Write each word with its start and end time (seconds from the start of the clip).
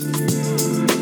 Hola, 0.00 1.01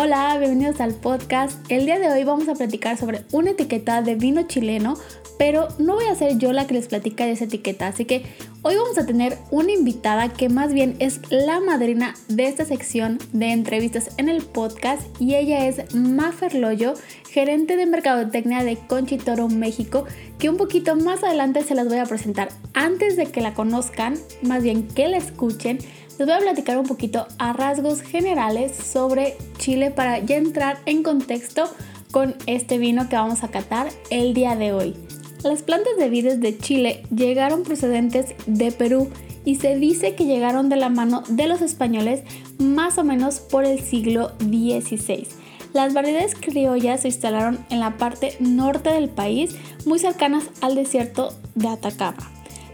Hola, 0.00 0.38
bienvenidos 0.38 0.80
al 0.80 0.94
podcast. 0.94 1.58
El 1.68 1.84
día 1.84 1.98
de 1.98 2.08
hoy 2.08 2.22
vamos 2.22 2.48
a 2.48 2.54
platicar 2.54 2.96
sobre 2.96 3.24
una 3.32 3.50
etiqueta 3.50 4.00
de 4.00 4.14
vino 4.14 4.44
chileno, 4.44 4.94
pero 5.40 5.66
no 5.80 5.94
voy 5.94 6.04
a 6.04 6.14
ser 6.14 6.38
yo 6.38 6.52
la 6.52 6.68
que 6.68 6.74
les 6.74 6.86
platica 6.86 7.26
de 7.26 7.32
esa 7.32 7.46
etiqueta, 7.46 7.88
así 7.88 8.04
que 8.04 8.22
hoy 8.62 8.76
vamos 8.76 8.96
a 8.96 9.06
tener 9.06 9.36
una 9.50 9.72
invitada 9.72 10.32
que 10.32 10.48
más 10.48 10.72
bien 10.72 10.94
es 11.00 11.20
la 11.30 11.58
madrina 11.58 12.14
de 12.28 12.46
esta 12.46 12.64
sección 12.64 13.18
de 13.32 13.50
entrevistas 13.50 14.10
en 14.18 14.28
el 14.28 14.44
podcast 14.44 15.02
y 15.18 15.34
ella 15.34 15.66
es 15.66 15.92
Mafer 15.96 16.54
Loyo, 16.54 16.94
gerente 17.28 17.76
de 17.76 17.86
mercadotecnia 17.86 18.62
de 18.62 18.76
Conchitoro 18.76 19.48
México, 19.48 20.04
que 20.38 20.48
un 20.48 20.58
poquito 20.58 20.94
más 20.94 21.24
adelante 21.24 21.64
se 21.64 21.74
las 21.74 21.88
voy 21.88 21.98
a 21.98 22.06
presentar. 22.06 22.50
Antes 22.72 23.16
de 23.16 23.26
que 23.26 23.40
la 23.40 23.52
conozcan, 23.52 24.14
más 24.42 24.62
bien 24.62 24.86
que 24.86 25.08
la 25.08 25.16
escuchen, 25.16 25.80
les 26.18 26.26
voy 26.26 26.34
a 26.34 26.40
platicar 26.40 26.78
un 26.78 26.86
poquito 26.86 27.28
a 27.38 27.52
rasgos 27.52 28.02
generales 28.02 28.76
sobre 28.76 29.36
Chile 29.58 29.92
para 29.92 30.18
ya 30.18 30.36
entrar 30.36 30.78
en 30.84 31.04
contexto 31.04 31.70
con 32.10 32.34
este 32.46 32.78
vino 32.78 33.08
que 33.08 33.14
vamos 33.14 33.44
a 33.44 33.48
catar 33.48 33.88
el 34.10 34.34
día 34.34 34.56
de 34.56 34.72
hoy. 34.72 34.96
Las 35.44 35.62
plantas 35.62 35.96
de 35.96 36.10
vides 36.10 36.40
de 36.40 36.58
Chile 36.58 37.04
llegaron 37.14 37.62
procedentes 37.62 38.34
de 38.46 38.72
Perú 38.72 39.08
y 39.44 39.56
se 39.56 39.76
dice 39.76 40.16
que 40.16 40.24
llegaron 40.24 40.68
de 40.68 40.74
la 40.74 40.88
mano 40.88 41.22
de 41.28 41.46
los 41.46 41.62
españoles 41.62 42.22
más 42.58 42.98
o 42.98 43.04
menos 43.04 43.38
por 43.38 43.64
el 43.64 43.78
siglo 43.78 44.32
XVI. 44.40 45.28
Las 45.72 45.94
variedades 45.94 46.34
criollas 46.34 47.02
se 47.02 47.08
instalaron 47.08 47.64
en 47.70 47.78
la 47.78 47.96
parte 47.96 48.36
norte 48.40 48.90
del 48.90 49.08
país, 49.08 49.54
muy 49.86 50.00
cercanas 50.00 50.50
al 50.62 50.74
desierto 50.74 51.32
de 51.54 51.68
Atacama, 51.68 52.28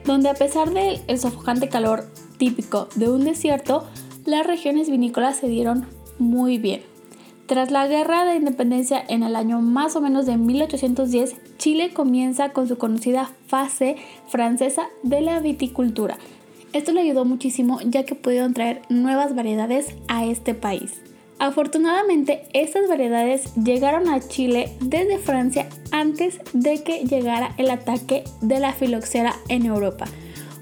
donde 0.07 0.31
a 0.31 0.35
pesar 0.35 0.71
del 0.71 1.03
sofocante 1.19 1.69
calor 1.69 2.07
típico 2.39 2.89
de 2.95 3.11
un 3.11 3.25
desierto, 3.25 3.85
las 4.25 4.47
regiones 4.47 4.91
vinícolas 4.91 5.37
se 5.37 5.49
dieron 5.49 5.87
muy 6.19 6.59
bien. 6.59 6.83
Tras 7.47 7.71
la 7.71 7.87
guerra 7.87 8.25
de 8.25 8.37
independencia 8.37 9.05
en 9.07 9.23
el 9.23 9.37
año 9.37 9.61
más 9.61 9.97
o 9.97 10.01
menos 10.01 10.25
de 10.25 10.39
1810, 10.39 11.37
Chile 11.59 11.93
comienza 11.93 12.51
con 12.51 12.67
su 12.67 12.79
conocida 12.79 13.31
fase 13.47 13.97
francesa 14.29 14.89
de 15.03 15.21
la 15.21 15.41
viticultura. 15.41 16.17
Esto 16.73 16.93
le 16.93 17.03
ayudó 17.03 17.27
muchísimo 17.27 17.81
ya 17.85 18.05
que 18.05 18.15
pudieron 18.15 18.55
traer 18.55 18.83
nuevas 18.89 19.35
variedades 19.35 19.95
a 20.09 20.25
este 20.25 20.55
país. 20.55 21.03
Afortunadamente, 21.39 22.47
estas 22.55 22.89
variedades 22.89 23.55
llegaron 23.57 24.09
a 24.09 24.21
Chile 24.21 24.73
desde 24.81 25.19
Francia 25.19 25.69
antes 25.91 26.41
de 26.53 26.83
que 26.83 27.05
llegara 27.05 27.55
el 27.59 27.71
ataque 27.71 28.25
de 28.41 28.61
la 28.61 28.73
filoxera 28.73 29.35
en 29.49 29.67
Europa. 29.67 30.07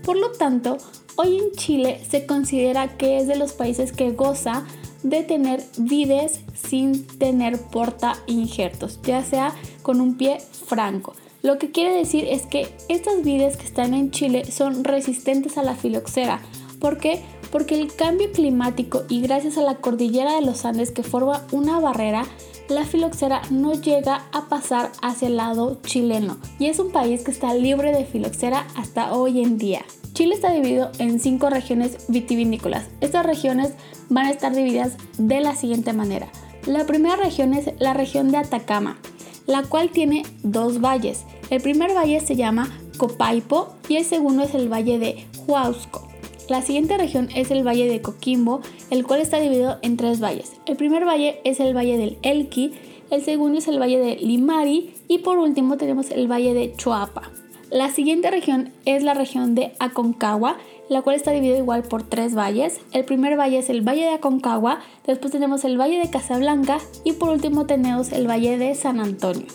Por 0.05 0.17
lo 0.17 0.33
tanto, 0.33 0.79
Hoy 1.17 1.39
en 1.39 1.53
Chile 1.53 2.01
se 2.09 2.25
considera 2.25 2.97
que 2.97 3.19
es 3.19 3.27
de 3.27 3.37
los 3.37 3.53
países 3.53 3.93
que 3.93 4.13
goza 4.13 4.65
de 5.03 5.23
tener 5.23 5.63
vides 5.77 6.41
sin 6.55 7.07
tener 7.07 7.61
porta 7.61 8.15
injertos, 8.27 8.99
ya 9.03 9.23
sea 9.23 9.53
con 9.83 10.01
un 10.01 10.17
pie 10.17 10.39
franco. 10.67 11.15
Lo 11.43 11.59
que 11.59 11.71
quiere 11.71 11.95
decir 11.95 12.25
es 12.25 12.47
que 12.47 12.75
estas 12.89 13.23
vides 13.25 13.57
que 13.59 13.65
están 13.65 13.93
en 13.93 14.11
Chile 14.11 14.51
son 14.51 14.85
resistentes 14.85 15.59
a 15.59 15.63
la 15.63 15.75
filoxera. 15.75 16.41
¿Por 16.81 16.99
qué? 16.99 17.21
Porque 17.51 17.79
el 17.79 17.95
cambio 17.95 18.33
climático 18.33 19.03
y 19.11 19.21
gracias 19.21 19.59
a 19.59 19.63
la 19.63 19.77
cordillera 19.77 20.35
de 20.35 20.47
los 20.47 20.65
Andes 20.65 20.93
que 20.93 21.03
forma 21.03 21.45
una 21.53 21.79
barrera, 21.79 22.25
la 22.69 22.85
filoxera 22.85 23.43
no 23.51 23.75
llega 23.75 24.25
a 24.33 24.49
pasar 24.49 24.93
hacia 25.03 25.29
el 25.29 25.37
lado 25.37 25.79
chileno 25.85 26.39
y 26.59 26.67
es 26.67 26.79
un 26.79 26.91
país 26.91 27.23
que 27.23 27.33
está 27.33 27.53
libre 27.53 27.93
de 27.93 28.07
filoxera 28.07 28.67
hasta 28.77 29.13
hoy 29.13 29.43
en 29.43 29.59
día. 29.59 29.85
Chile 30.13 30.35
está 30.35 30.53
dividido 30.53 30.91
en 30.99 31.21
cinco 31.21 31.49
regiones 31.49 31.97
vitivinícolas. 32.09 32.89
Estas 33.01 33.25
regiones 33.25 33.73
van 34.11 34.27
a 34.27 34.31
estar 34.31 34.55
divididas 34.55 34.97
de 35.17 35.41
la 35.41 35.57
siguiente 35.57 35.95
manera. 35.95 36.29
La 36.67 36.85
primera 36.87 37.17
región 37.17 37.55
es 37.55 37.71
la 37.79 37.95
región 37.95 38.31
de 38.31 38.37
Atacama, 38.37 38.99
la 39.47 39.63
cual 39.63 39.91
tiene 39.91 40.25
dos 40.43 40.81
valles. 40.81 41.25
El 41.49 41.63
primer 41.63 41.95
valle 41.95 42.21
se 42.21 42.37
llama 42.37 42.71
Copaipo 42.99 43.75
y 43.89 43.97
el 43.97 44.05
segundo 44.05 44.43
es 44.43 44.55
el 44.55 44.71
valle 44.71 44.99
de 44.99 45.27
Huausco. 45.47 46.09
La 46.49 46.61
siguiente 46.61 46.99
región 46.99 47.31
es 47.35 47.51
el 47.51 47.67
valle 47.67 47.89
de 47.89 48.03
Coquimbo, 48.03 48.61
el 48.91 49.07
cual 49.07 49.21
está 49.21 49.41
dividido 49.41 49.79
en 49.81 49.97
tres 49.97 50.21
valles. 50.21 50.53
El 50.67 50.77
primer 50.77 51.07
valle 51.07 51.41
es 51.45 51.59
el 51.59 51.75
valle 51.75 51.97
del 51.97 52.19
Elqui, 52.23 52.75
el 53.11 53.23
segundo 53.25 53.59
es 53.59 53.69
el 53.69 53.81
valle 53.81 53.99
de 53.99 54.17
Limari 54.17 54.95
y 55.09 55.19
por 55.19 55.39
último 55.39 55.79
tenemos 55.79 56.11
el 56.11 56.31
valle 56.31 56.53
de 56.53 56.75
Choapa. 56.77 57.31
La 57.73 57.91
siguiente 57.91 58.31
región 58.31 58.71
es 58.85 59.03
la 59.03 59.15
región 59.15 59.55
de 59.55 59.73
Aconcagua, 59.79 60.59
la 60.91 61.01
cual 61.01 61.17
está 61.17 61.31
dividida 61.31 61.57
igual 61.57 61.85
por 61.85 62.03
tres 62.03 62.35
valles. 62.35 62.83
El 62.93 63.07
primer 63.07 63.39
valle 63.39 63.61
es 63.61 63.71
el 63.71 63.81
Valle 63.81 64.03
de 64.03 64.11
Aconcagua, 64.11 64.81
después 65.07 65.33
tenemos 65.33 65.65
el 65.65 65.81
Valle 65.81 65.99
de 65.99 66.11
Casablanca 66.11 66.81
y 67.03 67.13
por 67.13 67.31
último 67.31 67.65
tenemos 67.65 68.13
el 68.13 68.29
Valle 68.29 68.59
de 68.59 68.75
San 68.75 69.01
Antonio. 69.01 69.47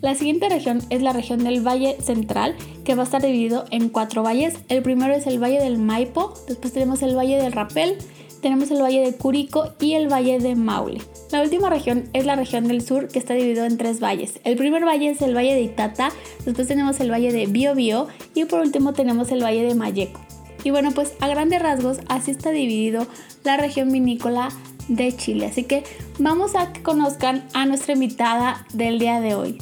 La 0.00 0.14
siguiente 0.14 0.48
región 0.48 0.80
es 0.88 1.02
la 1.02 1.12
región 1.12 1.44
del 1.44 1.60
Valle 1.60 1.98
Central, 2.00 2.56
que 2.86 2.94
va 2.94 3.02
a 3.02 3.04
estar 3.04 3.20
dividido 3.20 3.66
en 3.70 3.90
cuatro 3.90 4.22
valles. 4.22 4.54
El 4.70 4.82
primero 4.82 5.12
es 5.12 5.26
el 5.26 5.38
Valle 5.38 5.60
del 5.60 5.76
Maipo, 5.76 6.32
después 6.48 6.72
tenemos 6.72 7.02
el 7.02 7.14
Valle 7.14 7.36
del 7.36 7.52
Rapel, 7.52 7.98
tenemos 8.40 8.70
el 8.70 8.80
Valle 8.80 9.02
de 9.02 9.14
Curico 9.14 9.74
y 9.78 9.92
el 9.92 10.10
Valle 10.10 10.38
de 10.38 10.54
Maule. 10.54 11.02
La 11.30 11.42
última 11.42 11.68
región 11.68 12.08
es 12.14 12.24
la 12.24 12.36
región 12.36 12.66
del 12.68 12.80
sur 12.80 13.08
que 13.08 13.18
está 13.18 13.34
dividido 13.34 13.66
en 13.66 13.76
tres 13.76 14.00
valles. 14.00 14.40
El 14.44 14.56
primer 14.56 14.86
valle 14.86 15.10
es 15.10 15.20
el 15.20 15.36
Valle 15.36 15.54
de 15.54 15.60
Itata, 15.60 16.10
después 16.46 16.66
tenemos 16.68 17.00
el 17.00 17.10
Valle 17.10 17.32
de 17.32 17.46
Biobío 17.46 18.08
y 18.34 18.46
por 18.46 18.60
último 18.60 18.94
tenemos 18.94 19.30
el 19.30 19.42
Valle 19.42 19.62
de 19.62 19.74
Mayeco. 19.74 20.20
Y 20.64 20.70
bueno, 20.70 20.90
pues 20.92 21.12
a 21.20 21.28
grandes 21.28 21.60
rasgos 21.60 21.98
así 22.08 22.30
está 22.30 22.50
dividido 22.50 23.06
la 23.44 23.58
región 23.58 23.92
vinícola 23.92 24.48
de 24.88 25.14
Chile. 25.14 25.46
Así 25.46 25.64
que 25.64 25.84
vamos 26.18 26.56
a 26.56 26.72
que 26.72 26.82
conozcan 26.82 27.44
a 27.52 27.66
nuestra 27.66 27.92
invitada 27.92 28.66
del 28.72 28.98
día 28.98 29.20
de 29.20 29.34
hoy. 29.34 29.58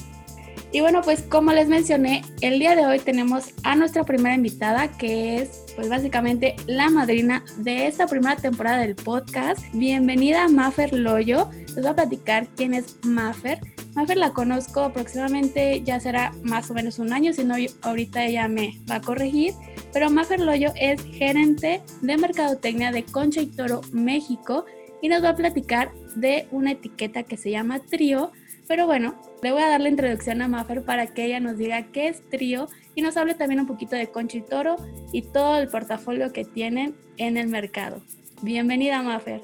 Y 0.72 0.81
bueno, 0.81 1.03
pues 1.03 1.22
como 1.22 1.53
les 1.53 1.69
mencioné, 1.69 2.22
el 2.43 2.59
día 2.60 2.77
de 2.77 2.87
hoy 2.87 3.00
tenemos 3.00 3.50
a 3.65 3.75
nuestra 3.77 4.04
primera 4.04 4.34
invitada 4.34 4.88
que 4.88 5.38
es 5.38 5.66
pues 5.76 5.91
básicamente 5.91 6.56
la 6.66 6.88
madrina 6.88 7.44
de 7.59 7.87
esta 7.87 8.06
primera 8.06 8.37
temporada 8.37 8.78
del 8.78 8.97
podcast. 8.97 9.60
Bienvenida 9.75 10.48
Mafer 10.48 10.94
Loyo. 10.94 11.50
Les 11.69 11.76
voy 11.76 11.88
a 11.88 11.94
platicar 11.94 12.48
quién 12.56 12.72
es 12.72 12.97
Mafer. 13.04 13.60
Mafer 13.94 14.16
la 14.16 14.32
conozco 14.32 14.81
aproximadamente, 14.81 15.82
ya 15.82 16.00
será 16.00 16.32
más 16.42 16.70
o 16.70 16.75
menos 16.75 16.98
un 16.98 17.12
año, 17.12 17.32
si 17.32 17.44
no 17.44 17.54
ahorita 17.82 18.25
ella 18.25 18.48
me 18.48 18.81
va 18.91 18.97
a 18.97 19.00
corregir. 19.03 19.53
Pero 19.92 20.10
Mafer 20.10 20.41
Loyo 20.41 20.72
es 20.76 21.03
gerente 21.12 21.82
de 22.00 22.16
mercadotecnia 22.16 22.91
de 22.91 23.04
Concha 23.04 23.42
y 23.42 23.47
Toro 23.47 23.82
México 23.92 24.65
y 25.03 25.09
nos 25.09 25.22
va 25.22 25.31
a 25.31 25.36
platicar 25.36 25.92
de 26.16 26.48
una 26.50 26.72
etiqueta 26.72 27.22
que 27.22 27.36
se 27.36 27.50
llama 27.50 27.81
Trío 27.81 28.32
pero 28.66 28.87
bueno, 28.87 29.15
le 29.43 29.53
voy 29.53 29.62
a 29.62 29.69
dar 29.69 29.81
la 29.81 29.88
introducción 29.88 30.43
a 30.43 30.49
Mafer 30.49 30.84
para 30.84 31.06
que 31.06 31.25
ella 31.25 31.41
nos 31.41 31.56
diga 31.56 31.91
qué 31.93 32.09
es 32.09 32.28
Trío 32.28 32.69
y 32.94 33.03
nos 33.03 33.16
hable 33.16 33.34
también 33.34 33.60
un 33.60 33.66
poquito 33.66 33.97
de 33.97 34.10
Conchitoro 34.10 34.77
y 35.12 35.22
todo 35.22 35.59
el 35.59 35.68
portafolio 35.68 36.33
que 36.33 36.45
tienen 36.45 36.97
en 37.16 37.36
el 37.36 37.48
mercado. 37.48 38.03
Bienvenida, 38.42 39.03
Mafer. 39.03 39.42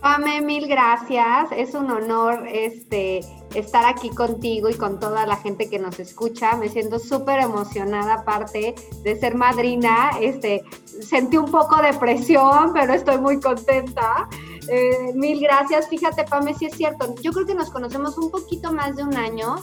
Pame, 0.00 0.40
mil 0.40 0.66
gracias. 0.66 1.50
Es 1.54 1.74
un 1.74 1.90
honor 1.90 2.46
este, 2.50 3.20
estar 3.54 3.84
aquí 3.84 4.08
contigo 4.08 4.70
y 4.70 4.74
con 4.74 4.98
toda 4.98 5.26
la 5.26 5.36
gente 5.36 5.68
que 5.68 5.78
nos 5.78 6.00
escucha. 6.00 6.56
Me 6.56 6.70
siento 6.70 6.98
súper 6.98 7.40
emocionada, 7.40 8.14
aparte 8.14 8.74
de 9.02 9.20
ser 9.20 9.34
madrina. 9.34 10.12
Este, 10.18 10.62
sentí 10.84 11.36
un 11.36 11.50
poco 11.50 11.82
de 11.82 11.92
presión, 11.92 12.72
pero 12.74 12.94
estoy 12.94 13.18
muy 13.18 13.40
contenta. 13.40 14.26
Eh, 14.68 15.12
mil 15.14 15.38
gracias. 15.40 15.88
Fíjate, 15.88 16.24
Pame, 16.24 16.54
si 16.54 16.66
es 16.66 16.76
cierto. 16.76 17.14
Yo 17.20 17.32
creo 17.32 17.46
que 17.46 17.54
nos 17.54 17.70
conocemos 17.70 18.16
un 18.16 18.30
poquito 18.30 18.72
más 18.72 18.96
de 18.96 19.04
un 19.04 19.16
año 19.16 19.56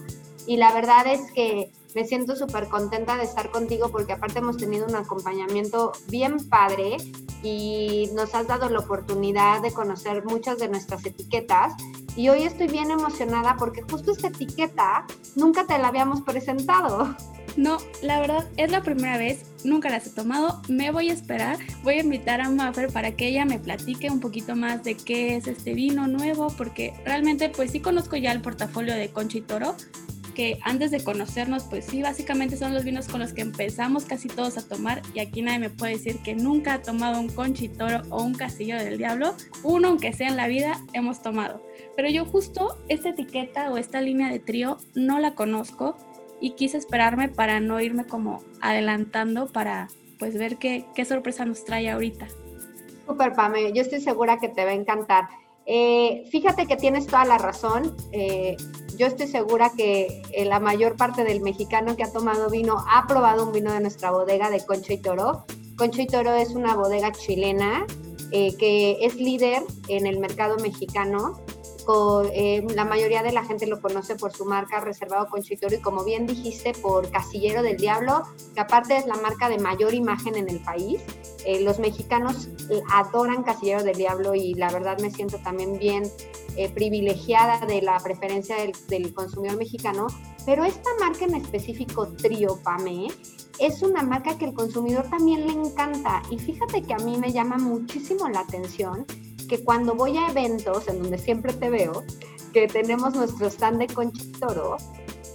y 0.45 0.57
la 0.57 0.71
verdad 0.71 1.07
es 1.07 1.31
que 1.31 1.71
me 1.97 2.05
siento 2.05 2.35
súper 2.35 2.67
contenta 2.67 3.17
de 3.17 3.23
estar 3.23 3.49
contigo 3.49 3.89
porque 3.89 4.13
aparte 4.13 4.37
hemos 4.37 4.57
tenido 4.57 4.85
un 4.85 4.95
acompañamiento 4.95 5.93
bien 6.09 6.47
padre 6.47 6.97
y 7.41 8.11
nos 8.13 8.35
has 8.35 8.45
dado 8.45 8.69
la 8.69 8.77
oportunidad 8.77 9.63
de 9.63 9.73
conocer 9.73 10.23
muchas 10.23 10.59
de 10.59 10.69
nuestras 10.69 11.03
etiquetas. 11.03 11.73
Y 12.15 12.29
hoy 12.29 12.43
estoy 12.43 12.67
bien 12.67 12.91
emocionada 12.91 13.55
porque 13.57 13.81
justo 13.81 14.11
esta 14.11 14.27
etiqueta 14.27 15.07
nunca 15.35 15.65
te 15.65 15.79
la 15.79 15.87
habíamos 15.87 16.21
presentado. 16.21 17.15
No, 17.55 17.77
la 18.03 18.19
verdad 18.19 18.47
es 18.57 18.71
la 18.71 18.83
primera 18.83 19.17
vez, 19.17 19.43
nunca 19.63 19.89
las 19.89 20.05
he 20.05 20.11
tomado, 20.11 20.61
me 20.69 20.91
voy 20.91 21.09
a 21.09 21.13
esperar, 21.13 21.57
voy 21.81 21.95
a 21.95 22.01
invitar 22.01 22.41
a 22.41 22.51
Maffer 22.51 22.93
para 22.93 23.13
que 23.13 23.29
ella 23.29 23.45
me 23.45 23.57
platique 23.57 24.11
un 24.11 24.19
poquito 24.19 24.55
más 24.55 24.83
de 24.83 24.95
qué 24.95 25.35
es 25.35 25.47
este 25.47 25.73
vino 25.73 26.05
nuevo, 26.05 26.53
porque 26.55 26.93
realmente 27.03 27.49
pues 27.49 27.71
sí 27.71 27.79
conozco 27.79 28.15
ya 28.15 28.31
el 28.31 28.41
portafolio 28.41 28.93
de 28.93 29.09
Concha 29.09 29.39
y 29.39 29.41
Toro, 29.41 29.75
que 30.37 30.59
antes 30.61 30.91
de 30.91 31.03
conocernos, 31.03 31.63
pues 31.63 31.85
sí, 31.85 32.03
básicamente 32.03 32.57
son 32.57 32.71
los 32.71 32.83
vinos 32.83 33.07
con 33.07 33.21
los 33.21 33.33
que 33.33 33.41
empezamos 33.41 34.05
casi 34.05 34.27
todos 34.27 34.55
a 34.59 34.67
tomar 34.67 35.01
y 35.15 35.19
aquí 35.19 35.41
nadie 35.41 35.57
me 35.57 35.71
puede 35.71 35.93
decir 35.93 36.19
que 36.19 36.35
nunca 36.35 36.75
ha 36.75 36.81
tomado 36.83 37.19
un 37.19 37.27
conchitoro 37.27 38.03
o 38.11 38.21
un 38.21 38.35
castillo 38.35 38.77
del 38.77 38.99
diablo. 38.99 39.33
Uno, 39.63 39.87
aunque 39.87 40.13
sea 40.13 40.27
en 40.27 40.37
la 40.37 40.47
vida, 40.47 40.79
hemos 40.93 41.23
tomado. 41.23 41.63
Pero 41.95 42.07
yo 42.09 42.23
justo 42.23 42.77
esta 42.87 43.09
etiqueta 43.09 43.71
o 43.71 43.79
esta 43.79 43.99
línea 43.99 44.29
de 44.29 44.37
trío 44.37 44.77
no 44.93 45.17
la 45.17 45.33
conozco 45.33 45.97
y 46.39 46.51
quise 46.51 46.77
esperarme 46.77 47.29
para 47.29 47.59
no 47.59 47.81
irme 47.81 48.05
como 48.05 48.43
adelantando 48.61 49.47
para 49.47 49.87
pues 50.19 50.37
ver 50.37 50.57
qué, 50.57 50.85
qué 50.93 51.03
sorpresa 51.03 51.45
nos 51.45 51.65
trae 51.65 51.89
ahorita. 51.89 52.27
Super, 53.07 53.33
Pame, 53.33 53.73
yo 53.73 53.81
estoy 53.81 54.01
segura 54.01 54.37
que 54.37 54.49
te 54.49 54.65
va 54.65 54.69
a 54.69 54.75
encantar. 54.75 55.29
Eh, 55.69 56.23
fíjate 56.31 56.65
que 56.65 56.77
tienes 56.77 57.07
toda 57.07 57.25
la 57.25 57.37
razón. 57.37 57.95
Eh, 58.13 58.55
yo 58.97 59.05
estoy 59.05 59.27
segura 59.27 59.71
que 59.75 60.23
eh, 60.31 60.45
la 60.45 60.61
mayor 60.61 60.95
parte 60.95 61.25
del 61.25 61.41
mexicano 61.41 61.97
que 61.97 62.03
ha 62.03 62.11
tomado 62.11 62.49
vino 62.49 62.83
ha 62.89 63.05
probado 63.05 63.45
un 63.45 63.51
vino 63.51 63.73
de 63.73 63.81
nuestra 63.81 64.11
bodega 64.11 64.49
de 64.49 64.65
Concho 64.65 64.93
y 64.93 64.97
Toro. 64.97 65.45
Concho 65.77 66.01
y 66.01 66.07
Toro 66.07 66.33
es 66.33 66.51
una 66.51 66.75
bodega 66.75 67.11
chilena 67.11 67.85
que 68.31 68.97
es 68.99 69.15
líder 69.15 69.63
en 69.87 70.05
el 70.05 70.19
mercado 70.19 70.57
mexicano 70.57 71.39
eh, 72.33 72.65
la 72.75 72.85
mayoría 72.85 73.23
de 73.23 73.31
la 73.31 73.43
gente 73.43 73.65
lo 73.65 73.81
conoce 73.81 74.15
por 74.15 74.33
su 74.33 74.45
marca 74.45 74.79
Reservado 74.79 75.27
Conchitoro 75.27 75.75
y 75.75 75.79
como 75.79 76.03
bien 76.03 76.27
dijiste, 76.27 76.73
por 76.73 77.09
Casillero 77.09 77.63
del 77.63 77.77
Diablo, 77.77 78.23
que 78.53 78.59
aparte 78.59 78.97
es 78.97 79.05
la 79.05 79.15
marca 79.15 79.47
de 79.49 79.57
mayor 79.57 79.93
imagen 79.93 80.35
en 80.35 80.49
el 80.49 80.59
país. 80.59 81.01
Eh, 81.45 81.61
los 81.61 81.79
mexicanos 81.79 82.49
adoran 82.91 83.43
Casillero 83.43 83.83
del 83.83 83.95
Diablo 83.95 84.35
y 84.35 84.53
la 84.53 84.69
verdad 84.71 84.97
me 84.99 85.11
siento 85.11 85.37
también 85.37 85.79
bien 85.79 86.03
eh, 86.57 86.69
privilegiada 86.69 87.65
de 87.65 87.81
la 87.81 87.99
preferencia 87.99 88.57
del, 88.57 88.73
del, 88.89 89.13
consumidor 89.13 89.57
mexicano, 89.57 90.07
pero 90.45 90.65
esta 90.65 90.89
marca 90.99 91.25
en 91.25 91.35
específico, 91.35 92.07
Trio 92.07 92.59
Pame, 92.63 93.07
es 93.59 93.81
una 93.81 94.03
marca 94.03 94.37
que 94.37 94.45
el 94.45 94.53
consumidor 94.53 95.09
también 95.09 95.45
le 95.45 95.53
encanta 95.53 96.21
y 96.29 96.37
fíjate 96.37 96.81
que 96.81 96.93
a 96.93 96.97
mí 96.97 97.17
me 97.17 97.31
llama 97.31 97.57
muchísimo 97.57 98.27
la 98.29 98.41
atención 98.41 99.05
que 99.47 99.63
cuando 99.63 99.95
voy 99.95 100.17
a 100.17 100.29
eventos 100.29 100.87
en 100.87 101.01
donde 101.01 101.17
siempre 101.17 101.53
te 101.53 101.69
veo, 101.69 102.03
que 102.53 102.67
tenemos 102.67 103.15
nuestro 103.15 103.47
stand 103.47 103.79
de 103.79 103.87
Conchitoro, 103.87 104.77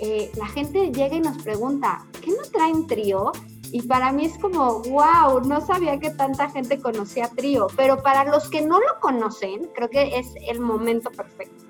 eh, 0.01 0.31
la 0.37 0.47
gente 0.47 0.91
llega 0.91 1.17
y 1.17 1.21
nos 1.21 1.43
pregunta, 1.43 2.07
¿qué 2.21 2.31
no 2.31 2.43
traen 2.53 2.87
trío? 2.87 3.33
Y 3.71 3.83
para 3.83 4.13
mí 4.13 4.27
es 4.27 4.37
como, 4.39 4.81
wow, 4.81 5.41
no 5.47 5.61
sabía 5.61 5.99
que 5.99 6.11
tanta 6.11 6.51
gente 6.51 6.81
conocía 6.81 7.29
trío, 7.29 7.69
pero 7.77 8.03
para 8.03 8.25
los 8.25 8.51
que 8.51 8.61
no 8.61 8.79
lo 8.81 9.01
conocen, 9.01 9.71
creo 9.75 9.89
que 9.89 10.19
es 10.19 10.27
el 10.47 10.61
momento 10.61 11.11
perfecto. 11.11 11.65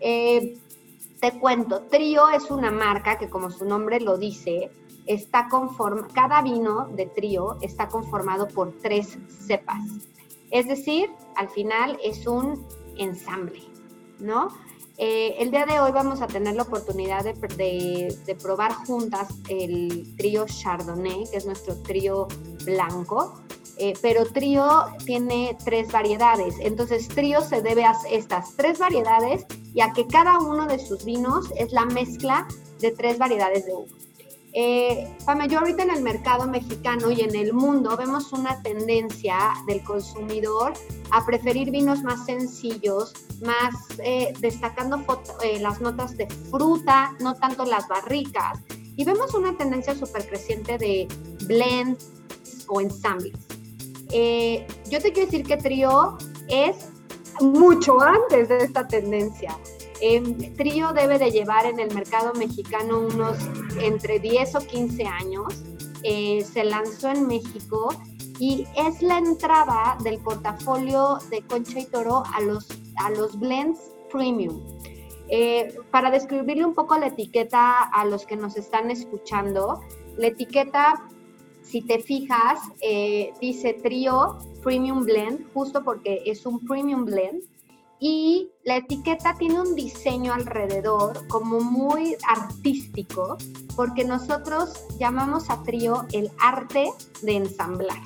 Eh, 0.00 0.58
te 1.20 1.38
cuento, 1.38 1.82
Trío 1.82 2.28
es 2.28 2.50
una 2.50 2.70
marca 2.70 3.18
que 3.18 3.28
como 3.28 3.50
su 3.50 3.64
nombre 3.64 4.00
lo 4.00 4.16
dice, 4.16 4.70
está 5.06 5.48
conformado, 5.48 6.08
cada 6.14 6.42
vino 6.42 6.88
de 6.88 7.06
Trío 7.06 7.58
está 7.60 7.88
conformado 7.88 8.46
por 8.46 8.72
tres 8.80 9.18
cepas. 9.28 9.82
Es 10.50 10.66
decir, 10.66 11.10
al 11.36 11.48
final 11.48 11.98
es 12.02 12.26
un 12.26 12.66
ensamble, 12.96 13.62
¿no? 14.18 14.48
Eh, 15.00 15.36
el 15.38 15.52
día 15.52 15.64
de 15.64 15.78
hoy 15.78 15.92
vamos 15.92 16.22
a 16.22 16.26
tener 16.26 16.56
la 16.56 16.64
oportunidad 16.64 17.22
de, 17.22 18.36
probar 18.42 18.72
juntas 18.72 19.28
el 19.48 20.16
trío 20.16 20.44
Chardonnay, 20.46 21.24
que 21.30 21.36
es 21.36 21.46
nuestro 21.46 21.76
trío 21.82 22.26
blanco, 22.64 23.40
eh, 23.76 23.94
pero 24.02 24.26
trío 24.26 24.86
tiene 25.04 25.56
tres 25.64 25.92
variedades. 25.92 26.56
Entonces, 26.60 27.06
trío 27.06 27.40
se 27.42 27.62
debe 27.62 27.84
a 27.84 27.94
estas 28.10 28.56
tres 28.56 28.80
variedades 28.80 29.46
y 29.72 29.82
a 29.82 29.92
que 29.92 30.04
cada 30.08 30.40
uno 30.40 30.66
de 30.66 30.80
sus 30.80 31.04
vinos 31.04 31.48
es 31.56 31.70
la 31.72 31.84
mezcla 31.84 32.48
de 32.80 32.90
tres 32.90 33.18
variedades 33.18 33.66
de 33.66 33.74
uva. 33.74 33.97
Eh, 34.54 35.06
yo 35.48 35.58
ahorita 35.58 35.82
en 35.82 35.90
el 35.90 36.02
mercado 36.02 36.46
mexicano 36.46 37.10
y 37.10 37.20
en 37.20 37.36
el 37.36 37.52
mundo 37.52 37.96
vemos 37.96 38.32
una 38.32 38.62
tendencia 38.62 39.38
del 39.66 39.82
consumidor 39.82 40.72
a 41.10 41.24
preferir 41.24 41.70
vinos 41.70 42.02
más 42.02 42.24
sencillos, 42.24 43.12
más 43.42 43.74
eh, 43.98 44.32
destacando 44.40 45.04
eh, 45.42 45.58
las 45.60 45.80
notas 45.80 46.16
de 46.16 46.28
fruta, 46.50 47.14
no 47.20 47.34
tanto 47.34 47.64
las 47.64 47.86
barricas. 47.88 48.58
Y 48.96 49.04
vemos 49.04 49.34
una 49.34 49.56
tendencia 49.56 49.94
súper 49.94 50.26
creciente 50.28 50.76
de 50.78 51.06
blends 51.46 52.10
o 52.68 52.80
ensambles. 52.80 53.38
Eh, 54.10 54.66
yo 54.90 55.00
te 55.00 55.12
quiero 55.12 55.30
decir 55.30 55.46
que 55.46 55.56
Trío 55.56 56.16
es 56.48 56.88
mucho 57.40 58.00
antes 58.00 58.48
de 58.48 58.58
esta 58.58 58.88
tendencia. 58.88 59.56
Eh, 60.00 60.52
Trío 60.56 60.92
debe 60.92 61.18
de 61.18 61.30
llevar 61.30 61.66
en 61.66 61.80
el 61.80 61.92
mercado 61.94 62.32
mexicano 62.34 63.00
unos 63.00 63.38
entre 63.80 64.20
10 64.20 64.54
o 64.54 64.60
15 64.60 65.04
años. 65.04 65.62
Eh, 66.02 66.44
se 66.44 66.64
lanzó 66.64 67.08
en 67.08 67.26
México 67.26 67.90
y 68.38 68.66
es 68.76 69.02
la 69.02 69.18
entrada 69.18 69.98
del 70.04 70.18
portafolio 70.18 71.18
de 71.30 71.42
Concha 71.42 71.80
y 71.80 71.86
Toro 71.86 72.22
a 72.32 72.40
los, 72.40 72.68
a 72.96 73.10
los 73.10 73.38
blends 73.38 73.80
premium. 74.12 74.60
Eh, 75.30 75.76
para 75.90 76.10
describirle 76.10 76.64
un 76.64 76.74
poco 76.74 76.96
la 76.96 77.08
etiqueta 77.08 77.82
a 77.82 78.04
los 78.06 78.24
que 78.24 78.36
nos 78.36 78.56
están 78.56 78.90
escuchando, 78.90 79.80
la 80.16 80.28
etiqueta, 80.28 81.06
si 81.62 81.82
te 81.82 81.98
fijas, 81.98 82.60
eh, 82.80 83.32
dice 83.40 83.74
Trío 83.74 84.38
Premium 84.62 85.04
Blend, 85.04 85.52
justo 85.52 85.84
porque 85.84 86.22
es 86.24 86.46
un 86.46 86.60
premium 86.60 87.04
blend 87.04 87.42
y 88.00 88.50
la 88.64 88.76
etiqueta 88.76 89.34
tiene 89.38 89.60
un 89.60 89.74
diseño 89.74 90.32
alrededor 90.32 91.26
como 91.28 91.60
muy 91.60 92.16
artístico, 92.28 93.36
porque 93.74 94.04
nosotros 94.04 94.84
llamamos 94.98 95.50
a 95.50 95.62
trío 95.62 96.06
el 96.12 96.30
arte 96.38 96.90
de 97.22 97.36
ensamblar. 97.36 98.00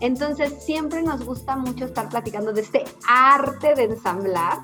Entonces 0.00 0.62
siempre 0.64 1.02
nos 1.02 1.24
gusta 1.24 1.56
mucho 1.56 1.86
estar 1.86 2.08
platicando 2.08 2.52
de 2.52 2.60
este 2.60 2.84
arte 3.08 3.74
de 3.74 3.84
ensamblar, 3.84 4.58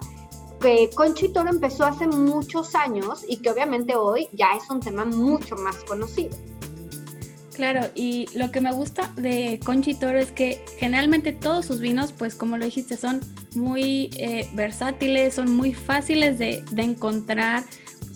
que 0.61 0.91
Conchitoro 0.95 1.49
empezó 1.49 1.85
hace 1.85 2.07
muchos 2.07 2.75
años 2.75 3.25
y 3.27 3.39
que 3.39 3.51
obviamente 3.51 3.97
hoy 3.97 4.29
ya 4.33 4.53
es 4.57 4.69
un 4.69 4.81
tema 4.81 5.05
mucho 5.05 5.57
más 5.57 5.77
conocido. 5.85 6.37
Claro, 7.61 7.91
y 7.95 8.27
lo 8.35 8.51
que 8.51 8.63
me 8.63 8.73
gusta 8.73 9.13
de 9.17 9.61
Conchitoro 9.63 10.19
es 10.19 10.33
que 10.33 10.65
generalmente 10.79 11.33
todos 11.33 11.67
sus 11.67 11.79
vinos, 11.79 12.11
pues 12.11 12.35
como 12.35 12.57
lo 12.57 12.65
dijiste, 12.65 12.97
son 12.97 13.21
muy 13.55 14.09
eh, 14.17 14.49
versátiles, 14.55 15.35
son 15.35 15.55
muy 15.55 15.75
fáciles 15.75 16.39
de, 16.39 16.65
encontrar, 16.79 17.65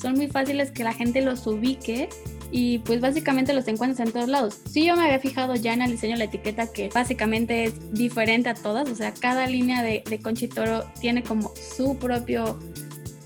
son 0.00 0.14
muy 0.14 0.28
fáciles 0.28 0.70
que 0.70 0.82
la 0.82 0.94
gente 0.94 1.20
los 1.20 1.46
ubique 1.46 2.08
y 2.52 2.78
pues 2.78 3.02
básicamente 3.02 3.52
los 3.52 3.68
encuentras 3.68 4.08
en 4.08 4.14
todos 4.14 4.30
lados. 4.30 4.60
Sí, 4.66 4.86
yo 4.86 4.96
me 4.96 5.02
había 5.02 5.18
fijado 5.18 5.54
ya 5.56 5.74
en 5.74 5.82
el 5.82 5.90
diseño 5.90 6.14
de 6.14 6.20
la 6.20 6.24
etiqueta 6.24 6.72
que 6.72 6.88
básicamente 6.88 7.64
es 7.64 7.92
diferente 7.92 8.48
a 8.48 8.54
todas, 8.54 8.88
o 8.88 8.94
sea, 8.94 9.12
cada 9.12 9.46
línea 9.46 9.82
de, 9.82 10.04
de 10.08 10.20
Conchitoro 10.20 10.86
tiene 11.02 11.22
como 11.22 11.52
su 11.76 11.98
propio 11.98 12.58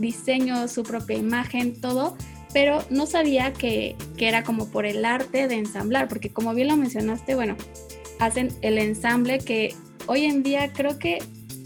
diseño, 0.01 0.67
su 0.67 0.83
propia 0.83 1.17
imagen, 1.17 1.81
todo 1.81 2.17
pero 2.53 2.83
no 2.91 3.07
sabía 3.07 3.53
que, 3.53 3.97
era 4.19 4.43
como 4.43 4.71
por 4.71 4.87
el 4.87 5.05
arte 5.05 5.49
de 5.49 5.55
ensamblar, 5.55 6.09
porque 6.09 6.31
como 6.31 6.55
bien 6.55 6.69
lo 6.69 6.77
mencionaste, 6.77 7.35
bueno, 7.35 7.57
hacen 8.19 8.49
el 8.63 8.79
ensamble 8.79 9.39
que 9.39 9.75
hoy 10.07 10.25
en 10.25 10.43
día 10.43 10.73
creo 10.73 10.99
que 10.99 11.19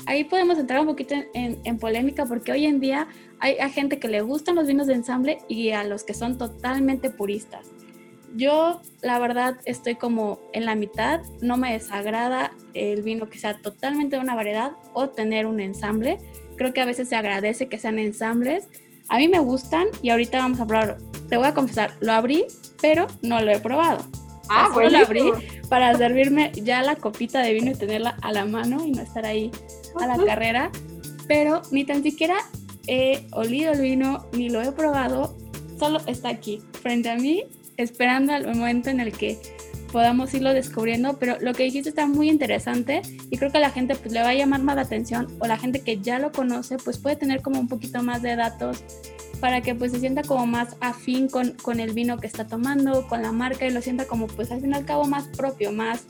ahí 0.06 0.24
podemos 0.24 0.58
entrar 0.58 0.80
un 0.80 0.86
poquito 0.86 1.14
en, 1.34 1.78
polémica, 1.78 2.26
porque 2.26 2.52
hoy 2.52 2.66
en 2.66 2.80
día 2.80 3.08
hay, 3.38 3.56
hay, 3.58 3.70
gente 3.70 3.98
que 3.98 4.08
le 4.08 4.20
gustan 4.20 4.54
los 4.54 4.66
vinos 4.66 4.86
de 4.86 4.94
ensamble 4.94 5.38
y 5.48 5.70
a 5.70 5.84
los 5.84 6.04
que 6.04 6.14
son 6.14 6.38
totalmente 6.38 7.10
puristas. 7.10 7.70
Yo, 8.34 8.80
la 9.02 9.18
verdad, 9.18 9.58
estoy 9.66 9.96
como 9.96 10.40
en 10.54 10.64
la 10.64 10.74
mitad, 10.74 11.20
no 11.42 11.58
me 11.58 11.72
desagrada 11.72 12.52
el 12.72 13.02
vino 13.02 13.28
que 13.28 13.38
sea 13.38 13.58
totalmente 13.60 14.16
de 14.16 14.22
una 14.22 14.34
variedad 14.34 14.72
o 14.94 15.10
tener 15.10 15.46
un 15.46 15.60
ensamble. 15.60 16.18
Creo 16.56 16.72
que 16.72 16.80
a 16.80 16.86
veces 16.86 17.08
se 17.10 17.16
agradece 17.16 17.68
que 17.68 17.78
sean 17.78 17.98
ensambles, 17.98 18.68
a 19.12 19.19
mí 19.19 19.28
me 19.28 19.40
gustan 19.40 19.88
y 20.00 20.09
ahorita 20.09 20.38
vamos 20.38 20.59
a 20.59 20.66
probar. 20.66 20.97
Te 21.28 21.37
voy 21.37 21.47
a 21.47 21.52
confesar, 21.52 21.92
lo 22.00 22.12
abrí, 22.12 22.47
pero 22.81 23.07
no 23.21 23.42
lo 23.42 23.50
he 23.50 23.61
probado. 23.61 24.02
Ah, 24.49 24.71
bueno. 24.73 24.88
Lo 24.88 25.04
abrí 25.04 25.31
para 25.69 25.95
servirme 25.99 26.50
ya 26.54 26.83
la 26.83 26.97
copita 26.97 27.40
de 27.40 27.52
vino 27.52 27.73
y 27.73 27.75
tenerla 27.75 28.16
a 28.23 28.33
la 28.33 28.47
mano 28.47 28.87
y 28.87 28.92
no 28.92 29.02
estar 29.02 29.26
ahí 29.26 29.50
a 30.00 30.07
la 30.07 30.25
carrera. 30.25 30.71
Pero 31.28 31.61
ni 31.71 31.85
tan 31.85 32.02
siquiera 32.02 32.37
he 32.87 33.26
olido 33.33 33.73
el 33.73 33.83
vino 33.83 34.25
ni 34.33 34.49
lo 34.49 34.62
he 34.62 34.73
probado. 34.73 35.37
Solo 35.78 36.00
está 36.07 36.31
aquí, 36.31 36.62
frente 36.81 37.11
a 37.11 37.16
mí, 37.16 37.45
esperando 37.76 38.33
al 38.33 38.47
momento 38.47 38.88
en 38.88 39.00
el 39.00 39.12
que 39.12 39.38
podamos 39.92 40.32
irlo 40.34 40.54
descubriendo, 40.54 41.18
pero 41.18 41.37
lo 41.40 41.52
que 41.52 41.64
dijiste 41.64 41.90
está 41.90 42.06
muy 42.06 42.30
interesante 42.30 43.02
y 43.30 43.37
creo 43.37 43.52
que 43.52 43.58
a 43.58 43.61
la 43.61 43.70
gente 43.70 43.94
pues, 43.94 44.12
le 44.12 44.22
va 44.22 44.30
a 44.30 44.34
llamar 44.34 44.62
más 44.62 44.76
la 44.76 44.82
atención 44.82 45.28
o 45.38 45.46
la 45.46 45.58
gente 45.58 45.80
que 45.80 45.99
ya 45.99 46.18
lo 46.18 46.32
conoce 46.32 46.78
pues 46.78 46.99
puede 46.99 47.16
tener 47.16 47.42
como 47.42 47.61
un 47.61 47.68
poquito 47.68 48.02
más 48.02 48.22
de 48.22 48.34
datos 48.34 48.82
para 49.40 49.61
que 49.61 49.75
pues 49.75 49.92
se 49.92 50.00
sienta 50.00 50.22
como 50.22 50.46
más 50.46 50.76
afín 50.80 51.28
con, 51.28 51.50
con 51.62 51.80
el 51.80 51.92
vino 51.92 52.16
que 52.18 52.26
está 52.26 52.46
tomando, 52.46 53.06
con 53.08 53.22
la 53.22 53.32
marca 53.32 53.66
y 53.66 53.70
lo 53.70 53.82
sienta 53.82 54.06
como 54.06 54.26
pues 54.28 54.50
al 54.50 54.61
fin 54.61 54.70
y 54.70 54.75
al 54.75 54.84
cabo 54.84 55.04
más 55.04 55.28
propio, 55.28 55.72
más 55.72 56.04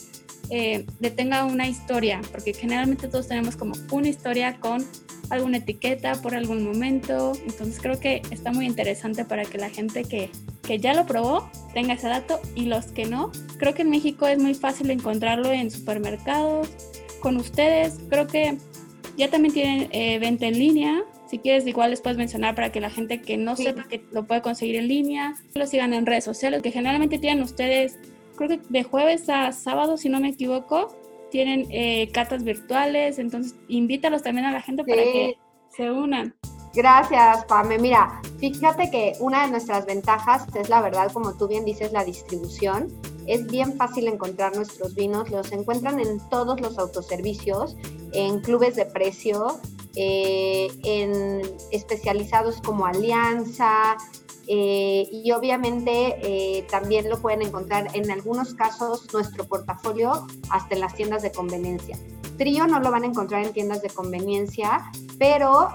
eh, 0.50 0.84
de 1.00 1.10
tenga 1.10 1.44
una 1.46 1.66
historia, 1.66 2.20
porque 2.30 2.52
generalmente 2.52 3.08
todos 3.08 3.28
tenemos 3.28 3.56
como 3.56 3.74
una 3.90 4.08
historia 4.08 4.60
con 4.60 4.84
alguna 5.32 5.58
etiqueta 5.58 6.14
por 6.20 6.34
algún 6.34 6.62
momento, 6.64 7.32
entonces 7.46 7.78
creo 7.80 7.98
que 7.98 8.22
está 8.30 8.52
muy 8.52 8.66
interesante 8.66 9.24
para 9.24 9.44
que 9.44 9.58
la 9.58 9.70
gente 9.70 10.04
que, 10.04 10.30
que 10.62 10.78
ya 10.78 10.94
lo 10.94 11.06
probó 11.06 11.50
tenga 11.74 11.94
ese 11.94 12.08
dato. 12.08 12.40
Y 12.54 12.66
los 12.66 12.86
que 12.86 13.06
no, 13.06 13.32
creo 13.56 13.74
que 13.74 13.82
en 13.82 13.90
México 13.90 14.26
es 14.26 14.38
muy 14.38 14.54
fácil 14.54 14.90
encontrarlo 14.90 15.50
en 15.50 15.70
supermercados, 15.70 16.68
con 17.20 17.36
ustedes, 17.36 18.00
creo 18.10 18.26
que 18.26 18.58
ya 19.16 19.30
también 19.30 19.54
tienen 19.54 19.88
eh, 19.92 20.18
venta 20.18 20.46
en 20.46 20.58
línea, 20.58 21.04
si 21.28 21.38
quieres, 21.38 21.66
igual 21.66 21.90
les 21.90 22.02
puedes 22.02 22.18
mencionar 22.18 22.54
para 22.54 22.70
que 22.72 22.80
la 22.80 22.90
gente 22.90 23.22
que 23.22 23.38
no 23.38 23.56
sepa 23.56 23.84
que 23.88 24.04
lo 24.10 24.26
puede 24.26 24.42
conseguir 24.42 24.76
en 24.76 24.88
línea, 24.88 25.34
lo 25.54 25.66
sigan 25.66 25.94
en 25.94 26.04
redes 26.04 26.24
sociales, 26.24 26.60
que 26.62 26.70
generalmente 26.70 27.18
tienen 27.18 27.42
ustedes, 27.42 27.96
creo 28.36 28.50
que 28.50 28.60
de 28.68 28.82
jueves 28.82 29.30
a 29.30 29.52
sábado, 29.52 29.96
si 29.96 30.08
no 30.10 30.20
me 30.20 30.28
equivoco, 30.28 30.94
tienen 31.32 31.66
eh, 31.70 32.10
cartas 32.12 32.44
virtuales, 32.44 33.18
entonces 33.18 33.56
invítalos 33.66 34.22
también 34.22 34.46
a 34.46 34.52
la 34.52 34.60
gente 34.60 34.84
para 34.84 35.02
que 35.02 35.38
se 35.74 35.90
unan. 35.90 36.34
Gracias, 36.74 37.44
Pame. 37.46 37.78
Mira, 37.78 38.20
fíjate 38.38 38.90
que 38.90 39.14
una 39.18 39.44
de 39.44 39.50
nuestras 39.50 39.84
ventajas 39.84 40.46
es 40.54 40.68
la 40.68 40.80
verdad, 40.80 41.10
como 41.12 41.36
tú 41.36 41.48
bien 41.48 41.64
dices, 41.64 41.92
la 41.92 42.04
distribución. 42.04 42.88
Es 43.26 43.46
bien 43.46 43.76
fácil 43.76 44.08
encontrar 44.08 44.54
nuestros 44.54 44.94
vinos, 44.94 45.30
los 45.30 45.52
encuentran 45.52 46.00
en 46.00 46.18
todos 46.28 46.60
los 46.60 46.78
autoservicios, 46.78 47.76
en 48.12 48.40
clubes 48.40 48.76
de 48.76 48.86
precio, 48.86 49.58
eh, 49.96 50.68
en 50.84 51.42
especializados 51.70 52.60
como 52.62 52.86
Alianza, 52.86 53.96
eh, 54.46 55.08
y 55.10 55.32
obviamente 55.32 56.16
eh, 56.22 56.66
también 56.70 57.08
lo 57.08 57.20
pueden 57.20 57.42
encontrar 57.42 57.88
en 57.94 58.10
algunos 58.10 58.54
casos 58.54 59.12
nuestro 59.12 59.44
portafolio 59.46 60.26
hasta 60.50 60.74
en 60.74 60.80
las 60.80 60.94
tiendas 60.94 61.22
de 61.22 61.32
conveniencia. 61.32 61.98
Trío 62.38 62.66
no 62.66 62.80
lo 62.80 62.90
van 62.90 63.04
a 63.04 63.06
encontrar 63.06 63.44
en 63.44 63.52
tiendas 63.52 63.82
de 63.82 63.90
conveniencia, 63.90 64.90
pero 65.18 65.68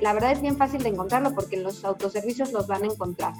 la 0.00 0.12
verdad 0.14 0.32
es 0.32 0.40
bien 0.40 0.56
fácil 0.56 0.82
de 0.82 0.88
encontrarlo 0.88 1.34
porque 1.34 1.56
en 1.56 1.62
los 1.62 1.84
autoservicios 1.84 2.50
los 2.52 2.66
van 2.66 2.82
a 2.84 2.86
encontrar. 2.86 3.34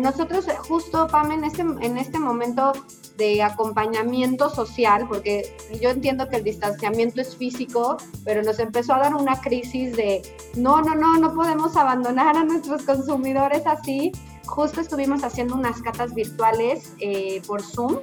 nosotros 0.00 0.46
justo, 0.68 1.06
Pam, 1.06 1.30
en 1.30 1.44
este, 1.44 1.62
en 1.62 1.96
este 1.96 2.18
momento 2.18 2.72
de 3.16 3.42
acompañamiento 3.42 4.50
social, 4.50 5.06
porque 5.08 5.56
yo 5.80 5.90
entiendo 5.90 6.28
que 6.28 6.36
el 6.36 6.44
distanciamiento 6.44 7.20
es 7.20 7.36
físico, 7.36 7.96
pero 8.24 8.42
nos 8.42 8.58
empezó 8.58 8.94
a 8.94 8.98
dar 8.98 9.14
una 9.14 9.40
crisis 9.40 9.96
de, 9.96 10.22
no, 10.56 10.80
no, 10.82 10.94
no, 10.94 11.18
no 11.18 11.34
podemos 11.34 11.76
abandonar 11.76 12.36
a 12.36 12.44
nuestros 12.44 12.82
consumidores 12.82 13.66
así. 13.66 14.12
Justo 14.46 14.80
estuvimos 14.80 15.24
haciendo 15.24 15.54
unas 15.54 15.80
catas 15.82 16.14
virtuales 16.14 16.92
eh, 16.98 17.40
por 17.46 17.62
Zoom 17.62 17.98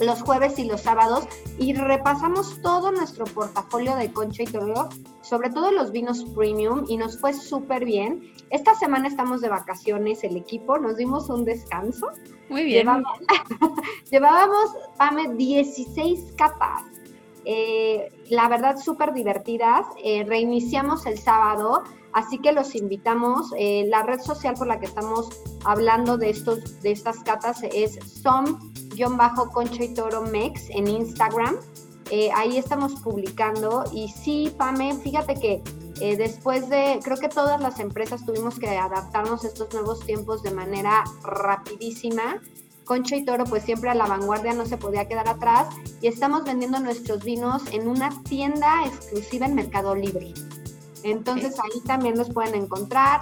los 0.00 0.22
jueves 0.22 0.58
y 0.58 0.64
los 0.64 0.82
sábados 0.82 1.26
y 1.58 1.74
repasamos 1.74 2.60
todo 2.62 2.90
nuestro 2.90 3.24
portafolio 3.26 3.94
de 3.96 4.12
Concha 4.12 4.42
y 4.42 4.46
Toro, 4.46 4.88
sobre 5.22 5.50
todo 5.50 5.70
los 5.70 5.92
vinos 5.92 6.24
premium 6.34 6.84
y 6.88 6.96
nos 6.96 7.20
fue 7.20 7.32
súper 7.32 7.84
bien. 7.84 8.32
Esta 8.50 8.74
semana 8.74 9.08
estamos 9.08 9.40
de 9.40 9.48
vacaciones 9.48 10.24
el 10.24 10.36
equipo, 10.36 10.78
nos 10.78 10.96
dimos 10.96 11.30
un 11.30 11.44
descanso. 11.44 12.08
Muy 12.48 12.64
bien. 12.64 12.88
Llevábamos, 14.10 14.76
Pame, 14.98 15.34
16 15.34 16.34
capas. 16.36 16.82
Eh, 17.44 18.10
la 18.30 18.48
verdad, 18.48 18.76
súper 18.78 19.12
divertidas. 19.12 19.86
Eh, 20.02 20.24
reiniciamos 20.26 21.06
el 21.06 21.18
sábado, 21.18 21.82
así 22.12 22.38
que 22.38 22.52
los 22.52 22.74
invitamos. 22.74 23.52
Eh, 23.58 23.86
la 23.88 24.02
red 24.02 24.20
social 24.20 24.54
por 24.54 24.66
la 24.66 24.80
que 24.80 24.86
estamos 24.86 25.28
hablando 25.64 26.16
de, 26.16 26.30
estos, 26.30 26.80
de 26.80 26.92
estas 26.92 27.18
catas 27.20 27.62
es 27.62 27.98
SOM 28.22 28.58
bajo 29.16 29.50
Concha 29.50 29.84
y 29.84 29.94
Toro 29.94 30.22
Mex 30.22 30.70
en 30.70 30.88
Instagram. 30.88 31.56
Eh, 32.10 32.30
ahí 32.34 32.58
estamos 32.58 32.94
publicando 33.00 33.84
y 33.92 34.08
sí, 34.08 34.54
Pame, 34.56 34.94
fíjate 34.94 35.34
que 35.34 35.62
después 36.16 36.68
de, 36.68 36.98
creo 37.02 37.16
que 37.16 37.28
todas 37.28 37.60
las 37.60 37.78
empresas 37.78 38.26
tuvimos 38.26 38.58
que 38.58 38.68
adaptarnos 38.68 39.44
a 39.44 39.46
estos 39.46 39.72
nuevos 39.72 40.00
tiempos 40.04 40.42
de 40.42 40.50
manera 40.50 41.04
rapidísima. 41.22 42.40
Concha 42.84 43.16
y 43.16 43.24
Toro, 43.24 43.44
pues 43.44 43.64
siempre 43.64 43.90
a 43.90 43.94
la 43.94 44.06
vanguardia 44.06 44.52
no 44.52 44.66
se 44.66 44.76
podía 44.76 45.08
quedar 45.08 45.28
atrás 45.28 45.68
y 46.00 46.06
estamos 46.06 46.44
vendiendo 46.44 46.80
nuestros 46.80 47.24
vinos 47.24 47.62
en 47.72 47.88
una 47.88 48.22
tienda 48.24 48.84
exclusiva 48.86 49.46
en 49.46 49.54
Mercado 49.54 49.94
Libre. 49.94 50.34
Entonces 51.02 51.58
ahí 51.60 51.80
también 51.86 52.16
los 52.16 52.30
pueden 52.30 52.54
encontrar 52.54 53.20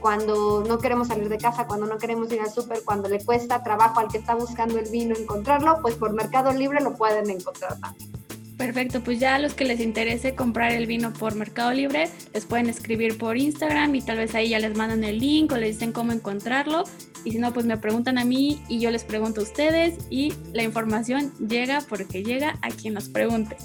cuando 0.00 0.64
no 0.66 0.78
queremos 0.78 1.08
salir 1.08 1.28
de 1.28 1.38
casa, 1.38 1.66
cuando 1.66 1.86
no 1.86 1.98
queremos 1.98 2.30
ir 2.32 2.40
al 2.40 2.50
súper, 2.50 2.82
cuando 2.84 3.08
le 3.08 3.24
cuesta 3.24 3.62
trabajo 3.62 4.00
al 4.00 4.08
que 4.08 4.18
está 4.18 4.34
buscando 4.34 4.78
el 4.78 4.88
vino 4.90 5.14
encontrarlo, 5.16 5.78
pues 5.82 5.96
por 5.96 6.12
Mercado 6.12 6.52
Libre 6.52 6.80
lo 6.80 6.94
pueden 6.94 7.28
encontrar 7.30 7.78
también. 7.80 8.10
Perfecto, 8.58 9.02
pues 9.02 9.20
ya 9.20 9.36
a 9.36 9.38
los 9.38 9.54
que 9.54 9.64
les 9.64 9.80
interese 9.80 10.34
comprar 10.34 10.72
el 10.72 10.86
vino 10.86 11.12
por 11.12 11.34
Mercado 11.36 11.72
Libre, 11.72 12.10
les 12.34 12.44
pueden 12.44 12.68
escribir 12.68 13.16
por 13.16 13.36
Instagram 13.36 13.94
y 13.94 14.02
tal 14.02 14.18
vez 14.18 14.34
ahí 14.34 14.50
ya 14.50 14.58
les 14.58 14.76
mandan 14.76 15.04
el 15.04 15.20
link 15.20 15.52
o 15.52 15.56
les 15.56 15.76
dicen 15.76 15.92
cómo 15.92 16.12
encontrarlo. 16.12 16.84
Y 17.24 17.32
si 17.32 17.38
no, 17.38 17.52
pues 17.52 17.64
me 17.66 17.76
preguntan 17.78 18.18
a 18.18 18.24
mí 18.24 18.60
y 18.68 18.80
yo 18.80 18.90
les 18.90 19.04
pregunto 19.04 19.40
a 19.40 19.44
ustedes 19.44 19.96
y 20.10 20.34
la 20.52 20.64
información 20.64 21.32
llega 21.38 21.82
porque 21.88 22.24
llega 22.24 22.58
a 22.60 22.68
quien 22.68 22.94
nos 22.94 23.08
pregunte. 23.08 23.56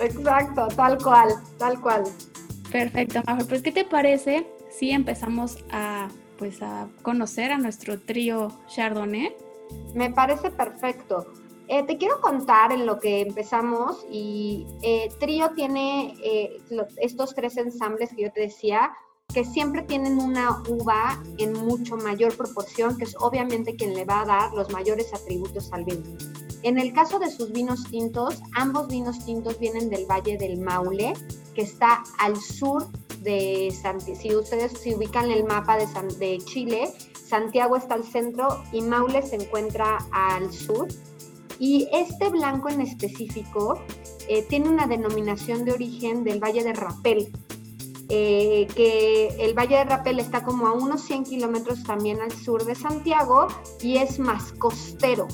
Exacto, 0.00 0.68
tal 0.76 0.98
cual, 0.98 1.28
tal 1.58 1.80
cual. 1.80 2.02
Perfecto, 2.70 3.22
Majo. 3.24 3.46
Pues, 3.46 3.62
¿qué 3.62 3.72
te 3.72 3.84
parece 3.84 4.44
sí 4.70 4.90
empezamos 4.90 5.58
a, 5.70 6.08
pues, 6.38 6.62
a 6.62 6.88
conocer 7.02 7.52
a 7.52 7.58
nuestro 7.58 8.00
trío 8.00 8.52
Chardonnay. 8.68 9.34
Me 9.94 10.10
parece 10.10 10.50
perfecto. 10.50 11.26
Eh, 11.68 11.82
te 11.82 11.98
quiero 11.98 12.20
contar 12.22 12.72
en 12.72 12.86
lo 12.86 12.98
que 12.98 13.20
empezamos 13.20 14.06
y 14.10 14.66
eh, 14.82 15.10
Trío 15.20 15.50
tiene 15.54 16.16
eh, 16.24 16.62
estos 16.96 17.34
tres 17.34 17.58
ensambles 17.58 18.08
que 18.16 18.22
yo 18.22 18.32
te 18.32 18.40
decía, 18.40 18.90
que 19.34 19.44
siempre 19.44 19.82
tienen 19.82 20.18
una 20.18 20.62
uva 20.66 21.22
en 21.36 21.52
mucho 21.52 21.98
mayor 21.98 22.34
proporción, 22.34 22.96
que 22.96 23.04
es 23.04 23.14
obviamente 23.20 23.76
quien 23.76 23.92
le 23.92 24.06
va 24.06 24.22
a 24.22 24.24
dar 24.24 24.52
los 24.54 24.70
mayores 24.70 25.12
atributos 25.12 25.70
al 25.74 25.84
vino. 25.84 26.16
En 26.62 26.78
el 26.78 26.94
caso 26.94 27.18
de 27.18 27.30
sus 27.30 27.52
vinos 27.52 27.84
tintos, 27.90 28.40
ambos 28.54 28.88
vinos 28.88 29.22
tintos 29.26 29.58
vienen 29.58 29.90
del 29.90 30.06
Valle 30.06 30.38
del 30.38 30.58
Maule, 30.58 31.12
que 31.54 31.62
está 31.62 32.02
al 32.18 32.36
sur 32.36 32.88
de 33.20 33.70
Santiago. 33.70 34.18
Si 34.18 34.34
ustedes 34.34 34.72
se 34.72 34.96
ubican 34.96 35.30
el 35.30 35.44
mapa 35.44 35.76
de, 35.76 35.86
de 36.18 36.38
Chile, 36.38 36.90
Santiago 37.14 37.76
está 37.76 37.94
al 37.94 38.04
centro 38.04 38.64
y 38.72 38.80
Maule 38.80 39.20
se 39.20 39.36
encuentra 39.36 39.98
al 40.10 40.50
sur. 40.50 40.88
Y 41.58 41.88
este 41.92 42.28
blanco 42.28 42.68
en 42.68 42.80
específico 42.80 43.80
eh, 44.28 44.42
tiene 44.48 44.68
una 44.68 44.86
denominación 44.86 45.64
de 45.64 45.72
origen 45.72 46.24
del 46.24 46.38
Valle 46.42 46.62
de 46.62 46.72
Rapel, 46.72 47.32
eh, 48.08 48.66
que 48.74 49.28
el 49.38 49.54
Valle 49.54 49.76
de 49.76 49.84
Rapel 49.84 50.18
está 50.18 50.42
como 50.42 50.66
a 50.66 50.72
unos 50.72 51.02
100 51.02 51.24
kilómetros 51.24 51.82
también 51.82 52.20
al 52.20 52.32
sur 52.32 52.64
de 52.64 52.74
Santiago 52.74 53.48
y 53.82 53.96
es 53.96 54.18
más 54.18 54.52
costero. 54.52 55.28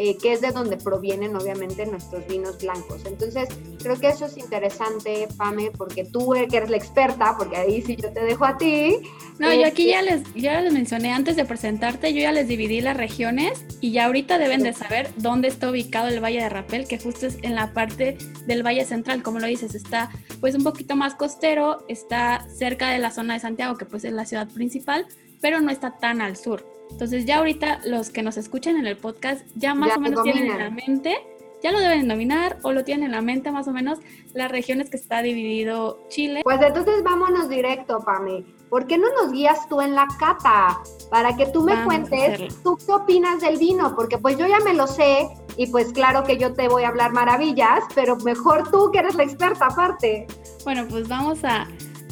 Eh, 0.00 0.16
que 0.16 0.32
es 0.32 0.40
de 0.40 0.52
donde 0.52 0.76
provienen 0.76 1.34
obviamente 1.34 1.84
nuestros 1.84 2.24
vinos 2.28 2.58
blancos. 2.62 3.04
Entonces, 3.04 3.48
creo 3.82 3.98
que 3.98 4.06
eso 4.06 4.26
es 4.26 4.36
interesante, 4.36 5.26
Pame, 5.36 5.72
porque 5.76 6.04
tú 6.04 6.36
que 6.48 6.56
eres 6.56 6.70
la 6.70 6.76
experta, 6.76 7.34
porque 7.36 7.56
ahí 7.56 7.82
sí 7.82 7.96
yo 7.96 8.12
te 8.12 8.20
dejo 8.20 8.44
a 8.44 8.56
ti. 8.56 8.96
No, 9.40 9.52
yo 9.52 9.66
aquí 9.66 9.88
ya 9.88 10.02
les, 10.02 10.22
ya 10.34 10.60
les 10.60 10.72
mencioné 10.72 11.10
antes 11.10 11.34
de 11.34 11.44
presentarte, 11.44 12.14
yo 12.14 12.20
ya 12.20 12.30
les 12.30 12.46
dividí 12.46 12.80
las 12.80 12.96
regiones 12.96 13.64
y 13.80 13.90
ya 13.90 14.04
ahorita 14.04 14.38
deben 14.38 14.62
de 14.62 14.72
saber 14.72 15.10
dónde 15.16 15.48
está 15.48 15.68
ubicado 15.68 16.06
el 16.06 16.22
Valle 16.22 16.42
de 16.42 16.48
Rapel, 16.48 16.86
que 16.86 17.00
justo 17.00 17.26
es 17.26 17.36
en 17.42 17.56
la 17.56 17.72
parte 17.72 18.18
del 18.46 18.64
Valle 18.64 18.84
Central, 18.84 19.24
como 19.24 19.40
lo 19.40 19.48
dices, 19.48 19.74
está 19.74 20.10
pues 20.38 20.54
un 20.54 20.62
poquito 20.62 20.94
más 20.94 21.16
costero, 21.16 21.84
está 21.88 22.46
cerca 22.56 22.90
de 22.90 23.00
la 23.00 23.10
zona 23.10 23.34
de 23.34 23.40
Santiago, 23.40 23.76
que 23.76 23.84
pues 23.84 24.04
es 24.04 24.12
la 24.12 24.26
ciudad 24.26 24.46
principal, 24.46 25.06
pero 25.40 25.60
no 25.60 25.72
está 25.72 25.98
tan 25.98 26.20
al 26.20 26.36
sur. 26.36 26.77
Entonces 26.90 27.24
ya 27.26 27.38
ahorita 27.38 27.80
los 27.84 28.10
que 28.10 28.22
nos 28.22 28.36
escuchan 28.36 28.76
en 28.76 28.86
el 28.86 28.96
podcast 28.96 29.46
ya 29.54 29.74
más 29.74 29.96
o 29.96 30.00
menos 30.00 30.22
tienen 30.22 30.50
en 30.50 30.58
la 30.58 30.70
mente, 30.70 31.16
ya 31.62 31.72
lo 31.72 31.80
deben 31.80 32.08
dominar 32.08 32.58
o 32.62 32.72
lo 32.72 32.84
tienen 32.84 33.06
en 33.06 33.12
la 33.12 33.22
mente 33.22 33.50
más 33.50 33.66
o 33.68 33.72
menos 33.72 33.98
las 34.32 34.50
regiones 34.50 34.90
que 34.90 34.96
está 34.96 35.22
dividido 35.22 35.98
Chile. 36.08 36.42
Pues 36.44 36.60
entonces 36.62 37.02
vámonos 37.02 37.48
directo, 37.48 38.00
Pame. 38.00 38.44
¿Por 38.68 38.86
qué 38.86 38.98
no 38.98 39.06
nos 39.14 39.32
guías 39.32 39.68
tú 39.68 39.80
en 39.80 39.94
la 39.94 40.06
cata? 40.18 40.78
Para 41.10 41.34
que 41.36 41.46
tú 41.46 41.62
me 41.62 41.82
cuentes, 41.84 42.62
tú 42.62 42.76
qué 42.76 42.92
opinas 42.92 43.40
del 43.40 43.56
vino, 43.56 43.94
porque 43.96 44.18
pues 44.18 44.36
yo 44.36 44.46
ya 44.46 44.60
me 44.60 44.74
lo 44.74 44.86
sé 44.86 45.28
y 45.56 45.66
pues 45.68 45.92
claro 45.92 46.22
que 46.24 46.36
yo 46.36 46.52
te 46.52 46.68
voy 46.68 46.84
a 46.84 46.88
hablar 46.88 47.12
maravillas, 47.12 47.80
pero 47.94 48.16
mejor 48.16 48.70
tú 48.70 48.90
que 48.92 48.98
eres 48.98 49.14
la 49.14 49.24
experta 49.24 49.66
aparte. 49.66 50.26
Bueno, 50.64 50.86
pues 50.88 51.08
vamos 51.08 51.44
a, 51.44 51.66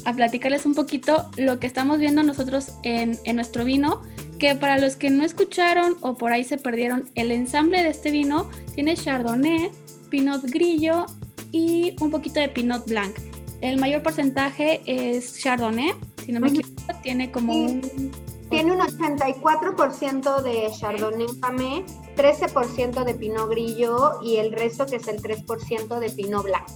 a 0.06 0.12
platicarles 0.14 0.64
un 0.64 0.75
poquito 0.75 1.26
lo 1.37 1.61
que 1.61 1.66
estamos 1.66 1.99
viendo 1.99 2.23
nosotros 2.23 2.73
en, 2.83 3.18
en 3.25 3.37
nuestro 3.37 3.64
vino 3.64 4.00
que 4.38 4.55
para 4.55 4.78
los 4.78 4.97
que 4.97 5.11
no 5.11 5.25
escucharon 5.25 5.97
o 6.00 6.14
por 6.14 6.33
ahí 6.33 6.45
se 6.45 6.59
perdieron, 6.59 7.11
el 7.14 7.31
ensamble 7.31 7.83
de 7.83 7.90
este 7.90 8.11
vino 8.11 8.50
tiene 8.75 8.95
Chardonnay, 8.95 9.71
Pinot 10.11 10.43
Grillo 10.45 11.07
y 11.52 11.97
un 12.00 12.11
poquito 12.11 12.40
de 12.40 12.49
Pinot 12.49 12.87
Blanc. 12.87 13.16
El 13.61 13.78
mayor 13.78 14.02
porcentaje 14.02 14.83
es 14.87 15.38
Chardonnay 15.40 15.93
si 16.26 16.33
no 16.33 16.40
me 16.40 16.49
equivoco, 16.49 16.93
tiene 17.02 17.31
como 17.31 17.52
un... 17.52 18.11
Tiene 18.50 18.73
un 18.73 18.78
84% 18.78 20.43
de 20.43 20.71
Chardonnay 20.78 21.26
Famé, 21.40 21.85
13% 22.16 23.05
de 23.05 23.14
Pinot 23.14 23.49
Grillo 23.49 24.21
y 24.23 24.37
el 24.37 24.52
resto 24.52 24.87
que 24.87 24.97
es 24.97 25.09
el 25.09 25.21
3% 25.21 25.99
de 25.99 26.11
Pinot 26.11 26.45
Blanc. 26.45 26.69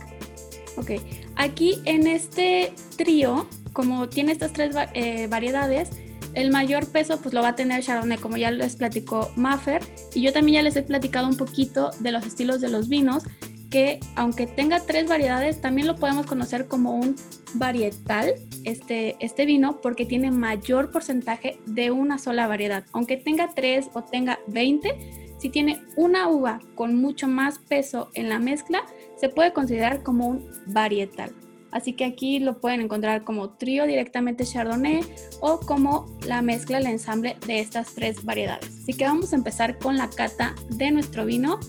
Ok, 0.77 0.93
aquí 1.37 1.81
en 1.85 2.07
este 2.07 2.73
trío, 2.97 3.47
como 3.73 4.09
tiene 4.09 4.33
estas 4.33 4.53
tres 4.53 4.75
eh, 4.95 5.27
variedades, 5.29 5.91
el 6.35 6.51
mayor 6.51 6.87
peso 6.87 7.21
pues 7.21 7.35
lo 7.35 7.43
va 7.43 7.49
a 7.49 7.57
tener 7.57 7.83
Chardonnay, 7.83 8.19
como 8.19 8.37
ya 8.37 8.51
les 8.51 8.77
platicó 8.77 9.31
Maffer, 9.37 9.83
y 10.15 10.23
yo 10.23 10.33
también 10.33 10.57
ya 10.57 10.63
les 10.63 10.77
he 10.77 10.83
platicado 10.83 11.29
un 11.29 11.37
poquito 11.37 11.91
de 12.01 12.13
los 12.13 12.27
estilos 12.27 12.61
de 12.61 12.69
los 12.69 12.89
vinos, 12.89 13.25
que 13.71 14.01
aunque 14.17 14.47
tenga 14.47 14.81
tres 14.81 15.09
variedades, 15.09 15.61
también 15.61 15.87
lo 15.87 15.95
podemos 15.97 16.27
conocer 16.27 16.67
como 16.67 16.93
un 16.93 17.15
varietal, 17.55 18.35
este, 18.65 19.17
este 19.21 19.47
vino, 19.47 19.81
porque 19.81 20.05
tiene 20.05 20.31
mayor 20.31 20.91
porcentaje 20.91 21.61
de 21.67 21.91
una 21.91 22.19
sola 22.19 22.49
variedad. 22.49 22.85
Aunque 22.93 23.17
tenga 23.17 23.51
tres 23.55 23.89
o 23.95 24.03
tenga 24.03 24.41
20, 24.49 25.37
si 25.39 25.49
tiene 25.49 25.81
una 25.97 26.29
uva 26.29 26.61
con 26.75 26.97
mucho 26.97 27.29
más 27.29 27.59
peso 27.59 28.11
en 28.15 28.29
la 28.29 28.39
mezcla, 28.39 28.83
se 29.17 29.29
puede 29.29 29.53
considerar 29.53 30.03
como 30.03 30.27
un 30.27 30.51
varietal. 30.67 31.33
Así 31.73 31.93
que 31.93 32.05
aquí 32.05 32.39
lo 32.39 32.61
pueden 32.61 32.81
encontrar 32.81 33.25
como 33.25 33.51
trío 33.51 33.87
directamente 33.87 34.45
Chardonnay 34.45 35.01
o 35.41 35.61
como 35.61 36.07
la 36.27 36.43
mezcla, 36.43 36.79
el 36.79 36.87
ensamble 36.87 37.37
de 37.47 37.61
estas 37.61 37.95
tres 37.95 38.25
variedades. 38.25 38.71
Así 38.83 38.95
que 38.95 39.05
vamos 39.05 39.33
a 39.33 39.37
empezar 39.37 39.79
con 39.79 39.97
la 39.97 40.09
cata 40.11 40.55
de 40.71 40.91
nuestro 40.91 41.25
vino. 41.25 41.61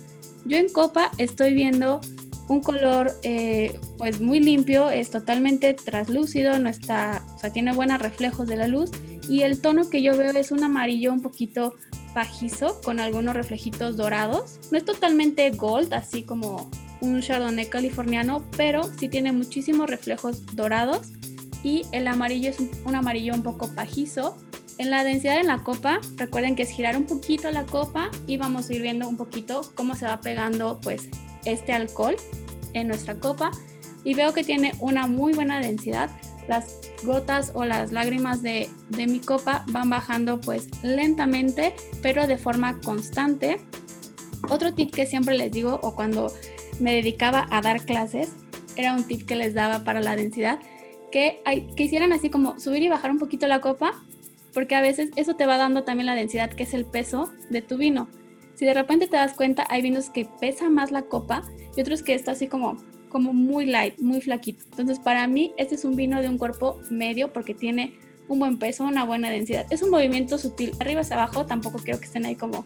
Yo 0.46 0.58
en 0.58 0.70
copa 0.70 1.12
estoy 1.18 1.54
viendo 1.54 2.02
un 2.48 2.62
color 2.62 3.12
eh, 3.24 3.80
pues 3.98 4.20
muy 4.20 4.40
limpio, 4.40 4.90
es 4.90 5.10
totalmente 5.10 5.74
translúcido, 5.74 6.60
no 6.60 6.70
está, 6.70 7.24
o 7.36 7.40
sea, 7.40 7.52
tiene 7.52 7.74
buenos 7.74 8.02
reflejos 8.02 8.48
de 8.48 8.58
la 8.58 8.68
luz 8.68 8.92
y 9.28 9.42
el 9.42 9.62
tono 9.62 9.90
que 9.90 10.02
yo 10.02 10.18
veo 10.18 10.32
es 10.32 10.52
un 10.52 10.64
amarillo 10.64 11.14
un 11.14 11.22
poquito 11.22 11.76
pajizo 12.14 12.82
con 12.82 13.00
algunos 13.00 13.36
reflejitos 13.36 13.98
dorados. 13.98 14.60
No 14.72 14.78
es 14.78 14.86
totalmente 14.86 15.50
gold, 15.52 15.94
así 15.94 16.24
como 16.24 16.70
un 17.00 17.22
chardonnay 17.22 17.68
californiano, 17.70 18.44
pero 18.58 18.84
sí 19.00 19.10
tiene 19.10 19.32
muchísimos 19.32 19.90
reflejos 19.90 20.46
dorados 20.56 21.08
y 21.64 21.84
el 21.92 22.08
amarillo 22.08 22.50
es 22.50 22.58
un 22.86 22.96
amarillo 22.96 23.34
un 23.34 23.44
poco 23.44 23.74
pajizo 23.74 24.38
en 24.82 24.90
la 24.90 25.04
densidad 25.04 25.40
en 25.40 25.46
la 25.46 25.60
copa, 25.60 26.00
recuerden 26.16 26.56
que 26.56 26.64
es 26.64 26.70
girar 26.70 26.98
un 26.98 27.06
poquito 27.06 27.52
la 27.52 27.68
copa 27.68 28.10
y 28.26 28.38
vamos 28.38 28.68
a 28.68 28.74
ir 28.74 28.82
viendo 28.82 29.08
un 29.08 29.16
poquito 29.16 29.62
cómo 29.76 29.96
se 29.96 30.08
va 30.08 30.22
pegando 30.22 30.80
pues 30.82 31.08
este 31.46 31.72
alcohol 31.72 32.16
en 32.74 32.88
nuestra 32.88 33.16
copa 33.20 33.52
y 34.04 34.16
veo 34.16 34.34
que 34.34 34.44
tiene 34.44 34.74
una 34.80 35.06
muy 35.06 35.34
buena 35.34 35.60
densidad. 35.60 36.10
Las 36.48 36.80
gotas 37.04 37.52
o 37.54 37.66
las 37.66 37.92
lágrimas 37.92 38.42
de, 38.42 38.70
de 38.90 39.08
mi 39.08 39.20
copa 39.20 39.64
van 39.68 39.90
bajando 39.90 40.42
pues 40.42 40.70
lentamente 40.84 41.74
pero 42.02 42.28
de 42.28 42.38
forma 42.38 42.80
constante. 42.82 43.60
Otro 44.50 44.74
tip 44.74 44.94
que 44.94 45.06
siempre 45.06 45.38
les 45.38 45.52
digo 45.52 45.80
o 45.84 45.96
cuando 45.96 46.34
me 46.80 46.94
dedicaba 46.96 47.48
a 47.52 47.62
dar 47.62 47.86
clases 47.86 48.34
era 48.76 48.94
un 48.94 49.04
tip 49.04 49.28
que 49.28 49.36
les 49.36 49.54
daba 49.54 49.84
para 49.84 50.02
la 50.02 50.16
densidad 50.16 50.60
que, 51.12 51.42
que 51.76 51.84
hicieran 51.84 52.14
así 52.14 52.30
como 52.30 52.60
subir 52.60 52.82
y 52.84 52.90
bajar 52.90 53.12
un 53.12 53.20
poquito 53.20 53.48
la 53.48 53.62
copa 53.62 53.94
porque 54.54 54.76
a 54.76 54.82
veces 54.82 55.12
eso 55.16 55.36
te 55.36 55.46
va 55.46 55.58
dando 55.58 55.84
también 55.84 56.08
la 56.08 56.16
densidad 56.16 56.50
que 56.50 56.64
es 56.64 56.74
el 56.74 56.86
peso 56.86 57.32
de 57.50 57.62
tu 57.62 57.78
vino. 57.78 58.10
Si 58.56 58.66
de 58.66 58.74
repente 58.74 59.08
te 59.08 59.18
das 59.18 59.34
cuenta, 59.34 59.66
hay 59.70 59.82
vinos 59.82 60.10
que 60.10 60.28
pesa 60.40 60.70
más 60.70 60.92
la 60.92 61.04
copa 61.04 61.44
y 61.76 61.82
otros 61.82 62.04
que 62.04 62.14
está 62.14 62.32
así 62.32 62.48
como, 62.48 62.78
como 63.12 63.34
muy 63.34 63.66
light, 63.66 64.00
muy 64.00 64.22
flaquito. 64.22 64.64
Entonces 64.72 65.00
para 65.00 65.28
mí 65.28 65.54
este 65.58 65.76
es 65.76 65.86
un 65.86 65.96
vino 65.96 66.22
de 66.22 66.30
un 66.30 66.38
cuerpo 66.38 66.80
medio 66.90 67.32
porque 67.32 67.54
tiene 67.54 67.94
un 68.28 68.40
buen 68.40 68.58
peso, 68.58 68.84
una 68.86 69.04
buena 69.04 69.30
densidad. 69.30 69.66
Es 69.70 69.82
un 69.84 69.90
movimiento 69.90 70.38
sutil, 70.38 70.72
arriba 70.80 71.02
hacia 71.02 71.18
abajo, 71.18 71.46
tampoco 71.46 71.80
quiero 71.80 72.00
que 72.00 72.06
estén 72.06 72.26
ahí 72.26 72.36
como 72.36 72.66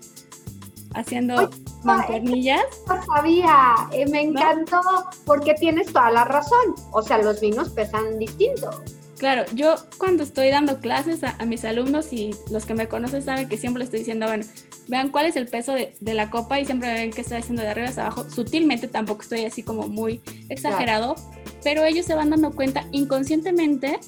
haciendo 0.93 1.49
mancuernillas. 1.83 2.63
No 2.87 3.03
sabía, 3.15 3.75
eh, 3.91 4.05
me 4.09 4.21
encantó 4.21 4.81
porque 5.25 5.53
tienes 5.55 5.87
toda 5.87 6.11
la 6.11 6.25
razón. 6.25 6.75
O 6.91 7.01
sea, 7.01 7.17
los 7.17 7.41
vinos 7.41 7.69
pesan 7.69 8.17
distinto. 8.19 8.69
Claro, 9.17 9.45
yo 9.53 9.75
cuando 9.97 10.23
estoy 10.23 10.49
dando 10.49 10.79
clases 10.79 11.23
a, 11.23 11.37
mis 11.45 11.63
alumnos 11.63 12.11
y 12.11 12.31
los 12.51 12.65
que 12.65 12.73
me 12.73 12.87
conocen 12.87 13.23
saben 13.23 13.47
que 13.47 13.57
siempre 13.57 13.79
les 13.79 13.87
estoy 13.87 13.99
diciendo, 13.99 14.25
bueno, 14.27 14.43
vean 14.89 15.09
cuál 15.09 15.25
es 15.25 15.37
el 15.37 15.47
peso 15.47 15.73
de, 15.73 15.95
la 16.01 16.29
copa 16.29 16.59
y 16.59 16.65
siempre 16.65 16.93
ven 16.93 17.11
que 17.11 17.21
estoy 17.21 17.37
haciendo 17.37 17.61
de 17.61 17.69
arriba 17.69 17.87
hacia 17.87 18.03
abajo. 18.03 18.29
Sutilmente 18.29 18.87
tampoco 18.87 19.21
estoy 19.21 19.45
así 19.45 19.63
como 19.63 19.87
muy 19.87 20.21
exagerado, 20.49 21.15
pero 21.63 21.85
ellos 21.85 22.05
se 22.05 22.13
van 22.13 22.29
dando 22.29 22.51
cuenta 22.51 22.87
inconscientemente 22.91 23.99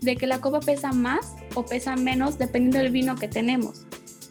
de 0.00 0.16
que 0.16 0.26
la 0.26 0.40
copa 0.40 0.60
pesa 0.60 0.92
más 0.92 1.34
o 1.54 1.66
pesa 1.66 1.94
menos 1.96 2.38
dependiendo 2.38 2.78
del 2.78 2.90
vino 2.90 3.16
que 3.16 3.28
tenemos. 3.28 3.84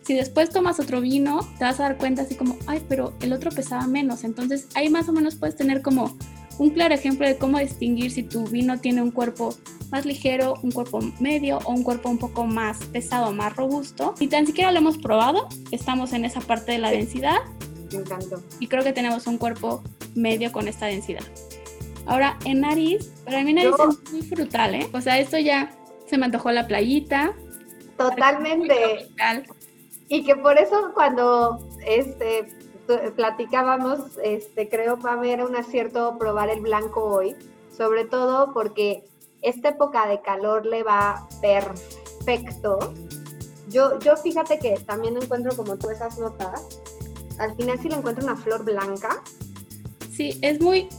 Si 0.03 0.15
después 0.15 0.49
tomas 0.49 0.79
otro 0.79 1.01
vino, 1.01 1.47
te 1.59 1.65
vas 1.65 1.79
a 1.79 1.83
dar 1.83 1.97
cuenta 1.97 2.23
así 2.23 2.33
como, 2.33 2.57
ay, 2.65 2.83
pero 2.89 3.13
el 3.21 3.31
otro 3.31 3.51
pesaba 3.51 3.85
menos. 3.85 4.23
Entonces 4.23 4.67
ahí 4.73 4.89
más 4.89 5.07
o 5.07 5.13
menos 5.13 5.35
puedes 5.35 5.55
tener 5.55 5.83
como 5.83 6.17
un 6.57 6.71
claro 6.71 6.95
ejemplo 6.95 7.27
de 7.27 7.37
cómo 7.37 7.59
distinguir 7.59 8.09
si 8.09 8.23
tu 8.23 8.43
vino 8.45 8.79
tiene 8.79 9.03
un 9.03 9.11
cuerpo 9.11 9.55
más 9.91 10.05
ligero, 10.05 10.55
un 10.61 10.71
cuerpo 10.71 10.99
medio 11.19 11.59
o 11.65 11.71
un 11.71 11.83
cuerpo 11.83 12.09
un 12.09 12.17
poco 12.17 12.45
más 12.45 12.83
pesado, 12.85 13.31
más 13.31 13.55
robusto. 13.55 14.13
Y 14.19 14.27
tan 14.27 14.45
siquiera 14.45 14.71
lo 14.71 14.79
hemos 14.79 14.97
probado, 14.97 15.47
estamos 15.71 16.13
en 16.13 16.25
esa 16.25 16.41
parte 16.41 16.71
de 16.71 16.77
la 16.79 16.91
densidad. 16.91 17.37
Me 17.91 17.99
encantó. 17.99 18.41
Y 18.59 18.67
creo 18.67 18.83
que 18.83 18.93
tenemos 18.93 19.27
un 19.27 19.37
cuerpo 19.37 19.83
medio 20.15 20.51
con 20.51 20.67
esta 20.67 20.85
densidad. 20.85 21.23
Ahora, 22.05 22.37
en 22.45 22.61
nariz, 22.61 23.11
para 23.23 23.43
mí 23.43 23.53
nariz 23.53 23.73
es 23.77 24.11
muy 24.11 24.21
frutal, 24.23 24.75
¿eh? 24.75 24.89
O 24.93 25.01
sea, 25.01 25.19
esto 25.19 25.37
ya 25.37 25.71
se 26.07 26.17
me 26.17 26.25
antojó 26.25 26.51
la 26.51 26.65
playita. 26.65 27.33
Totalmente. 27.97 29.07
Y 30.07 30.23
que 30.23 30.35
por 30.35 30.57
eso 30.57 30.91
cuando 30.95 31.59
este, 31.85 32.47
platicábamos, 33.15 34.17
este, 34.23 34.69
creo, 34.69 34.99
va 34.99 35.11
a 35.11 35.13
haber 35.13 35.43
un 35.43 35.55
acierto 35.55 36.17
probar 36.17 36.49
el 36.49 36.61
blanco 36.61 37.03
hoy, 37.03 37.35
sobre 37.75 38.05
todo 38.05 38.53
porque 38.53 39.03
esta 39.41 39.69
época 39.69 40.07
de 40.07 40.21
calor 40.21 40.65
le 40.65 40.83
va 40.83 41.27
perfecto. 41.41 42.93
Yo, 43.69 43.99
yo 43.99 44.17
fíjate 44.17 44.59
que 44.59 44.79
también 44.85 45.17
encuentro 45.17 45.55
como 45.55 45.77
tú 45.77 45.89
esas 45.89 46.17
notas. 46.19 46.79
Al 47.37 47.55
final 47.55 47.79
sí 47.79 47.89
le 47.89 47.95
encuentro 47.95 48.23
una 48.23 48.35
flor 48.35 48.65
blanca. 48.65 49.21
Sí, 50.11 50.37
es 50.41 50.59
muy, 50.59 50.89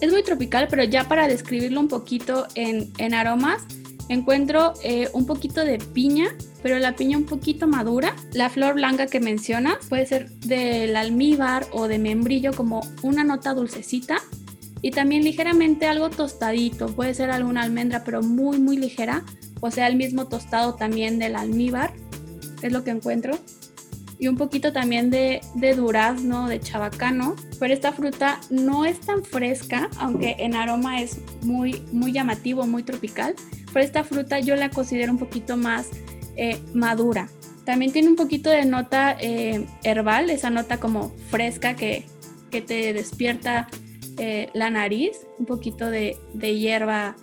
es 0.00 0.12
muy 0.12 0.22
tropical, 0.22 0.68
pero 0.70 0.84
ya 0.84 1.04
para 1.04 1.26
describirlo 1.26 1.80
un 1.80 1.88
poquito 1.88 2.46
en, 2.54 2.92
en 2.98 3.14
aromas, 3.14 3.62
encuentro 4.08 4.74
eh, 4.84 5.08
un 5.12 5.26
poquito 5.26 5.64
de 5.64 5.78
piña, 5.78 6.28
pero 6.62 6.78
la 6.78 6.94
piña 6.94 7.18
un 7.18 7.24
poquito 7.24 7.66
madura. 7.66 8.14
La 8.32 8.50
flor 8.50 8.74
blanca 8.74 9.06
que 9.06 9.20
mencionas 9.20 9.86
puede 9.88 10.06
ser 10.06 10.30
del 10.30 10.94
almíbar 10.96 11.66
o 11.72 11.88
de 11.88 11.98
membrillo 11.98 12.52
como 12.52 12.80
una 13.02 13.24
nota 13.24 13.54
dulcecita 13.54 14.22
y 14.82 14.90
también 14.90 15.24
ligeramente 15.24 15.86
algo 15.86 16.10
tostadito, 16.10 16.88
puede 16.88 17.14
ser 17.14 17.30
alguna 17.30 17.62
almendra, 17.62 18.04
pero 18.04 18.22
muy, 18.22 18.58
muy 18.58 18.76
ligera, 18.76 19.24
o 19.60 19.70
sea, 19.70 19.86
el 19.88 19.96
mismo 19.96 20.26
tostado 20.28 20.74
también 20.74 21.18
del 21.18 21.36
almíbar, 21.36 21.92
es 22.62 22.72
lo 22.72 22.84
que 22.84 22.90
encuentro. 22.90 23.38
Y 24.20 24.26
un 24.26 24.36
poquito 24.36 24.72
también 24.72 25.10
de, 25.10 25.40
de 25.54 25.74
durazno, 25.74 26.48
de 26.48 26.58
chabacano, 26.58 27.36
pero 27.60 27.72
esta 27.72 27.92
fruta 27.92 28.40
no 28.50 28.84
es 28.84 29.00
tan 29.00 29.24
fresca, 29.24 29.88
aunque 29.98 30.34
en 30.40 30.54
aroma 30.54 31.00
es 31.00 31.18
muy, 31.42 31.82
muy 31.92 32.12
llamativo, 32.12 32.66
muy 32.66 32.82
tropical, 32.82 33.36
pero 33.72 33.84
esta 33.84 34.02
fruta 34.02 34.40
yo 34.40 34.56
la 34.56 34.70
considero 34.70 35.12
un 35.12 35.18
poquito 35.18 35.56
más 35.56 35.88
eh, 36.36 36.60
madura. 36.74 37.28
También 37.64 37.92
tiene 37.92 38.08
un 38.08 38.16
poquito 38.16 38.50
de 38.50 38.64
nota 38.64 39.16
eh, 39.20 39.66
herbal, 39.84 40.30
esa 40.30 40.50
nota 40.50 40.78
como 40.78 41.10
fresca 41.30 41.74
que, 41.74 42.04
que 42.50 42.60
te 42.60 42.92
despierta 42.92 43.68
eh, 44.18 44.50
la 44.52 44.70
nariz, 44.70 45.26
un 45.38 45.46
poquito 45.46 45.90
de, 45.90 46.18
hierba, 46.34 47.16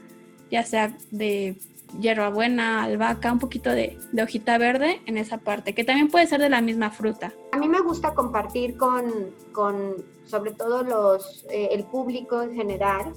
ya 0.50 0.64
sea 0.64 0.98
de 1.12 1.58
hierbabuena, 2.00 2.84
albahaca, 2.84 3.32
un 3.32 3.40
poquito 3.40 3.70
de, 3.70 3.98
hojita 4.22 4.58
verde 4.58 5.02
en 5.06 5.18
esa 5.18 5.38
parte, 5.38 5.74
que 5.74 5.84
también 5.84 6.10
puede 6.10 6.28
ser 6.28 6.42
de 6.42 6.50
la 6.50 6.62
misma 6.62 6.92
fruta. 6.92 7.34
A 7.52 7.58
mí 7.58 7.68
me 7.68 7.82
gusta 7.82 8.14
compartir 8.14 8.78
con, 8.78 9.34
con 9.52 10.06
sobre 10.26 10.52
todo 10.52 10.84
los, 10.84 11.46
eh, 11.50 11.70
el 11.72 11.84
público 11.86 12.42
en 12.42 12.56
general. 12.56 13.14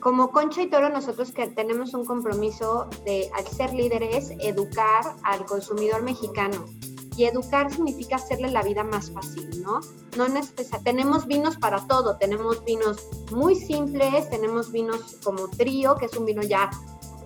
Como 0.00 0.30
Concha 0.30 0.62
y 0.62 0.68
Toro, 0.68 0.88
nosotros 0.90 1.32
que 1.32 1.48
tenemos 1.48 1.92
un 1.92 2.04
compromiso 2.04 2.88
de, 3.04 3.28
al 3.34 3.44
ser 3.46 3.74
líderes, 3.74 4.30
educar 4.40 5.16
al 5.24 5.44
consumidor 5.44 6.02
mexicano 6.02 6.66
y 7.18 7.24
educar 7.24 7.68
significa 7.72 8.14
hacerle 8.14 8.48
la 8.52 8.62
vida 8.62 8.84
más 8.84 9.10
fácil, 9.10 9.50
¿no? 9.60 9.80
No 10.16 10.26
tenemos 10.84 11.26
vinos 11.26 11.56
para 11.56 11.84
todo, 11.88 12.16
tenemos 12.16 12.64
vinos 12.64 13.08
muy 13.32 13.56
simples, 13.56 14.30
tenemos 14.30 14.70
vinos 14.70 15.16
como 15.24 15.48
trío, 15.48 15.96
que 15.96 16.06
es 16.06 16.16
un 16.16 16.24
vino 16.26 16.42
ya 16.42 16.70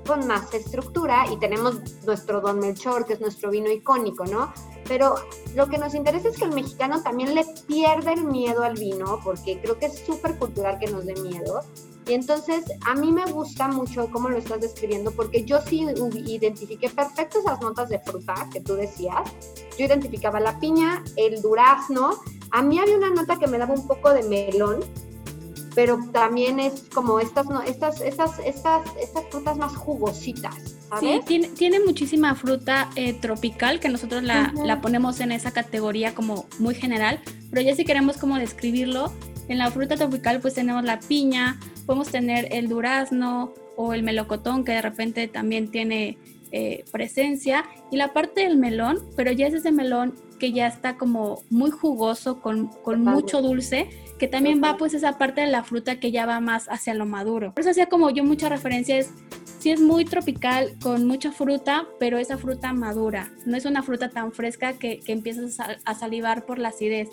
con 0.07 0.27
más 0.27 0.53
estructura, 0.55 1.27
y 1.31 1.37
tenemos 1.37 1.77
nuestro 2.07 2.41
Don 2.41 2.59
Melchor, 2.59 3.05
que 3.05 3.13
es 3.13 3.21
nuestro 3.21 3.51
vino 3.51 3.71
icónico, 3.71 4.25
¿no? 4.25 4.51
Pero 4.89 5.15
lo 5.55 5.69
que 5.69 5.79
nos 5.79 5.95
interesa 5.95 6.29
es 6.29 6.37
que 6.37 6.45
el 6.45 6.53
mexicano 6.53 7.03
también 7.03 7.35
le 7.35 7.45
pierde 7.67 8.13
el 8.13 8.25
miedo 8.25 8.63
al 8.63 8.75
vino, 8.75 9.21
porque 9.25 9.61
creo 9.61 9.79
que 9.79 9.87
es 9.87 9.99
súper 10.05 10.39
cultural 10.39 10.79
que 10.79 10.91
nos 10.91 11.07
dé 11.07 11.15
miedo. 11.15 11.63
Y 12.07 12.15
entonces 12.15 12.65
a 12.85 12.95
mí 12.95 13.13
me 13.13 13.25
gusta 13.27 13.69
mucho 13.69 14.09
cómo 14.11 14.29
lo 14.29 14.37
estás 14.37 14.61
describiendo, 14.61 15.13
porque 15.13 15.45
yo 15.45 15.61
sí 15.61 15.87
identifiqué 16.27 16.89
perfecto 16.89 17.39
esas 17.39 17.61
notas 17.61 17.89
de 17.91 18.01
fruta 18.01 18.35
que 18.53 18.61
tú 18.61 18.75
decías. 18.75 19.23
Yo 19.79 19.87
identificaba 19.87 20.41
la 20.41 20.59
piña, 20.59 21.05
el 21.17 21.41
durazno. 21.41 22.19
A 22.51 22.63
mí 22.63 22.79
había 22.79 22.97
una 22.97 23.11
nota 23.11 23.39
que 23.39 23.47
me 23.47 23.57
daba 23.57 23.75
un 23.75 23.87
poco 23.87 24.13
de 24.13 24.25
melón, 24.25 24.81
pero 25.75 25.99
también 26.13 26.61
es 26.61 26.85
como 26.93 27.19
estas, 27.19 27.47
estas, 27.67 28.01
estas, 28.01 28.39
estas, 28.41 28.83
estas 29.01 29.25
frutas 29.31 29.57
más 29.57 29.75
jugositas. 29.77 30.77
Sí, 31.01 31.21
tiene, 31.27 31.49
tiene 31.49 31.81
muchísima 31.81 32.35
fruta 32.35 32.91
eh, 32.97 33.15
tropical 33.15 33.81
que 33.81 33.89
nosotros 33.89 34.23
la, 34.23 34.53
la, 34.65 34.81
ponemos 34.81 35.21
en 35.21 35.33
esa 35.33 35.51
categoría 35.51 36.15
como 36.15 36.47
muy 36.59 36.75
general, 36.75 37.21
pero 37.51 37.63
ya 37.63 37.75
si 37.75 37.85
queremos 37.85 38.19
como 38.19 38.37
describirlo, 38.39 39.11
en 39.49 39.59
la 39.59 39.71
fruta 39.71 39.97
tropical 39.97 40.41
pues 40.41 40.55
tenemos 40.55 40.85
la 40.85 41.01
piña, 41.01 41.59
podemos 41.87 42.09
tener 42.09 42.49
el 42.53 42.69
durazno 42.69 43.55
o 43.77 43.95
el 43.95 44.03
melocotón 44.03 44.65
que 44.65 44.73
de 44.73 44.83
repente 44.83 45.29
también 45.29 45.71
tiene 45.71 46.19
eh, 46.53 46.85
presencia 46.93 47.65
y 47.91 47.97
la 47.97 48.13
parte 48.13 48.43
del 48.43 48.59
melón, 48.59 48.99
pero 49.17 49.33
ya 49.33 49.47
es 49.47 49.55
ese 49.55 49.73
melón 49.73 50.15
que 50.39 50.53
ya 50.53 50.67
está 50.67 50.97
como 50.97 51.43
muy 51.49 51.71
jugoso 51.71 52.41
con, 52.41 52.67
con 52.67 53.03
mucho 53.03 53.41
dulce 53.41 53.89
que 54.19 54.29
también 54.29 54.63
va 54.63 54.77
pues 54.77 54.95
esa 54.95 55.19
parte 55.19 55.41
de 55.41 55.49
la 55.49 55.65
fruta 55.65 55.99
que 55.99 56.11
ya 56.11 56.27
va 56.27 56.41
más 56.41 56.69
hacia 56.69 56.95
lo 56.95 57.07
maduro. 57.07 57.53
Por 57.53 57.61
eso 57.61 57.71
hacía 57.71 57.87
como 57.87 58.11
yo 58.11 58.25
muchas 58.25 58.51
referencias, 58.51 59.11
sí 59.59 59.71
es 59.71 59.81
muy 59.81 60.05
tropical 60.05 60.77
con 60.83 61.07
mucha 61.07 61.33
fruta, 61.33 61.87
pero 61.99 62.19
esa 62.19 62.39
fruta 62.39 62.73
madura, 62.73 63.33
no 63.47 63.57
es 63.57 63.65
una 63.65 63.83
fruta 63.83 64.11
tan 64.11 64.33
fresca 64.33 64.75
que, 64.75 65.01
que 65.01 65.13
empiezas 65.13 65.59
a 65.85 65.95
salivar 65.95 66.47
por 66.47 66.59
la 66.59 66.69
acidez, 66.69 67.09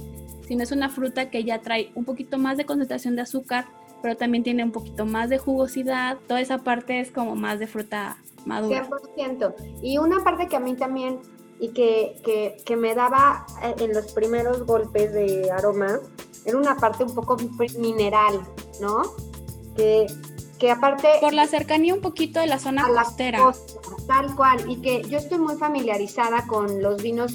sino 0.47 0.63
es 0.63 0.71
una 0.71 0.89
fruta 0.89 1.29
que 1.29 1.43
ya 1.43 1.61
trae 1.61 1.91
un 1.95 2.05
poquito 2.05 2.37
más 2.37 2.57
de 2.57 2.65
concentración 2.65 3.15
de 3.15 3.21
azúcar, 3.21 3.65
pero 4.01 4.17
también 4.17 4.43
tiene 4.43 4.63
un 4.63 4.71
poquito 4.71 5.05
más 5.05 5.29
de 5.29 5.37
jugosidad. 5.37 6.17
Toda 6.27 6.41
esa 6.41 6.59
parte 6.59 6.99
es 6.99 7.11
como 7.11 7.35
más 7.35 7.59
de 7.59 7.67
fruta 7.67 8.17
madura. 8.45 8.87
100%. 9.15 9.53
Y 9.83 9.97
una 9.97 10.23
parte 10.23 10.47
que 10.47 10.55
a 10.55 10.59
mí 10.59 10.75
también 10.75 11.19
y 11.59 11.69
que, 11.69 12.19
que, 12.23 12.57
que 12.65 12.75
me 12.75 12.95
daba 12.95 13.45
eh, 13.63 13.75
en 13.79 13.93
los 13.93 14.13
primeros 14.13 14.65
golpes 14.65 15.13
de 15.13 15.51
aroma, 15.51 15.99
era 16.49 16.57
una 16.57 16.77
parte 16.77 17.03
un 17.03 17.15
poco 17.15 17.37
mineral, 17.77 18.41
¿no? 18.81 19.03
Que, 19.75 20.07
que 20.59 20.71
aparte... 20.71 21.07
Por 21.21 21.33
la 21.33 21.47
cercanía 21.47 21.93
un 21.93 22.01
poquito 22.01 22.39
de 22.39 22.47
la 22.47 22.59
zona 22.59 22.87
costera. 22.87 23.53
tal 24.07 24.35
cual, 24.35 24.69
y 24.69 24.81
que 24.81 25.03
yo 25.03 25.17
estoy 25.17 25.39
muy 25.39 25.55
familiarizada 25.55 26.45
con 26.47 26.81
los 26.81 27.01
vinos 27.01 27.33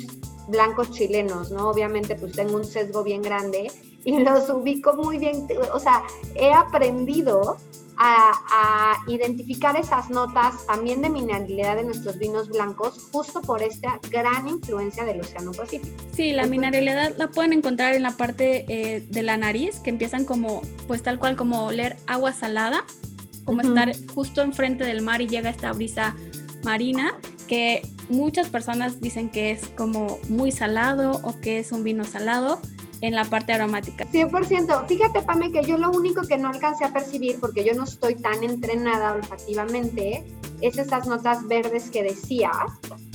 blancos 0.49 0.91
chilenos, 0.91 1.51
¿no? 1.51 1.71
Obviamente 1.71 2.17
pues 2.17 2.33
tengo 2.33 2.57
un 2.57 2.65
sesgo 2.65 3.03
bien 3.03 3.23
grande 3.23 3.71
y 4.05 4.19
los 4.25 4.49
ubico 4.51 4.95
muy 4.95 5.19
bien, 5.19 5.47
o 5.73 5.79
sea, 5.79 6.03
he 6.35 6.53
aprendido 6.53 7.57
a, 7.97 8.97
identificar 9.07 9.77
esas 9.77 10.11
notas 10.11 10.67
también 10.67 11.03
de 11.03 11.11
mineralidad 11.11 11.77
de 11.77 11.85
nuestros 11.85 12.19
vinos 12.19 12.49
blancos 12.49 13.09
justo 13.13 13.43
por 13.43 13.63
esta 13.63 14.01
gran 14.11 14.49
influencia 14.49 15.05
del 15.05 15.21
Océano 15.21 15.53
Pacífico. 15.53 15.95
Sí, 16.13 16.33
la 16.33 16.47
mineralidad 16.47 17.15
la 17.17 17.29
pueden 17.29 17.53
encontrar 17.53 17.95
en 17.95 18.03
la 18.03 18.13
parte 18.13 18.65
eh, 18.69 19.07
de 19.09 19.23
la 19.23 19.37
nariz, 19.37 19.81
que 19.81 19.91
empiezan 19.91 20.25
como, 20.25 20.63
pues 20.87 21.03
tal 21.03 21.19
cual 21.19 21.37
como 21.37 21.67
oler 21.67 21.97
agua 22.07 22.33
salada, 22.33 22.85
como 23.45 23.61
estar 23.61 23.93
justo 24.15 24.41
enfrente 24.43 24.85
del 24.85 25.03
mar 25.03 25.21
y 25.21 25.29
llega 25.29 25.51
esta 25.51 25.73
brisa 25.73 26.17
marina, 26.63 27.15
que 27.47 27.83
muchas 28.09 28.49
personas 28.49 29.01
dicen 29.01 29.29
que 29.29 29.51
es 29.51 29.69
como 29.69 30.19
muy 30.29 30.51
salado 30.51 31.21
o 31.23 31.39
que 31.41 31.59
es 31.59 31.73
un 31.73 31.85
vino 31.85 32.05
salado 32.05 32.61
en 33.07 33.15
la 33.15 33.25
parte 33.25 33.53
aromática. 33.53 34.07
100%. 34.07 34.87
Fíjate, 34.87 35.23
Pame, 35.23 35.53
que 35.53 35.63
yo 35.63 35.79
lo 35.79 35.91
único 35.91 36.23
que 36.23 36.39
no 36.39 36.49
alcancé 36.49 36.85
a 36.85 36.93
percibir, 36.93 37.39
porque 37.41 37.65
yo 37.65 37.75
no 37.75 37.85
estoy 37.85 38.15
tan 38.15 38.43
entrenada 38.43 39.13
olfativamente, 39.13 40.25
es 40.61 40.79
esas 40.79 41.07
notas 41.07 41.47
verdes 41.47 41.91
que 41.91 42.03
decías. 42.03 42.57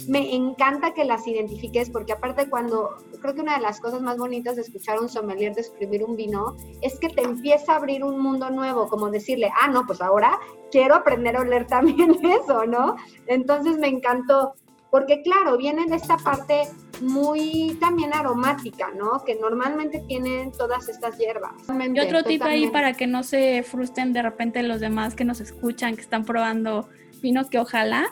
Me 0.07 0.33
encanta 0.35 0.93
que 0.93 1.05
las 1.05 1.27
identifiques 1.27 1.89
porque 1.89 2.13
aparte 2.13 2.49
cuando, 2.49 2.97
creo 3.21 3.35
que 3.35 3.41
una 3.41 3.57
de 3.57 3.61
las 3.61 3.79
cosas 3.79 4.01
más 4.01 4.17
bonitas 4.17 4.55
de 4.55 4.63
escuchar 4.63 4.97
a 4.97 5.01
un 5.01 5.09
sommelier 5.09 5.53
describir 5.53 6.03
un 6.03 6.15
vino 6.15 6.57
es 6.81 6.99
que 6.99 7.09
te 7.09 7.21
empieza 7.21 7.73
a 7.73 7.75
abrir 7.75 8.03
un 8.03 8.19
mundo 8.19 8.49
nuevo, 8.49 8.87
como 8.87 9.09
decirle, 9.09 9.51
ah, 9.61 9.67
no, 9.67 9.85
pues 9.85 10.01
ahora 10.01 10.39
quiero 10.71 10.95
aprender 10.95 11.35
a 11.35 11.41
oler 11.41 11.67
también 11.67 12.17
eso, 12.43 12.65
¿no? 12.65 12.95
Entonces 13.27 13.77
me 13.77 13.87
encantó 13.87 14.53
porque 14.91 15.21
claro, 15.21 15.57
viene 15.57 15.85
de 15.85 15.95
esta 15.95 16.17
parte 16.17 16.63
muy 17.01 17.77
también 17.79 18.13
aromática, 18.13 18.89
¿no? 18.95 19.23
Que 19.23 19.35
normalmente 19.35 20.03
tienen 20.07 20.51
todas 20.51 20.89
estas 20.89 21.17
hierbas. 21.17 21.53
Y 21.93 21.99
otro 21.99 22.23
tip 22.23 22.41
ahí 22.43 22.69
para 22.69 22.93
que 22.93 23.07
no 23.07 23.23
se 23.23 23.63
frustren 23.63 24.13
de 24.13 24.21
repente 24.21 24.63
los 24.63 24.79
demás 24.79 25.15
que 25.15 25.25
nos 25.25 25.39
escuchan, 25.41 25.95
que 25.95 26.01
están 26.01 26.25
probando 26.25 26.89
vino 27.21 27.49
que 27.49 27.59
ojalá 27.59 28.07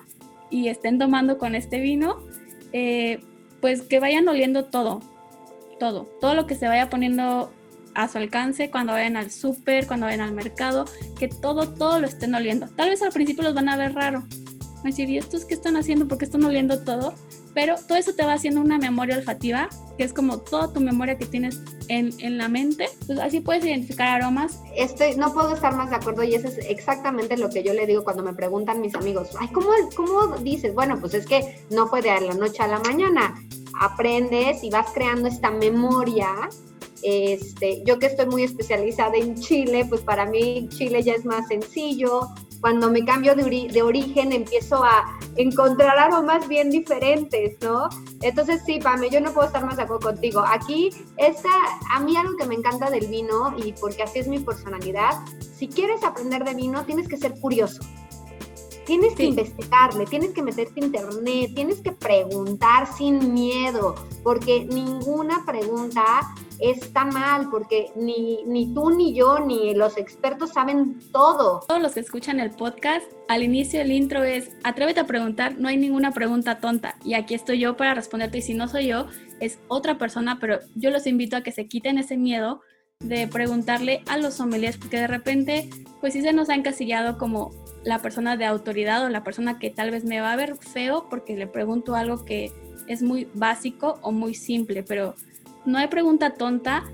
y 0.50 0.68
estén 0.68 1.00
tomando 1.00 1.38
con 1.38 1.56
este 1.56 1.80
vino, 1.80 2.18
eh, 2.74 3.22
pues 3.62 3.82
que 3.82 4.00
vayan 4.00 4.28
oliendo 4.28 4.66
todo, 4.66 5.02
todo, 5.80 6.04
todo 6.22 6.36
lo 6.36 6.48
que 6.48 6.56
se 6.56 6.68
vaya 6.68 6.90
poniendo 6.90 7.52
a 7.96 8.08
su 8.08 8.20
alcance 8.20 8.70
cuando 8.70 8.94
vayan 8.94 9.18
al 9.18 9.32
súper, 9.32 9.88
cuando 9.88 10.06
vayan 10.06 10.22
al 10.22 10.34
mercado, 10.34 10.86
que 11.18 11.28
todo, 11.28 11.74
todo 11.74 12.00
lo 12.00 12.08
estén 12.08 12.36
oliendo. 12.36 12.68
Tal 12.76 12.90
vez 12.90 13.02
al 13.02 13.12
principio 13.12 13.44
los 13.44 13.56
van 13.56 13.70
a 13.70 13.78
ver 13.78 13.96
raro, 13.96 14.24
decir, 14.88 15.10
¿y 15.10 15.18
estos 15.18 15.46
qué 15.46 15.54
están 15.54 15.78
haciendo? 15.78 16.08
¿Por 16.08 16.18
qué 16.18 16.26
están 16.26 16.44
oliendo 16.44 16.80
todo? 16.84 17.14
Pero 17.54 17.76
todo 17.88 17.98
eso 17.98 18.14
te 18.14 18.24
va 18.24 18.34
haciendo 18.34 18.62
una 18.62 18.78
memoria 18.78 19.18
olfativa, 19.18 19.70
que 19.98 20.04
es 20.04 20.14
como 20.14 20.40
toda 20.40 20.72
tu 20.72 20.80
memoria 20.80 21.18
que 21.18 21.26
tienes 21.26 21.62
en, 21.88 22.14
en 22.20 22.38
la 22.38 22.48
mente. 22.50 22.90
Pues 23.06 23.20
así 23.20 23.40
puedes 23.40 23.66
identificar 23.66 24.08
aromas. 24.08 24.62
Estoy, 24.76 25.16
no 25.16 25.34
puedo 25.34 25.54
estar 25.54 25.76
más 25.76 25.90
de 25.90 25.96
acuerdo 25.96 26.24
y 26.24 26.36
eso 26.36 26.48
es 26.48 26.58
exactamente 26.60 27.38
lo 27.38 27.50
que 27.50 27.64
yo 27.64 27.74
le 27.74 27.86
digo 27.86 28.04
cuando 28.04 28.24
me 28.24 28.34
preguntan 28.34 28.82
mis 28.82 28.96
amigos, 28.96 29.30
ay, 29.40 29.48
¿cómo, 29.50 29.70
cómo 29.96 30.38
dices? 30.38 30.74
Bueno, 30.74 31.00
pues 31.00 31.14
es 31.14 31.26
que 31.26 31.66
no 31.72 31.88
fue 31.88 32.02
de 32.02 32.10
la 32.10 32.34
noche 32.34 32.62
a 32.62 32.68
la 32.68 32.80
mañana. 32.80 33.34
Aprendes 33.80 34.64
y 34.64 34.70
vas 34.70 34.88
creando 34.94 35.28
esta 35.28 35.52
memoria 35.52 36.50
este, 37.04 37.84
yo 37.86 38.00
que 38.00 38.08
estoy 38.08 38.26
muy 38.26 38.44
especializada 38.44 39.18
en 39.18 39.36
Chile, 39.36 39.86
pues 39.88 40.02
para 40.02 40.26
mí 40.26 40.68
Chile 40.70 41.04
ya 41.04 41.14
es 41.14 41.26
más 41.26 41.48
sencillo, 41.48 42.28
cuando 42.62 42.90
me 42.90 43.04
cambio 43.06 43.36
de, 43.36 43.82
origen 43.82 44.32
empiezo 44.32 44.84
a 44.84 45.18
encontrar 45.36 45.98
aromas 45.98 46.48
bien 46.48 46.70
diferentes, 46.70 47.58
¿no? 47.62 47.90
Entonces 48.22 48.62
sí, 48.66 48.80
Pame, 48.80 49.10
yo 49.10 49.22
no 49.22 49.32
puedo 49.32 49.48
estar 49.48 49.66
más 49.66 49.78
de 49.78 49.84
acuerdo 49.84 50.12
contigo. 50.12 50.44
Aquí, 50.46 50.90
esta, 51.18 51.50
a 51.94 52.00
mí 52.00 52.16
algo 52.18 52.36
que 52.38 52.46
me 52.46 52.56
encanta 52.56 52.90
del 52.90 53.08
vino 53.08 53.56
y 53.58 53.74
porque 53.74 54.04
así 54.04 54.20
es 54.20 54.28
mi 54.28 54.40
personalidad, 54.40 55.12
si 55.56 55.68
quieres 55.68 56.04
aprender 56.04 56.44
de 56.44 56.54
vino, 56.54 56.84
tienes 56.86 57.08
que 57.08 57.18
ser 57.18 57.40
curioso. 57.40 57.82
Tienes 58.88 59.16
que 59.16 59.26
investigarle, 59.26 60.06
tienes 60.06 60.32
que 60.32 60.42
meterte 60.42 60.80
a 60.80 60.86
internet, 60.86 61.52
tienes 61.54 61.82
que 61.82 61.92
preguntar 61.92 62.88
sin 62.88 63.34
miedo, 63.34 63.96
porque 64.24 64.64
ninguna 64.64 65.46
pregunta 65.46 66.04
está 66.60 67.04
mal, 67.04 67.50
porque 67.50 67.92
ni, 67.98 68.46
ni 68.46 68.74
tú, 68.74 68.90
ni 68.90 69.14
yo, 69.14 69.40
ni 69.40 69.74
los 69.74 69.98
expertos 69.98 70.54
saben 70.54 70.98
todo. 71.12 71.66
Todos 71.68 71.82
los 71.82 71.92
que 71.92 72.00
escuchan 72.00 72.40
el 72.40 72.52
podcast, 72.52 73.06
al 73.28 73.44
inicio 73.44 73.82
el 73.82 73.92
intro 73.92 74.24
es, 74.24 74.52
atrévete 74.64 75.02
a 75.02 75.06
preguntar, 75.06 75.58
no 75.60 75.68
hay 75.68 75.76
ninguna 75.76 76.14
pregunta 76.14 76.62
tonta. 76.62 76.96
Y 77.04 77.16
aquí 77.16 77.34
estoy 77.34 77.60
yo 77.60 77.76
para 77.76 77.94
responderte, 77.94 78.38
y 78.38 78.42
si 78.42 78.54
no 78.54 78.70
soy 78.70 78.88
yo, 78.88 79.08
es 79.42 79.60
otra 79.68 79.98
persona, 79.98 80.40
pero 80.40 80.60
yo 80.76 80.92
los 80.92 81.08
invito 81.08 81.36
a 81.36 81.42
que 81.42 81.52
se 81.52 81.68
quiten 81.68 81.98
ese 81.98 82.16
miedo 82.16 82.62
de 83.02 83.28
preguntarle 83.28 84.02
a 84.08 84.18
los 84.18 84.36
sommeliers, 84.36 84.78
porque 84.78 84.98
de 84.98 85.08
repente, 85.08 85.70
pues 86.00 86.14
sí 86.14 86.22
se 86.22 86.32
nos 86.32 86.48
ha 86.48 86.56
encasillado 86.56 87.18
como 87.18 87.52
la 87.84 88.00
persona 88.00 88.38
de 88.38 88.46
autoridad 88.46 89.06
o 89.06 89.10
la 89.10 89.24
persona 89.24 89.60
que 89.60 89.70
tal 89.70 89.92
vez 89.92 90.04
me 90.04 90.20
va 90.20 90.34
a 90.34 90.36
ver 90.36 90.56
feo 90.58 91.08
porque 91.10 91.38
le 91.38 91.48
pregunto 91.48 91.96
algo 91.96 92.26
que 92.26 92.52
es 92.88 93.02
muy 93.02 93.28
básico 93.34 94.00
o 94.02 94.12
muy 94.12 94.34
simple, 94.34 94.84
pero 94.84 95.16
no 95.66 95.78
hay 95.78 95.88
pregunta 95.88 96.34
tonta. 96.34 96.86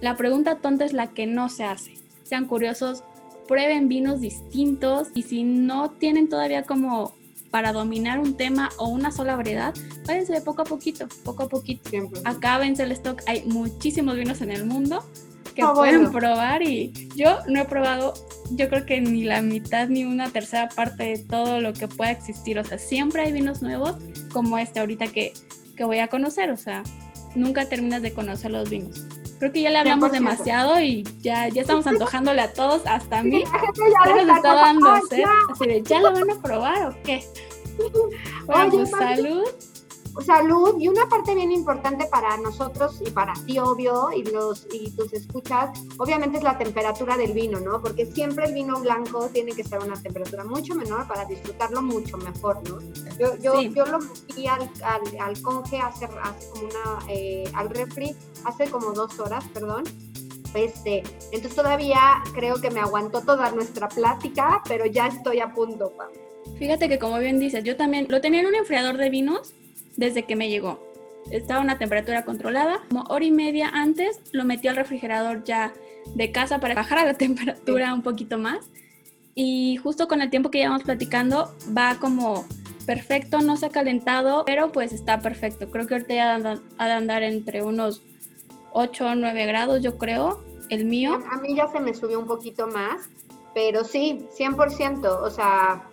La 0.00 0.16
pregunta 0.16 0.56
tonta 0.56 0.84
es 0.84 0.92
la 0.92 1.08
que 1.08 1.26
no 1.26 1.48
se 1.48 1.64
hace. 1.64 1.94
Sean 2.24 2.46
curiosos, 2.46 3.04
prueben 3.46 3.88
vinos 3.88 4.20
distintos 4.20 5.08
y 5.14 5.22
si 5.22 5.44
no 5.44 5.90
tienen 5.90 6.28
todavía 6.28 6.64
como 6.64 7.14
para 7.50 7.72
dominar 7.72 8.18
un 8.18 8.36
tema 8.36 8.68
o 8.76 8.88
una 8.88 9.10
sola 9.12 9.36
variedad, 9.36 9.72
váyanse 10.06 10.34
de 10.34 10.40
poco 10.40 10.62
a 10.62 10.64
poquito, 10.64 11.06
poco 11.24 11.44
a 11.44 11.48
poquito. 11.48 11.90
Acábense 12.24 12.82
el 12.82 12.92
stock, 12.92 13.22
hay 13.26 13.44
muchísimos 13.46 14.16
vinos 14.16 14.42
en 14.42 14.50
el 14.50 14.66
mundo 14.66 15.04
que 15.56 15.64
pueden 15.74 16.12
probar 16.12 16.62
y 16.62 16.92
yo 17.16 17.38
no 17.48 17.62
he 17.62 17.64
probado, 17.64 18.14
yo 18.50 18.68
creo 18.68 18.84
que 18.84 19.00
ni 19.00 19.24
la 19.24 19.42
mitad 19.42 19.88
ni 19.88 20.04
una 20.04 20.30
tercera 20.30 20.68
parte 20.68 21.04
de 21.04 21.18
todo 21.18 21.60
lo 21.60 21.72
que 21.72 21.88
pueda 21.88 22.10
existir. 22.10 22.58
O 22.58 22.64
sea, 22.64 22.78
siempre 22.78 23.22
hay 23.22 23.32
vinos 23.32 23.62
nuevos 23.62 23.96
como 24.32 24.58
este 24.58 24.80
ahorita 24.80 25.08
que, 25.08 25.32
que 25.74 25.84
voy 25.84 25.98
a 25.98 26.08
conocer. 26.08 26.50
O 26.50 26.56
sea, 26.56 26.82
nunca 27.34 27.68
terminas 27.68 28.02
de 28.02 28.12
conocer 28.12 28.50
los 28.50 28.68
vinos. 28.68 29.04
Creo 29.38 29.52
que 29.52 29.62
ya 29.62 29.70
le 29.70 29.78
hablamos 29.78 30.12
demasiado 30.12 30.80
y 30.80 31.02
ya, 31.20 31.48
ya 31.48 31.62
estamos 31.62 31.86
antojándole 31.86 32.40
a 32.40 32.52
todos, 32.52 32.82
hasta 32.86 33.18
a 33.18 33.22
mí. 33.22 33.42
Ya 34.06 34.24
nos 34.24 34.36
está 34.36 34.54
dando 34.54 34.90
Así 34.90 35.16
de, 35.66 35.82
¿ya 35.82 36.00
lo 36.00 36.12
van 36.12 36.30
a 36.30 36.40
probar 36.40 36.90
o 36.90 37.02
qué? 37.02 37.24
Bueno, 38.46 38.70
pues, 38.70 38.90
salud. 38.90 39.44
Salud 40.20 40.76
y 40.78 40.88
una 40.88 41.06
parte 41.08 41.34
bien 41.34 41.52
importante 41.52 42.06
para 42.06 42.36
nosotros 42.38 43.02
y 43.06 43.10
para 43.10 43.34
ti, 43.34 43.58
obvio, 43.58 44.10
y, 44.12 44.24
los, 44.24 44.66
y 44.72 44.90
tus 44.92 45.12
escuchas, 45.12 45.78
obviamente 45.98 46.38
es 46.38 46.44
la 46.44 46.56
temperatura 46.58 47.16
del 47.16 47.32
vino, 47.32 47.60
¿no? 47.60 47.80
Porque 47.80 48.06
siempre 48.06 48.46
el 48.46 48.54
vino 48.54 48.80
blanco 48.80 49.28
tiene 49.32 49.52
que 49.52 49.62
estar 49.62 49.80
a 49.80 49.84
una 49.84 50.00
temperatura 50.00 50.44
mucho 50.44 50.74
menor 50.74 51.06
para 51.06 51.24
disfrutarlo 51.24 51.82
mucho 51.82 52.16
mejor, 52.18 52.60
¿no? 52.68 52.78
Yo, 53.18 53.36
yo, 53.38 53.60
yo 53.60 53.86
lo 53.86 53.98
metí 53.98 54.46
al, 54.46 54.70
al, 55.18 55.42
conge 55.42 55.78
hace, 55.78 56.06
hace 56.06 56.50
como 56.50 56.66
una, 56.66 57.12
eh, 57.12 57.50
al 57.54 57.70
refri 57.70 58.14
hace 58.44 58.70
como 58.70 58.92
dos 58.92 59.18
horas, 59.18 59.44
perdón. 59.52 59.84
Este, 60.54 61.02
entonces 61.32 61.54
todavía 61.54 62.22
creo 62.32 62.60
que 62.60 62.70
me 62.70 62.80
aguantó 62.80 63.20
toda 63.20 63.50
nuestra 63.50 63.88
plática, 63.88 64.62
pero 64.66 64.86
ya 64.86 65.08
estoy 65.08 65.40
a 65.40 65.52
punto. 65.52 65.92
Fíjate 66.58 66.88
que 66.88 66.98
como 66.98 67.18
bien 67.18 67.38
dices, 67.38 67.62
yo 67.64 67.76
también 67.76 68.06
lo 68.08 68.20
tenía 68.20 68.40
en 68.40 68.46
un 68.46 68.54
enfriador 68.54 68.96
de 68.96 69.10
vinos 69.10 69.54
desde 69.96 70.24
que 70.24 70.36
me 70.36 70.48
llegó. 70.48 70.80
Estaba 71.30 71.60
a 71.60 71.62
una 71.62 71.78
temperatura 71.78 72.24
controlada. 72.24 72.80
Como 72.88 73.02
hora 73.08 73.24
y 73.24 73.32
media 73.32 73.68
antes 73.68 74.20
lo 74.32 74.44
metí 74.44 74.68
al 74.68 74.76
refrigerador 74.76 75.44
ya 75.44 75.72
de 76.14 76.30
casa 76.30 76.60
para 76.60 76.74
bajar 76.74 76.98
a 76.98 77.04
la 77.04 77.14
temperatura 77.18 77.92
un 77.92 78.02
poquito 78.02 78.38
más. 78.38 78.70
Y 79.34 79.76
justo 79.76 80.08
con 80.08 80.22
el 80.22 80.30
tiempo 80.30 80.50
que 80.50 80.58
llevamos 80.58 80.82
platicando 80.82 81.54
va 81.76 81.96
como 82.00 82.46
perfecto, 82.86 83.40
no 83.40 83.56
se 83.56 83.66
ha 83.66 83.70
calentado, 83.70 84.44
pero 84.46 84.72
pues 84.72 84.92
está 84.92 85.20
perfecto. 85.20 85.70
Creo 85.70 85.86
que 85.86 85.94
ahorita 85.94 86.14
ya 86.14 86.34
ha 86.78 86.86
de 86.86 86.92
andar 86.92 87.22
entre 87.22 87.62
unos 87.62 88.02
8 88.72 89.06
o 89.06 89.14
9 89.14 89.46
grados, 89.46 89.82
yo 89.82 89.98
creo, 89.98 90.42
el 90.70 90.84
mío. 90.86 91.18
A 91.30 91.36
mí 91.38 91.54
ya 91.54 91.68
se 91.68 91.80
me 91.80 91.92
subió 91.92 92.18
un 92.18 92.26
poquito 92.26 92.66
más, 92.66 93.08
pero 93.54 93.84
sí, 93.84 94.26
100%, 94.38 95.06
o 95.06 95.30
sea, 95.30 95.88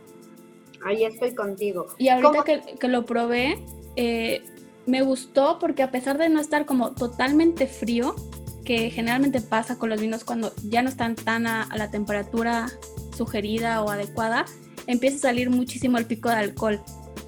ahí 0.86 1.04
estoy 1.04 1.34
contigo. 1.34 1.88
Y 1.98 2.10
ahorita 2.10 2.44
que, 2.44 2.76
que, 2.80 2.88
lo 2.88 3.06
probé, 3.06 3.58
eh, 3.96 4.44
me 4.86 5.02
gustó 5.02 5.60
porque 5.60 5.84
a 5.84 5.92
pesar 5.92 6.18
de 6.18 6.30
no 6.30 6.40
estar 6.40 6.66
como 6.66 6.92
totalmente 6.92 7.68
frío, 7.68 8.16
que 8.64 8.90
generalmente 8.90 9.42
pasa 9.42 9.78
con 9.78 9.90
los 9.90 10.00
vinos 10.00 10.24
cuando 10.24 10.54
ya 10.70 10.82
no 10.82 10.90
están 10.90 11.16
tan 11.16 11.48
a, 11.48 11.68
la 11.76 11.92
temperatura 11.92 12.70
sugerida 13.16 13.82
o 13.84 13.90
adecuada, 13.90 14.46
empieza 14.88 15.18
a 15.18 15.20
salir 15.20 15.50
muchísimo 15.50 15.98
el 15.98 16.06
pico 16.06 16.30
de 16.30 16.36
alcohol. 16.36 16.82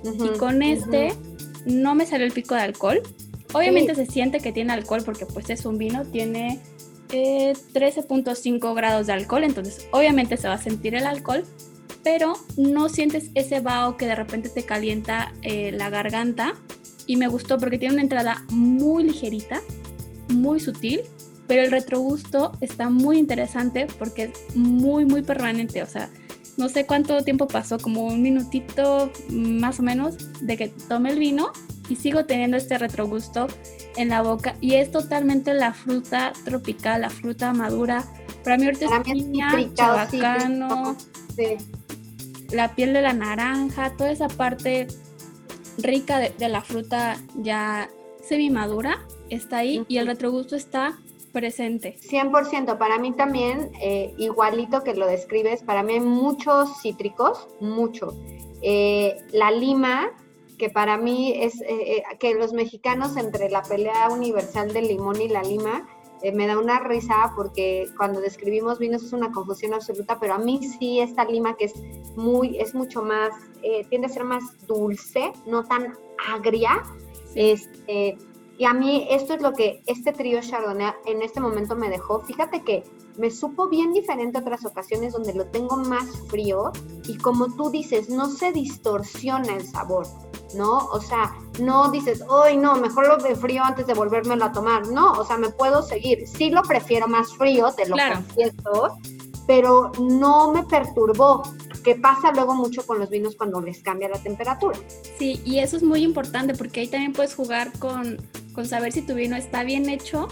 y 0.03 0.37
con 0.37 0.63
este 0.63 1.13
no 1.65 1.95
me 1.95 2.05
salió 2.05 2.25
el 2.25 2.33
pico 2.33 2.55
de 2.55 2.61
alcohol. 2.61 3.01
Obviamente 3.53 3.95
se 3.95 4.05
siente 4.05 4.39
que 4.39 4.51
tiene 4.51 4.73
alcohol 4.73 5.01
porque 5.05 5.25
pues 5.25 5.49
es 5.49 5.65
un 5.65 5.77
vino, 5.77 6.03
tiene 6.05 6.59
13.5 7.09 8.71
eh, 8.71 8.75
grados 8.75 9.07
de 9.07 9.13
alcohol, 9.13 9.43
entonces 9.43 9.87
obviamente 9.91 10.37
se 10.37 10.47
va 10.47 10.55
a 10.55 10.61
sentir 10.61 10.95
el 10.95 11.05
alcohol, 11.05 11.45
pero 12.05 12.35
no 12.55 12.87
sientes 12.87 13.31
ese 13.33 13.61
vaho 13.61 13.97
que 13.97 14.05
de 14.05 14.13
repente 14.13 14.49
te 14.49 14.63
calienta 14.63 15.33
eh, 15.41 15.71
la 15.71 15.89
garganta. 15.89 16.53
Y 17.07 17.17
me 17.17 17.27
gustó 17.27 17.57
porque 17.57 17.79
tiene 17.79 17.95
una 17.95 18.03
entrada 18.03 18.45
muy 18.49 19.03
ligerita, 19.03 19.59
muy 20.29 20.59
sutil, 20.59 21.01
pero 21.47 21.63
el 21.63 21.71
retrogusto 21.71 22.51
está 22.61 22.89
muy 22.89 23.17
interesante 23.17 23.87
porque 23.97 24.25
es 24.25 24.55
muy, 24.55 25.05
muy 25.05 25.23
permanente. 25.23 25.81
O 25.81 25.87
sea, 25.87 26.09
no 26.57 26.69
sé 26.69 26.85
cuánto 26.85 27.23
tiempo 27.23 27.47
pasó, 27.47 27.79
como 27.79 28.05
un 28.05 28.21
minutito 28.21 29.11
más 29.29 29.79
o 29.79 29.83
menos 29.83 30.15
de 30.41 30.57
que 30.57 30.67
tome 30.67 31.09
el 31.09 31.17
vino 31.17 31.53
y 31.89 31.95
sigo 31.95 32.25
teniendo 32.25 32.55
este 32.55 32.77
retrogusto 32.77 33.47
en 33.97 34.09
la 34.09 34.21
boca 34.21 34.55
y 34.61 34.75
es 34.75 34.91
totalmente 34.91 35.55
la 35.55 35.73
fruta 35.73 36.33
tropical, 36.43 37.01
la 37.01 37.09
fruta 37.09 37.51
madura. 37.53 38.05
Para 38.43 38.57
mí 38.57 38.65
ahorita 38.65 38.85
es 38.85 39.11
piña, 39.11 39.51
chabacano, 39.73 40.95
la 42.55 42.73
piel 42.73 42.93
de 42.93 43.01
la 43.01 43.13
naranja, 43.13 43.91
toda 43.97 44.11
esa 44.11 44.27
parte 44.27 44.87
rica 45.77 46.19
de, 46.19 46.49
la 46.49 46.61
fruta 46.61 47.17
ya 47.35 47.89
semi 48.21 48.49
madura 48.49 49.05
está 49.29 49.57
ahí 49.57 49.85
y 49.87 49.97
el 49.97 50.07
retrogusto 50.07 50.55
está 50.55 50.97
presente. 51.33 51.97
100%, 51.99 52.77
para 52.77 52.97
mí 52.97 53.11
también, 53.11 53.71
eh, 53.81 54.13
igualito 54.17 54.83
que 54.83 54.95
lo 54.95 55.05
describes, 55.05 55.63
para 55.63 55.83
mí 55.83 55.93
hay 55.93 55.99
muchos 55.99 56.81
cítricos, 56.81 57.47
mucho. 57.59 58.15
Eh, 58.61 59.17
la 59.31 59.51
lima, 59.51 60.11
que 60.57 60.69
para 60.69 60.97
mí 60.97 61.33
es 61.35 61.61
eh, 61.67 62.03
que 62.19 62.35
los 62.35 62.53
mexicanos 62.53 63.17
entre 63.17 63.49
la 63.49 63.63
pelea 63.63 64.09
universal 64.09 64.71
del 64.71 64.87
limón 64.87 65.19
y 65.19 65.27
la 65.27 65.43
lima, 65.43 65.85
eh, 66.25 66.31
me 66.31 66.47
da 66.47 66.57
una 66.57 66.79
risa 66.79 67.31
porque 67.35 67.87
cuando 67.97 68.19
describimos 68.19 68.79
vinos 68.79 69.03
es 69.03 69.13
una 69.13 69.31
confusión 69.31 69.75
absoluta, 69.75 70.19
pero 70.19 70.33
a 70.33 70.39
mí 70.39 70.59
sí 70.63 70.99
esta 70.99 71.23
lima 71.23 71.55
que 71.55 71.65
es 71.65 71.75
muy, 72.15 72.57
es 72.57 72.73
mucho 72.73 73.03
más, 73.03 73.29
eh, 73.61 73.85
tiende 73.89 74.07
a 74.07 74.09
ser 74.09 74.23
más 74.23 74.43
dulce, 74.65 75.31
no 75.45 75.63
tan 75.65 75.93
agria. 76.33 76.81
Este, 77.35 78.17
y 78.57 78.65
a 78.65 78.73
mí 78.73 79.07
esto 79.09 79.33
es 79.33 79.41
lo 79.41 79.53
que 79.53 79.83
este 79.85 80.13
trío 80.13 80.39
Chardonnay 80.41 80.93
en 81.05 81.21
este 81.21 81.39
momento 81.39 81.75
me 81.75 81.89
dejó. 81.89 82.21
Fíjate 82.21 82.63
que 82.63 82.83
me 83.17 83.29
supo 83.29 83.67
bien 83.67 83.91
diferente 83.93 84.37
a 84.37 84.41
otras 84.41 84.65
ocasiones 84.65 85.13
donde 85.13 85.33
lo 85.33 85.45
tengo 85.47 85.77
más 85.77 86.05
frío 86.29 86.71
y 87.05 87.17
como 87.17 87.53
tú 87.55 87.69
dices, 87.69 88.09
no 88.09 88.27
se 88.27 88.51
distorsiona 88.51 89.55
el 89.55 89.65
sabor. 89.65 90.07
¿no? 90.55 90.77
O 90.77 91.01
sea, 91.01 91.33
no 91.59 91.91
dices, 91.91 92.23
hoy 92.29 92.55
no, 92.55 92.75
mejor 92.75 93.07
lo 93.07 93.17
de 93.17 93.35
frío 93.35 93.63
antes 93.63 93.87
de 93.87 93.93
volvérmelo 93.93 94.45
a 94.45 94.51
tomar. 94.51 94.87
No, 94.87 95.11
o 95.13 95.25
sea, 95.25 95.37
me 95.37 95.49
puedo 95.49 95.81
seguir. 95.81 96.25
Sí 96.27 96.49
lo 96.49 96.61
prefiero 96.63 97.07
más 97.07 97.35
frío, 97.35 97.73
te 97.75 97.87
lo 97.87 97.95
confieso, 97.97 98.97
pero 99.47 99.91
no 99.99 100.51
me 100.53 100.63
perturbó 100.63 101.43
que 101.83 101.95
pasa 101.95 102.31
luego 102.31 102.55
mucho 102.55 102.85
con 102.85 102.99
los 102.99 103.09
vinos 103.09 103.35
cuando 103.35 103.61
les 103.61 103.81
cambia 103.83 104.09
la 104.09 104.17
temperatura. 104.17 104.77
Sí, 105.19 105.41
y 105.45 105.59
eso 105.59 105.77
es 105.77 105.83
muy 105.83 106.03
importante 106.03 106.55
porque 106.55 106.81
ahí 106.81 106.87
también 106.87 107.13
puedes 107.13 107.35
jugar 107.35 107.71
con, 107.77 108.17
con 108.55 108.65
saber 108.65 108.91
si 108.91 109.01
tu 109.01 109.13
vino 109.13 109.35
está 109.35 109.63
bien 109.63 109.89
hecho 109.89 110.27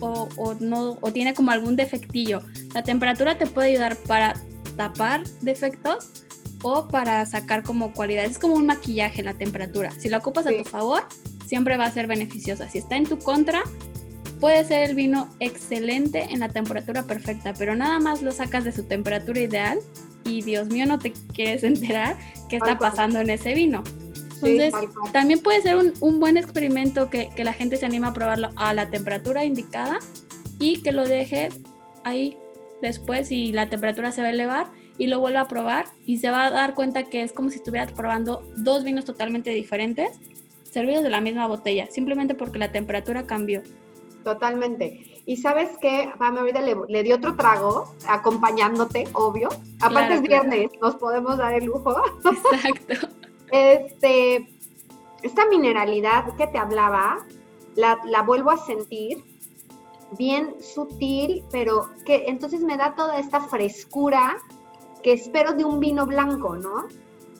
o, 0.00 0.28
o, 0.36 0.54
no, 0.54 0.98
o 1.00 1.12
tiene 1.12 1.34
como 1.34 1.50
algún 1.50 1.76
defectillo. 1.76 2.42
La 2.74 2.82
temperatura 2.82 3.36
te 3.36 3.46
puede 3.46 3.70
ayudar 3.70 3.96
para 3.96 4.34
tapar 4.76 5.24
defectos 5.40 6.10
o 6.62 6.88
para 6.88 7.24
sacar 7.26 7.62
como 7.62 7.92
cualidades. 7.92 8.32
Es 8.32 8.38
como 8.38 8.54
un 8.54 8.66
maquillaje 8.66 9.22
la 9.22 9.34
temperatura. 9.34 9.90
Si 9.90 10.08
lo 10.08 10.18
ocupas 10.18 10.46
a 10.46 10.50
tu 10.50 10.64
favor, 10.64 11.02
siempre 11.46 11.76
va 11.76 11.86
a 11.86 11.90
ser 11.90 12.06
beneficiosa. 12.06 12.68
Si 12.68 12.78
está 12.78 12.96
en 12.96 13.04
tu 13.04 13.18
contra, 13.18 13.62
puede 14.40 14.64
ser 14.64 14.90
el 14.90 14.96
vino 14.96 15.28
excelente 15.40 16.28
en 16.30 16.40
la 16.40 16.48
temperatura 16.48 17.04
perfecta, 17.04 17.54
pero 17.54 17.74
nada 17.74 17.98
más 17.98 18.22
lo 18.22 18.32
sacas 18.32 18.64
de 18.64 18.72
su 18.72 18.84
temperatura 18.84 19.40
ideal 19.40 19.78
y 20.24 20.42
Dios 20.42 20.68
mío 20.68 20.86
no 20.86 20.98
te 20.98 21.12
quieres 21.12 21.62
enterar 21.64 22.16
qué 22.48 22.56
está 22.56 22.78
pasando 22.78 23.20
en 23.20 23.30
ese 23.30 23.54
vino. 23.54 23.82
Entonces, 24.42 24.72
también 25.12 25.40
puede 25.40 25.62
ser 25.62 25.76
un, 25.76 25.92
un 26.00 26.20
buen 26.20 26.36
experimento 26.36 27.10
que, 27.10 27.30
que, 27.34 27.44
la 27.44 27.52
gente 27.52 27.76
se 27.76 27.86
anima 27.86 28.08
a 28.08 28.12
probarlo 28.12 28.50
a 28.56 28.74
la 28.74 28.90
temperatura 28.90 29.44
indicada 29.44 29.98
y 30.58 30.82
que 30.82 30.92
lo 30.92 31.06
deje 31.06 31.48
ahí 32.04 32.36
después 32.82 33.32
y 33.32 33.52
la 33.52 33.68
temperatura 33.68 34.12
se 34.12 34.22
va 34.22 34.28
a 34.28 34.30
elevar 34.30 34.66
y 34.98 35.06
lo 35.06 35.20
vuelve 35.20 35.38
a 35.38 35.48
probar 35.48 35.86
y 36.04 36.18
se 36.18 36.30
va 36.30 36.46
a 36.46 36.50
dar 36.50 36.74
cuenta 36.74 37.04
que 37.04 37.22
es 37.22 37.32
como 37.32 37.50
si 37.50 37.56
estuvieras 37.56 37.92
probando 37.92 38.42
dos 38.56 38.84
vinos 38.84 39.04
totalmente 39.04 39.50
diferentes 39.50 40.18
servidos 40.70 41.02
de 41.02 41.10
la 41.10 41.20
misma 41.20 41.46
botella, 41.46 41.86
simplemente 41.90 42.34
porque 42.34 42.58
la 42.58 42.70
temperatura 42.70 43.26
cambió. 43.26 43.62
Totalmente. 44.24 45.22
Y 45.24 45.36
sabes 45.36 45.70
qué, 45.80 46.10
Pam, 46.18 46.36
ahorita 46.36 46.60
le, 46.60 46.76
le 46.88 47.02
di 47.02 47.12
otro 47.12 47.34
trago, 47.36 47.94
acompañándote, 48.06 49.08
obvio. 49.12 49.48
Aparte 49.80 50.14
es 50.14 50.22
viernes, 50.22 50.70
nos 50.80 50.96
podemos 50.96 51.38
dar 51.38 51.54
el 51.54 51.64
lujo. 51.64 51.96
Exacto. 52.24 53.08
este, 53.50 54.48
esta 55.22 55.46
mineralidad 55.48 56.34
que 56.36 56.46
te 56.46 56.58
hablaba, 56.58 57.24
la, 57.74 57.98
la 58.06 58.22
vuelvo 58.22 58.50
a 58.50 58.58
sentir 58.64 59.22
bien 60.18 60.54
sutil, 60.60 61.42
pero 61.50 61.90
que 62.04 62.24
entonces 62.26 62.60
me 62.60 62.76
da 62.76 62.94
toda 62.94 63.18
esta 63.18 63.40
frescura 63.40 64.36
que 65.02 65.12
espero 65.12 65.52
de 65.52 65.64
un 65.64 65.80
vino 65.80 66.06
blanco, 66.06 66.56
¿no? 66.56 66.86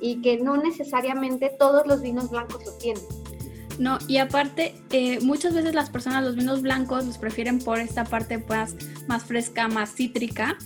Y 0.01 0.21
que 0.21 0.39
no 0.39 0.57
necesariamente 0.57 1.51
todos 1.59 1.87
los 1.87 2.03
vinos 2.03 2.31
blancos 2.31 2.65
lo 2.65 2.73
tienen. 2.73 3.03
No, 3.79 3.99
y 4.09 4.19
aparte, 4.19 4.75
eh, 4.91 5.21
muchas 5.21 5.55
veces 5.55 5.75
las 5.75 5.91
personas 5.91 6.25
los 6.25 6.37
vinos 6.37 6.63
blancos 6.63 7.05
los 7.05 7.19
prefieren 7.19 7.59
por 7.59 7.79
esta 7.79 8.05
parte 8.05 8.39
más, 8.39 8.75
más 9.07 9.25
fresca, 9.25 9.69
más 9.69 9.95
cítrica. 9.95 10.57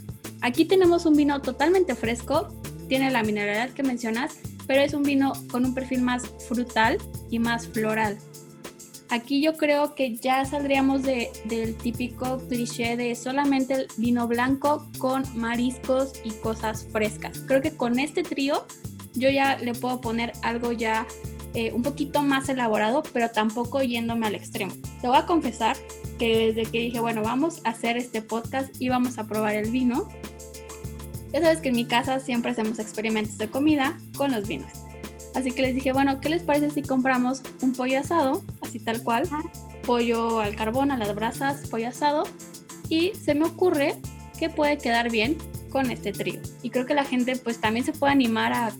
Aquí 0.42 0.64
tenemos 0.64 1.06
un 1.06 1.16
vino 1.16 1.40
totalmente 1.42 1.94
fresco, 1.94 2.48
tiene 2.88 3.10
la 3.10 3.22
mineralidad 3.22 3.70
que 3.70 3.82
mencionas, 3.82 4.38
pero 4.70 4.82
es 4.82 4.94
un 4.94 5.02
vino 5.02 5.32
con 5.50 5.64
un 5.64 5.74
perfil 5.74 6.00
más 6.00 6.22
frutal 6.46 6.96
y 7.28 7.40
más 7.40 7.66
floral. 7.66 8.16
Aquí 9.08 9.42
yo 9.42 9.56
creo 9.56 9.96
que 9.96 10.14
ya 10.14 10.44
saldríamos 10.44 11.02
de, 11.02 11.28
del 11.46 11.74
típico 11.74 12.38
cliché 12.46 12.96
de 12.96 13.16
solamente 13.16 13.74
el 13.74 13.88
vino 13.96 14.28
blanco 14.28 14.88
con 14.98 15.24
mariscos 15.34 16.12
y 16.22 16.30
cosas 16.34 16.86
frescas. 16.92 17.42
Creo 17.48 17.60
que 17.60 17.76
con 17.76 17.98
este 17.98 18.22
trío 18.22 18.64
yo 19.14 19.28
ya 19.28 19.58
le 19.58 19.74
puedo 19.74 20.00
poner 20.00 20.34
algo 20.42 20.70
ya 20.70 21.04
eh, 21.54 21.72
un 21.72 21.82
poquito 21.82 22.22
más 22.22 22.48
elaborado, 22.48 23.02
pero 23.12 23.28
tampoco 23.28 23.82
yéndome 23.82 24.28
al 24.28 24.36
extremo. 24.36 24.72
Te 25.00 25.08
voy 25.08 25.16
a 25.16 25.26
confesar 25.26 25.76
que 26.16 26.52
desde 26.52 26.70
que 26.70 26.78
dije, 26.78 27.00
bueno, 27.00 27.22
vamos 27.22 27.60
a 27.64 27.70
hacer 27.70 27.96
este 27.96 28.22
podcast 28.22 28.72
y 28.80 28.88
vamos 28.88 29.18
a 29.18 29.26
probar 29.26 29.56
el 29.56 29.72
vino, 29.72 30.06
ya 31.32 31.40
sabes 31.40 31.58
que 31.60 31.68
en 31.68 31.76
mi 31.76 31.84
casa 31.84 32.20
siempre 32.20 32.50
hacemos 32.50 32.78
experimentos 32.78 33.38
de 33.38 33.48
comida 33.48 33.98
con 34.16 34.32
los 34.32 34.46
vinos. 34.48 34.70
Así 35.34 35.52
que 35.52 35.62
les 35.62 35.74
dije, 35.74 35.92
bueno, 35.92 36.20
¿qué 36.20 36.28
les 36.28 36.42
parece 36.42 36.70
si 36.70 36.82
compramos 36.82 37.42
un 37.62 37.72
pollo 37.72 38.00
asado, 38.00 38.42
así 38.62 38.80
tal 38.80 39.02
cual? 39.02 39.28
Pollo 39.86 40.40
al 40.40 40.56
carbón, 40.56 40.90
a 40.90 40.96
las 40.96 41.14
brasas, 41.14 41.68
pollo 41.68 41.88
asado. 41.88 42.24
Y 42.88 43.12
se 43.14 43.34
me 43.34 43.46
ocurre 43.46 43.94
que 44.38 44.50
puede 44.50 44.78
quedar 44.78 45.10
bien 45.10 45.38
con 45.70 45.90
este 45.90 46.12
trío. 46.12 46.40
Y 46.62 46.70
creo 46.70 46.84
que 46.84 46.94
la 46.94 47.04
gente 47.04 47.36
pues 47.36 47.60
también 47.60 47.84
se 47.84 47.92
puede 47.92 48.12
animar 48.12 48.52
a 48.52 48.72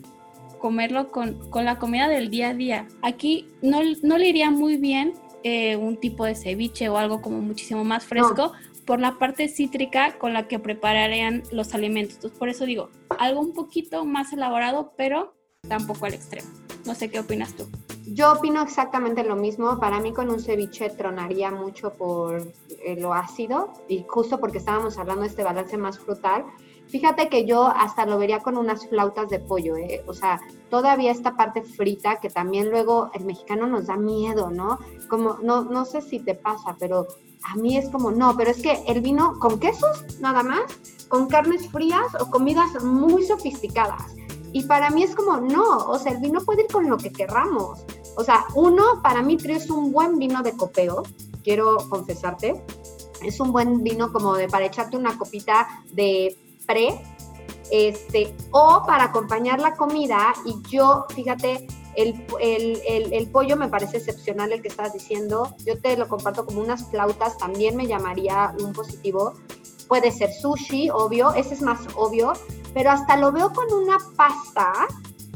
comerlo 0.58 1.10
con, 1.10 1.50
con 1.50 1.64
la 1.64 1.78
comida 1.78 2.08
del 2.08 2.30
día 2.30 2.50
a 2.50 2.54
día. 2.54 2.88
Aquí 3.02 3.48
no, 3.62 3.80
no 4.02 4.18
le 4.18 4.28
iría 4.28 4.50
muy 4.50 4.76
bien 4.76 5.14
eh, 5.44 5.76
un 5.76 5.96
tipo 5.96 6.24
de 6.24 6.34
ceviche 6.34 6.88
o 6.88 6.98
algo 6.98 7.22
como 7.22 7.40
muchísimo 7.40 7.84
más 7.84 8.04
fresco 8.04 8.52
por 8.86 9.00
la 9.00 9.18
parte 9.18 9.48
cítrica 9.48 10.18
con 10.18 10.32
la 10.32 10.48
que 10.48 10.58
prepararían 10.58 11.42
los 11.52 11.74
alimentos. 11.74 12.16
Entonces, 12.16 12.38
por 12.38 12.48
eso 12.48 12.64
digo, 12.64 12.90
algo 13.18 13.40
un 13.40 13.52
poquito 13.52 14.04
más 14.04 14.32
elaborado, 14.32 14.92
pero 14.96 15.34
tampoco 15.68 16.06
al 16.06 16.14
extremo. 16.14 16.48
No 16.86 16.94
sé 16.94 17.10
qué 17.10 17.20
opinas 17.20 17.54
tú. 17.54 17.68
Yo 18.06 18.32
opino 18.32 18.62
exactamente 18.62 19.22
lo 19.22 19.36
mismo. 19.36 19.78
Para 19.78 20.00
mí 20.00 20.12
con 20.12 20.30
un 20.30 20.40
ceviche 20.40 20.90
tronaría 20.90 21.50
mucho 21.50 21.92
por 21.92 22.52
eh, 22.84 22.96
lo 22.98 23.12
ácido 23.12 23.72
y 23.88 24.04
justo 24.08 24.40
porque 24.40 24.58
estábamos 24.58 24.98
hablando 24.98 25.22
de 25.22 25.28
este 25.28 25.44
balance 25.44 25.76
más 25.76 25.98
frutal. 25.98 26.44
Fíjate 26.88 27.28
que 27.28 27.46
yo 27.46 27.66
hasta 27.66 28.06
lo 28.06 28.18
vería 28.18 28.40
con 28.40 28.56
unas 28.56 28.88
flautas 28.88 29.28
de 29.28 29.38
pollo, 29.38 29.76
¿eh? 29.76 30.02
o 30.06 30.14
sea, 30.14 30.40
todavía 30.70 31.11
esta 31.11 31.37
parte 31.37 31.62
frita 31.62 32.20
que 32.20 32.30
también 32.30 32.70
luego 32.70 33.11
el 33.14 33.24
mexicano 33.24 33.66
nos 33.66 33.87
da 33.87 33.96
miedo, 33.96 34.50
¿no? 34.50 34.78
Como, 35.09 35.38
no, 35.42 35.64
no 35.64 35.85
sé 35.85 36.00
si 36.00 36.20
te 36.20 36.35
pasa, 36.35 36.76
pero 36.78 37.06
a 37.42 37.56
mí 37.56 37.76
es 37.76 37.88
como, 37.88 38.11
no, 38.11 38.37
pero 38.37 38.50
es 38.50 38.62
que 38.62 38.83
el 38.87 39.00
vino 39.00 39.38
con 39.38 39.59
quesos 39.59 40.04
nada 40.20 40.42
más, 40.42 40.62
con 41.09 41.26
carnes 41.26 41.68
frías 41.68 42.14
o 42.20 42.30
comidas 42.30 42.83
muy 42.83 43.24
sofisticadas. 43.24 44.14
Y 44.52 44.64
para 44.64 44.90
mí 44.90 45.02
es 45.02 45.14
como, 45.14 45.37
no, 45.38 45.78
o 45.87 45.98
sea, 45.98 46.12
el 46.12 46.18
vino 46.18 46.40
puede 46.40 46.62
ir 46.62 46.72
con 46.72 46.88
lo 46.88 46.96
que 46.96 47.12
querramos. 47.12 47.85
O 48.16 48.24
sea, 48.24 48.44
uno, 48.54 49.00
para 49.02 49.22
mí 49.22 49.37
es 49.44 49.70
un 49.70 49.92
buen 49.92 50.18
vino 50.18 50.42
de 50.42 50.56
copeo, 50.56 51.02
quiero 51.42 51.76
confesarte. 51.88 52.62
Es 53.22 53.38
un 53.38 53.52
buen 53.52 53.83
vino 53.83 54.12
como 54.12 54.35
de 54.35 54.48
para 54.48 54.66
echarte 54.66 54.96
una 54.96 55.16
copita 55.16 55.68
de 55.92 56.37
pre, 56.66 57.00
este, 57.70 58.35
o 58.50 58.83
para 58.87 59.04
acompañar 59.04 59.61
la 59.61 59.74
comida. 59.74 60.35
Y 60.44 60.61
yo, 60.68 61.06
fíjate, 61.14 61.66
el, 61.96 62.24
el, 63.12 63.28
pollo 63.28 63.56
me 63.56 63.68
parece 63.68 63.98
excepcional 63.98 64.52
el 64.52 64.62
que 64.62 64.68
estás 64.68 64.92
diciendo. 64.92 65.54
Yo 65.64 65.78
te 65.80 65.96
lo 65.96 66.09
comparto 66.09 66.46
como 66.46 66.61
unas 66.61 66.88
flautas, 66.90 67.37
también 67.38 67.76
me 67.76 67.87
llamaría 67.87 68.54
un 68.61 68.72
positivo. 68.72 69.35
Puede 69.88 70.12
ser 70.12 70.33
sushi, 70.33 70.88
obvio, 70.90 71.35
ese 71.35 71.54
es 71.54 71.62
más 71.62 71.80
obvio, 71.96 72.33
pero 72.74 72.90
hasta 72.90 73.16
lo 73.16 73.33
veo 73.33 73.52
con 73.52 73.72
una 73.72 73.98
pasta, 74.16 74.72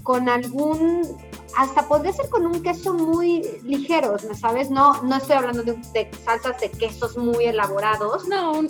con 0.02 0.28
algún 0.28 1.16
hasta 1.56 1.86
podría 1.86 2.12
ser 2.12 2.28
con 2.28 2.46
un 2.46 2.62
queso 2.62 2.94
muy 2.94 3.42
ligero, 3.64 4.16
¿sabes? 4.38 4.70
No, 4.70 5.02
no 5.02 5.16
estoy 5.16 5.36
hablando 5.36 5.62
de, 5.62 6.10
salsas 6.24 6.60
de 6.60 6.70
quesos 6.70 7.16
muy 7.16 7.44
elaborados. 7.44 8.26
No, 8.28 8.52
un, 8.52 8.68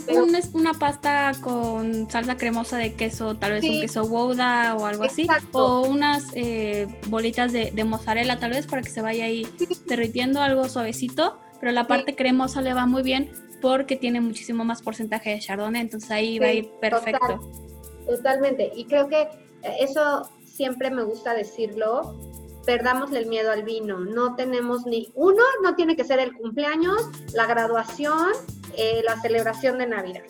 una 0.53 0.75
pasta 0.75 1.33
con 1.41 2.11
salsa 2.11 2.37
cremosa 2.37 2.77
de 2.77 2.95
queso, 2.95 3.37
tal 3.37 3.53
vez 3.53 3.65
un 3.65 3.81
queso 3.81 4.05
Gouda 4.07 4.77
o 4.77 4.87
algo 4.87 5.05
así. 5.05 5.27
O 5.53 5.83
unas 5.83 6.25
eh, 6.35 6.87
bolitas 7.09 7.53
de, 7.53 7.85
mozzarella, 7.85 8.39
tal 8.39 8.51
vez, 8.51 8.67
para 8.67 8.83
que 8.83 8.91
se 8.91 9.03
vaya 9.03 9.25
ahí 9.25 9.47
derritiendo 9.87 10.41
algo 10.41 10.69
suavecito. 10.69 11.39
Pero 11.61 11.73
la 11.73 11.87
parte 11.87 12.15
cremosa 12.15 12.61
le 12.61 12.75
va 12.75 12.87
muy 12.87 13.03
bien 13.03 13.31
porque 13.63 13.97
tiene 13.97 14.21
muchísimo 14.21 14.65
más 14.65 14.83
porcentaje 14.83 15.31
de 15.31 15.39
chardonnay, 15.39 15.81
entonces 15.81 16.11
ahí 16.11 16.39
va 16.39 16.47
a 16.47 16.53
ir 16.53 16.69
perfecto. 16.81 17.41
totalmente. 18.07 18.71
Y 18.77 18.85
creo 18.85 19.09
que 19.09 19.29
eso 19.81 20.29
siempre 20.45 20.91
me 20.91 21.03
gusta 21.03 21.33
decirlo 21.33 22.34
perdámosle 22.65 23.21
el 23.21 23.27
miedo 23.27 23.51
al 23.51 23.63
vino. 23.63 23.99
No 23.99 24.35
tenemos 24.37 24.87
ni, 24.87 25.11
uno, 25.15 25.43
no 25.63 25.75
tiene 25.75 25.97
que 25.97 26.05
ser 26.05 26.19
el 26.19 26.35
cumpleaños, 26.35 27.09
la 27.33 27.47
graduación, 27.47 28.33
eh, 28.77 29.03
la 29.05 29.21
celebración 29.21 29.79
de 29.79 29.87
Navidad. 29.87 30.25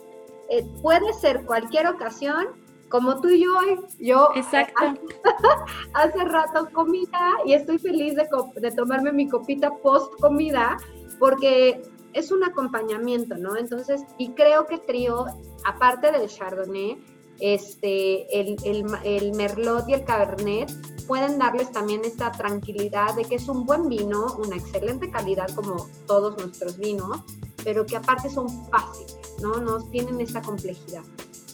Eh, 0.50 0.66
puede 0.82 1.12
ser 1.14 1.44
cualquier 1.44 1.86
ocasión, 1.86 2.48
como 2.88 3.20
tú 3.20 3.28
y 3.28 3.42
yo, 3.42 3.52
yo 3.98 4.30
Exacto. 4.34 4.82
Hace, 5.94 6.24
rato 6.24 6.68
comida 6.72 7.32
y 7.44 7.54
estoy 7.54 7.78
feliz 7.78 8.14
de, 8.14 8.28
de 8.60 8.70
tomarme 8.70 9.12
mi 9.12 9.28
copita 9.28 9.70
post 9.82 10.12
comida 10.20 10.76
porque 11.18 11.82
es 12.12 12.30
un 12.30 12.44
acompañamiento, 12.44 13.36
¿no? 13.36 13.56
Entonces, 13.56 14.04
y 14.18 14.30
creo 14.30 14.66
que 14.66 14.78
trío, 14.78 15.26
aparte 15.64 16.12
del 16.12 16.28
Chardonnay, 16.28 16.98
este, 17.40 18.40
el, 18.40 18.56
el, 19.04 19.32
Merlot 19.32 19.88
y 19.88 19.94
el 19.94 20.04
Cabernet, 20.04 20.70
pueden 21.06 21.38
darles 21.38 21.70
también 21.72 22.02
esta 22.04 22.32
tranquilidad 22.32 23.14
de 23.14 23.24
que 23.24 23.34
es 23.34 23.48
un 23.48 23.66
buen 23.66 23.88
vino, 23.88 24.26
una 24.38 24.56
excelente 24.56 25.10
calidad 25.10 25.48
como 25.50 25.88
todos 26.06 26.38
nuestros 26.38 26.78
vinos, 26.78 27.20
pero 27.62 27.84
que 27.84 27.96
aparte 27.96 28.30
son 28.30 28.48
fáciles, 28.70 29.18
¿no? 29.42 29.60
No 29.60 29.82
tienen 29.90 30.20
esa 30.20 30.40
complejidad. 30.40 31.02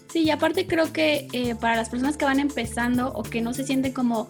Sí, 0.09 0.25
y 0.25 0.31
aparte 0.31 0.67
creo 0.67 0.93
que 0.93 1.29
eh, 1.33 1.55
para 1.55 1.77
las 1.77 1.89
personas 1.89 2.17
que 2.17 2.25
van 2.25 2.41
empezando 2.41 3.13
o 3.13 3.23
que 3.23 3.41
no 3.41 3.55
se 3.55 3.65
sienten 3.65 3.93
como 3.93 4.29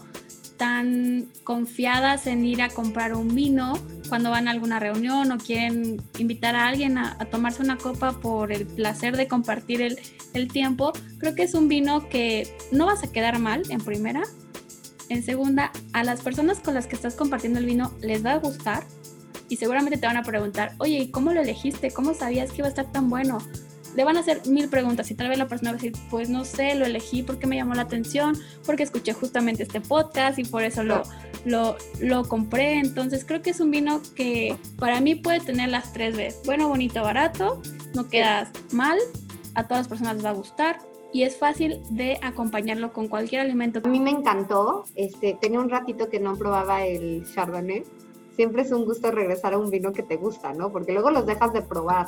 tan 0.59 1.29
confiadas 1.43 2.27
en 2.27 2.45
ir 2.45 2.61
a 2.61 2.69
comprar 2.69 3.15
un 3.15 3.35
vino 3.35 3.73
cuando 4.11 4.29
van 4.29 4.49
a 4.49 4.51
alguna 4.51 4.79
reunión 4.79 5.33
o 5.33 5.39
quieren 5.39 6.03
invitar 6.19 6.55
a 6.55 6.67
alguien 6.67 6.99
a, 6.99 7.17
tomarse 7.31 7.63
una 7.63 7.79
copa 7.79 8.13
por 8.21 8.53
el 8.53 8.67
placer 8.67 9.17
de 9.17 9.27
compartir 9.27 9.81
el, 9.81 9.99
el, 10.35 10.49
tiempo, 10.49 10.93
creo 11.19 11.35
que 11.35 11.45
es 11.45 11.55
un 11.55 11.69
vino 11.69 12.09
que 12.11 12.55
no 12.73 12.85
vas 12.85 13.03
a 13.03 13.11
quedar 13.11 13.39
mal 13.39 13.63
en 13.71 13.81
primera, 13.81 14.23
en 15.09 15.23
segunda, 15.23 15.73
a 15.93 16.05
las 16.05 16.21
personas 16.21 16.61
con 16.61 16.75
las 16.75 16.87
que 16.87 16.97
estás 16.97 17.15
compartiendo 17.15 17.59
el 17.59 17.67
vino 17.67 17.93
les 18.01 18.25
va 18.25 18.33
a 18.33 18.37
gustar 18.37 18.85
y 19.49 19.57
seguramente 19.57 19.99
te 19.99 20.07
van 20.07 20.17
a 20.17 20.23
preguntar, 20.23 20.75
oye, 20.79 20.99
¿y 20.99 21.11
cómo 21.11 21.33
lo 21.33 21.41
elegiste? 21.41 21.91
¿Cómo 21.91 22.15
sabías 22.15 22.51
que 22.51 22.59
iba 22.59 22.67
a 22.67 22.71
estar 22.71 22.91
tan 22.93 23.11
bueno? 23.11 23.39
Le 23.97 24.05
van 24.05 24.17
a 24.17 24.21
hacer 24.21 24.47
mil 24.47 24.69
preguntas 24.69 25.11
y 25.11 25.15
tal 25.15 25.29
vez 25.29 25.39
la 25.39 25.49
persona 25.49 25.73
va 25.73 25.79
a 25.79 25.81
decir, 25.81 25.93
pues 26.11 26.29
no 26.29 26.45
sé, 26.45 26.75
lo 26.75 26.87
elegí 26.87 27.23
porque 27.23 27.47
me 27.47 27.57
llamó 27.57 27.75
la 27.75 27.83
atención, 27.83 28.37
porque 28.65 28.83
escuché 28.83 29.13
justamente 29.13 29.63
este 29.63 29.81
podcast 29.81 30.39
y 30.39 30.45
por 30.45 30.63
eso 30.63 30.83
lo, 30.85 31.03
lo, 31.45 31.77
lo 32.01 32.25
compré. 32.25 32.79
Entonces 32.79 33.25
creo 33.25 33.43
que 33.43 33.51
es 33.51 33.61
un 33.61 33.71
vino 33.71 34.01
que 34.15 34.57
para 34.79 35.01
mí 35.01 35.15
puede 35.15 35.41
tener 35.41 35.69
las 35.71 35.93
tres 35.93 36.17
veces, 36.17 36.41
bueno, 36.45 36.69
bonito, 36.69 37.03
barato, 37.03 37.61
no 37.95 38.09
quedas 38.09 38.51
mal, 38.73 38.99
a 39.55 39.65
todas 39.65 39.81
las 39.81 39.89
personas 39.89 40.15
les 40.17 40.25
va 40.25 40.31
a 40.31 40.35
gustar 40.35 40.79
y 41.13 41.25
es 41.25 41.37
fácil 41.37 41.81
de 41.91 42.19
acompañarlo 42.23 42.93
con 42.93 43.09
cualquier 43.09 43.41
alimento. 43.41 43.81
A 43.85 43.89
mí 43.89 44.01
me 44.01 44.11
encantó, 44.11 44.85
este, 44.95 45.37
tenía 45.41 45.61
un 45.61 45.71
ratito 45.71 46.09
que 46.09 46.21
no 46.21 46.37
probaba 46.37 46.85
el 46.87 47.25
Chardonnay. 47.35 47.85
Siempre 48.37 48.63
es 48.63 48.71
un 48.71 48.85
gusto 48.85 49.11
regresar 49.11 49.55
a 49.55 49.59
un 49.59 49.71
vino 49.71 49.93
que 49.93 50.03
te 50.03 50.17
gusta, 50.17 50.53
¿no? 50.53 50.71
Porque 50.71 50.93
luego 50.93 51.11
los 51.11 51.27
dejas 51.27 51.53
de 51.53 51.63
probar. 51.63 52.07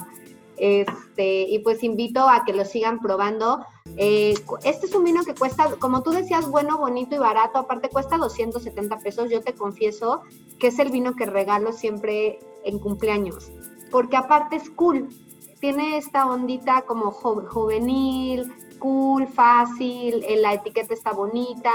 Este, 0.62 1.42
y 1.48 1.58
pues 1.58 1.82
invito 1.82 2.28
a 2.28 2.44
que 2.44 2.52
lo 2.52 2.64
sigan 2.64 3.00
probando. 3.00 3.66
Eh, 3.96 4.34
este 4.62 4.86
es 4.86 4.94
un 4.94 5.02
vino 5.02 5.24
que 5.24 5.34
cuesta, 5.34 5.74
como 5.80 6.04
tú 6.04 6.12
decías, 6.12 6.48
bueno, 6.48 6.78
bonito 6.78 7.16
y 7.16 7.18
barato, 7.18 7.58
aparte 7.58 7.88
cuesta 7.88 8.16
270 8.16 9.00
pesos. 9.00 9.28
Yo 9.28 9.40
te 9.40 9.54
confieso 9.54 10.22
que 10.60 10.68
es 10.68 10.78
el 10.78 10.92
vino 10.92 11.16
que 11.16 11.26
regalo 11.26 11.72
siempre 11.72 12.38
en 12.62 12.78
cumpleaños, 12.78 13.50
porque 13.90 14.16
aparte 14.16 14.54
es 14.54 14.70
cool, 14.70 15.08
tiene 15.58 15.96
esta 15.96 16.26
ondita 16.26 16.82
como 16.82 17.10
juvenil, 17.10 18.52
cool, 18.78 19.26
fácil, 19.26 20.22
eh, 20.28 20.36
la 20.36 20.54
etiqueta 20.54 20.94
está 20.94 21.12
bonita, 21.12 21.72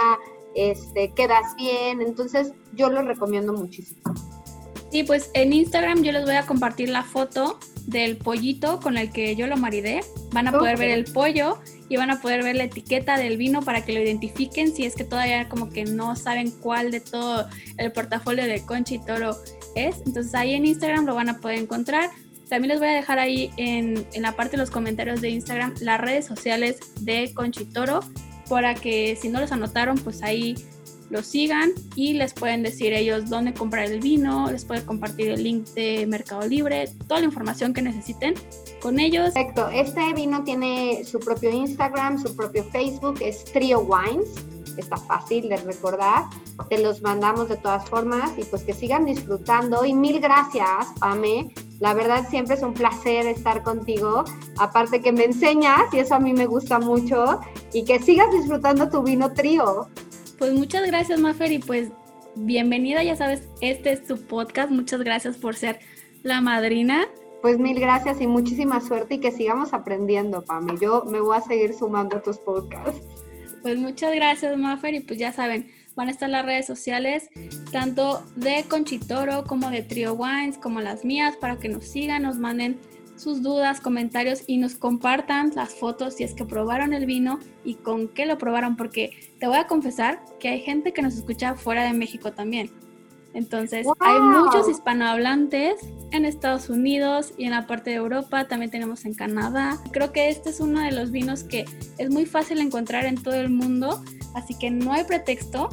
este, 0.55 1.11
quedas 1.11 1.57
bien, 1.57 2.01
entonces 2.01 2.53
yo 2.71 2.89
lo 2.89 3.01
recomiendo 3.01 3.51
muchísimo. 3.51 4.13
Sí, 4.93 5.03
pues 5.03 5.29
en 5.33 5.51
Instagram 5.51 6.03
yo 6.03 6.13
les 6.13 6.23
voy 6.23 6.35
a 6.35 6.45
compartir 6.45 6.87
la 6.87 7.03
foto 7.03 7.59
del 7.87 8.17
pollito 8.17 8.79
con 8.79 8.97
el 8.97 9.11
que 9.11 9.35
yo 9.35 9.47
lo 9.47 9.57
maridé. 9.57 10.01
Van 10.31 10.47
a 10.47 10.51
poder 10.51 10.77
ver 10.77 10.91
el 10.91 11.05
pollo 11.05 11.57
y 11.89 11.95
van 11.95 12.11
a 12.11 12.21
poder 12.21 12.43
ver 12.43 12.57
la 12.57 12.65
etiqueta 12.65 13.17
del 13.17 13.37
vino 13.37 13.61
para 13.61 13.83
que 13.83 13.93
lo 13.93 14.01
identifiquen 14.01 14.75
si 14.75 14.85
es 14.85 14.93
que 14.93 15.05
todavía 15.05 15.47
como 15.49 15.69
que 15.69 15.85
no 15.85 16.15
saben 16.15 16.51
cuál 16.51 16.91
de 16.91 16.99
todo 16.99 17.47
el 17.77 17.91
portafolio 17.93 18.45
de 18.45 18.61
Conchi 18.65 18.95
y 18.95 18.99
Toro 18.99 19.37
es. 19.75 19.95
Entonces 20.05 20.35
ahí 20.35 20.53
en 20.53 20.65
Instagram 20.65 21.05
lo 21.05 21.15
van 21.15 21.29
a 21.29 21.39
poder 21.39 21.59
encontrar. 21.59 22.11
También 22.49 22.69
les 22.69 22.79
voy 22.79 22.89
a 22.89 22.93
dejar 22.93 23.19
ahí 23.19 23.51
en, 23.57 24.05
la 24.17 24.33
parte 24.33 24.51
de 24.51 24.57
los 24.57 24.69
comentarios 24.69 25.21
de 25.21 25.29
Instagram 25.29 25.73
las 25.79 25.99
redes 25.99 26.25
sociales 26.25 26.77
de 27.01 27.33
Conchitoro 27.33 28.01
para 28.49 28.75
que 28.75 29.17
si 29.19 29.29
no 29.29 29.39
los 29.39 29.51
anotaron, 29.51 29.97
pues 29.97 30.23
ahí 30.23 30.55
los 31.09 31.25
sigan 31.25 31.71
y 31.95 32.13
les 32.13 32.33
pueden 32.33 32.63
decir 32.63 32.93
ellos 32.93 33.29
dónde 33.29 33.53
comprar 33.53 33.85
el 33.85 33.99
vino, 33.99 34.51
les 34.51 34.65
pueden 34.65 34.85
compartir 34.85 35.29
el 35.29 35.43
link 35.43 35.65
de 35.69 36.05
Mercado 36.07 36.47
Libre, 36.47 36.89
toda 37.07 37.21
la 37.21 37.25
información 37.25 37.73
que 37.73 37.81
necesiten 37.81 38.33
con 38.81 38.99
ellos. 38.99 39.31
Perfecto, 39.33 39.69
este 39.69 40.13
vino 40.13 40.43
tiene 40.43 41.03
su 41.05 41.19
propio 41.19 41.51
Instagram, 41.51 42.21
su 42.21 42.35
propio 42.35 42.63
Facebook, 42.65 43.19
es 43.21 43.45
Trio 43.45 43.79
Wines, 43.79 44.29
está 44.77 44.97
fácil 44.97 45.49
de 45.49 45.57
recordar, 45.57 46.25
te 46.69 46.81
los 46.81 47.01
mandamos 47.01 47.49
de 47.49 47.57
todas 47.57 47.87
formas 47.89 48.31
y 48.37 48.43
pues 48.43 48.63
que 48.63 48.73
sigan 48.73 49.05
disfrutando 49.05 49.85
y 49.85 49.93
mil 49.93 50.19
gracias, 50.19 50.87
Pame, 50.99 51.51
la 51.79 51.93
verdad 51.93 52.27
siempre 52.29 52.55
es 52.55 52.63
un 52.63 52.73
placer 52.73 53.27
estar 53.27 53.63
contigo, 53.63 54.23
aparte 54.57 55.01
que 55.01 55.11
me 55.11 55.25
enseñas 55.25 55.93
y 55.93 55.99
eso 55.99 56.15
a 56.15 56.19
mí 56.19 56.33
me 56.33 56.47
gusta 56.47 56.79
mucho 56.79 57.39
y 57.71 57.85
que 57.85 57.99
sigas 57.99 58.31
disfrutando 58.31 58.89
tu 58.89 59.03
vino 59.03 59.33
trío. 59.33 59.87
Pues 60.37 60.53
muchas 60.53 60.85
gracias 60.85 61.19
Mafer 61.19 61.51
y 61.51 61.59
pues 61.59 61.89
bienvenida, 62.35 63.03
ya 63.03 63.15
sabes, 63.15 63.49
este 63.61 63.91
es 63.91 64.05
tu 64.05 64.17
podcast. 64.17 64.69
Muchas 64.69 65.01
gracias 65.01 65.35
por 65.37 65.55
ser 65.55 65.79
la 66.21 66.41
madrina. 66.41 67.07
Pues 67.41 67.57
mil 67.57 67.79
gracias 67.79 68.21
y 68.21 68.27
muchísima 68.27 68.79
suerte 68.79 69.15
y 69.15 69.19
que 69.19 69.31
sigamos 69.31 69.73
aprendiendo, 69.73 70.43
Pami. 70.43 70.77
Yo 70.79 71.05
me 71.05 71.19
voy 71.21 71.37
a 71.37 71.41
seguir 71.41 71.73
sumando 71.73 72.17
a 72.17 72.21
tus 72.21 72.37
podcasts. 72.37 73.01
Pues 73.63 73.79
muchas 73.79 74.13
gracias, 74.13 74.55
Maffer, 74.57 74.93
y 74.93 74.99
pues 74.99 75.17
ya 75.17 75.33
saben, 75.33 75.71
van 75.95 76.07
a 76.07 76.11
estar 76.11 76.29
las 76.29 76.45
redes 76.45 76.67
sociales, 76.67 77.29
tanto 77.71 78.23
de 78.35 78.63
Conchitoro 78.69 79.43
como 79.43 79.71
de 79.71 79.81
Trio 79.81 80.13
Wines, 80.13 80.59
como 80.59 80.81
las 80.81 81.03
mías, 81.03 81.35
para 81.35 81.57
que 81.57 81.67
nos 81.67 81.85
sigan, 81.85 82.21
nos 82.23 82.37
manden 82.37 82.79
sus 83.17 83.41
dudas, 83.41 83.81
comentarios 83.81 84.43
y 84.47 84.57
nos 84.57 84.75
compartan 84.75 85.51
las 85.55 85.73
fotos 85.73 86.15
si 86.15 86.23
es 86.23 86.33
que 86.33 86.45
probaron 86.45 86.93
el 86.93 87.05
vino 87.05 87.39
y 87.63 87.75
con 87.75 88.07
qué 88.07 88.25
lo 88.25 88.37
probaron, 88.37 88.77
porque 88.77 89.11
te 89.39 89.47
voy 89.47 89.57
a 89.57 89.67
confesar 89.67 90.23
que 90.39 90.49
hay 90.49 90.61
gente 90.61 90.93
que 90.93 91.01
nos 91.01 91.15
escucha 91.15 91.55
fuera 91.55 91.83
de 91.83 91.93
México 91.93 92.31
también. 92.31 92.71
Entonces, 93.33 93.85
hay 93.99 94.19
muchos 94.19 94.67
hispanohablantes 94.69 95.75
en 96.11 96.25
Estados 96.25 96.69
Unidos 96.69 97.33
y 97.37 97.43
en 97.45 97.51
la 97.51 97.67
parte 97.67 97.91
de 97.91 97.97
Europa, 97.97 98.47
también 98.47 98.71
tenemos 98.71 99.05
en 99.05 99.13
Canadá. 99.13 99.77
Creo 99.91 100.11
que 100.11 100.29
este 100.29 100.49
es 100.49 100.59
uno 100.59 100.81
de 100.81 100.91
los 100.91 101.11
vinos 101.11 101.43
que 101.43 101.65
es 101.97 102.09
muy 102.09 102.25
fácil 102.25 102.59
encontrar 102.59 103.05
en 103.05 103.21
todo 103.21 103.35
el 103.35 103.49
mundo, 103.49 104.01
así 104.33 104.57
que 104.57 104.71
no 104.71 104.93
hay 104.93 105.03
pretexto 105.03 105.69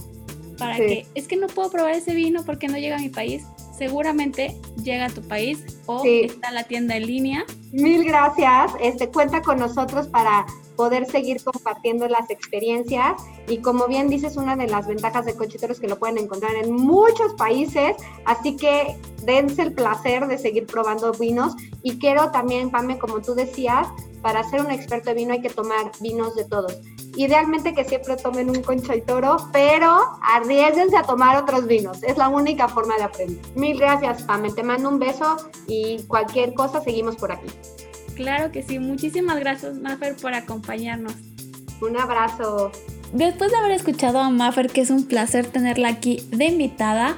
para 0.58 0.76
que 0.76 1.06
es 1.14 1.26
que 1.26 1.36
no 1.36 1.46
puedo 1.48 1.70
probar 1.70 1.94
ese 1.94 2.14
vino 2.14 2.44
porque 2.44 2.68
no 2.68 2.78
llega 2.78 2.96
a 2.96 3.00
mi 3.00 3.08
país 3.08 3.44
seguramente 3.76 4.56
llega 4.82 5.06
a 5.06 5.10
tu 5.10 5.22
país 5.22 5.64
o 5.86 6.02
está 6.04 6.50
la 6.50 6.64
tienda 6.64 6.96
en 6.96 7.06
línea. 7.06 7.44
Mil 7.72 8.04
gracias. 8.04 8.72
Este 8.80 9.08
cuenta 9.08 9.42
con 9.42 9.58
nosotros 9.58 10.08
para 10.08 10.46
poder 10.76 11.06
seguir 11.06 11.42
compartiendo 11.42 12.08
las 12.08 12.30
experiencias 12.30 13.22
y 13.46 13.58
como 13.58 13.86
bien 13.86 14.08
dices, 14.08 14.36
una 14.36 14.56
de 14.56 14.66
las 14.66 14.86
ventajas 14.86 15.24
de 15.24 15.34
Conchiteros 15.34 15.76
es 15.76 15.80
que 15.80 15.88
lo 15.88 15.98
pueden 15.98 16.18
encontrar 16.18 16.54
en 16.56 16.72
muchos 16.72 17.34
países, 17.34 17.96
así 18.24 18.56
que 18.56 18.96
dense 19.24 19.62
el 19.62 19.72
placer 19.72 20.26
de 20.26 20.38
seguir 20.38 20.66
probando 20.66 21.12
vinos 21.12 21.54
y 21.82 21.98
quiero 21.98 22.30
también, 22.30 22.70
Pame, 22.70 22.98
como 22.98 23.20
tú 23.20 23.34
decías, 23.34 23.86
para 24.22 24.42
ser 24.42 24.62
un 24.62 24.70
experto 24.70 25.10
de 25.10 25.16
vino 25.16 25.34
hay 25.34 25.42
que 25.42 25.50
tomar 25.50 25.92
vinos 26.00 26.34
de 26.34 26.46
todos. 26.46 26.78
Idealmente 27.16 27.74
que 27.74 27.84
siempre 27.84 28.16
tomen 28.16 28.48
un 28.48 28.62
concha 28.62 28.96
y 28.96 29.02
toro, 29.02 29.36
pero 29.52 29.98
arriesguense 30.22 30.96
a 30.96 31.02
tomar 31.02 31.36
otros 31.36 31.66
vinos. 31.66 32.02
Es 32.02 32.16
la 32.16 32.28
única 32.28 32.66
forma 32.66 32.96
de 32.96 33.02
aprender. 33.02 33.38
Mil 33.54 33.78
gracias, 33.78 34.22
Pame. 34.22 34.50
Te 34.50 34.62
mando 34.62 34.88
un 34.88 34.98
beso 34.98 35.36
y 35.74 36.02
cualquier 36.04 36.54
cosa 36.54 36.82
seguimos 36.82 37.16
por 37.16 37.32
aquí. 37.32 37.48
Claro 38.14 38.52
que 38.52 38.62
sí. 38.62 38.78
Muchísimas 38.78 39.38
gracias, 39.40 39.76
Maffer, 39.76 40.16
por 40.16 40.34
acompañarnos. 40.34 41.14
Un 41.80 41.96
abrazo. 41.96 42.70
Después 43.12 43.50
de 43.50 43.56
haber 43.56 43.72
escuchado 43.72 44.18
a 44.18 44.30
Maffer, 44.30 44.70
que 44.70 44.80
es 44.80 44.90
un 44.90 45.04
placer 45.04 45.46
tenerla 45.46 45.88
aquí 45.88 46.26
de 46.30 46.46
invitada, 46.46 47.16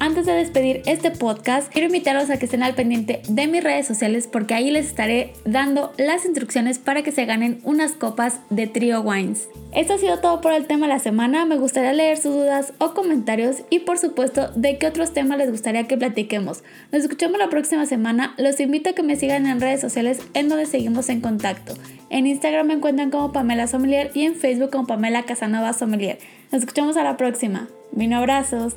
antes 0.00 0.24
de 0.24 0.32
despedir 0.32 0.82
este 0.86 1.10
podcast, 1.10 1.70
quiero 1.70 1.86
invitarlos 1.86 2.30
a 2.30 2.38
que 2.38 2.46
estén 2.46 2.62
al 2.62 2.74
pendiente 2.74 3.20
de 3.28 3.46
mis 3.46 3.62
redes 3.62 3.86
sociales 3.86 4.26
porque 4.26 4.54
ahí 4.54 4.70
les 4.70 4.86
estaré 4.86 5.34
dando 5.44 5.92
las 5.98 6.24
instrucciones 6.24 6.78
para 6.78 7.02
que 7.02 7.12
se 7.12 7.26
ganen 7.26 7.60
unas 7.64 7.92
copas 7.92 8.40
de 8.48 8.66
Trio 8.66 9.02
Wines. 9.02 9.48
Esto 9.72 9.92
ha 9.92 9.98
sido 9.98 10.18
todo 10.18 10.40
por 10.40 10.52
el 10.52 10.66
tema 10.66 10.86
de 10.86 10.94
la 10.94 10.98
semana. 10.98 11.44
Me 11.44 11.58
gustaría 11.58 11.92
leer 11.92 12.16
sus 12.16 12.32
dudas 12.32 12.72
o 12.78 12.94
comentarios 12.94 13.58
y 13.68 13.80
por 13.80 13.98
supuesto 13.98 14.48
de 14.56 14.78
qué 14.78 14.86
otros 14.86 15.12
temas 15.12 15.36
les 15.36 15.50
gustaría 15.50 15.86
que 15.86 15.98
platiquemos. 15.98 16.64
Nos 16.90 17.02
escuchamos 17.02 17.38
la 17.38 17.50
próxima 17.50 17.84
semana. 17.84 18.34
Los 18.38 18.58
invito 18.58 18.90
a 18.90 18.92
que 18.94 19.02
me 19.02 19.16
sigan 19.16 19.46
en 19.46 19.60
redes 19.60 19.82
sociales 19.82 20.20
en 20.32 20.48
donde 20.48 20.64
seguimos 20.64 21.10
en 21.10 21.20
contacto. 21.20 21.74
En 22.08 22.26
Instagram 22.26 22.68
me 22.68 22.74
encuentran 22.74 23.10
como 23.10 23.32
Pamela 23.32 23.66
Sommelier 23.66 24.10
y 24.14 24.24
en 24.24 24.34
Facebook 24.34 24.70
como 24.70 24.86
Pamela 24.86 25.24
Casanova 25.24 25.74
Sommelier. 25.74 26.18
Nos 26.50 26.62
escuchamos 26.62 26.96
a 26.96 27.04
la 27.04 27.18
próxima. 27.18 27.68
Vino 27.92 28.16
abrazos. 28.16 28.76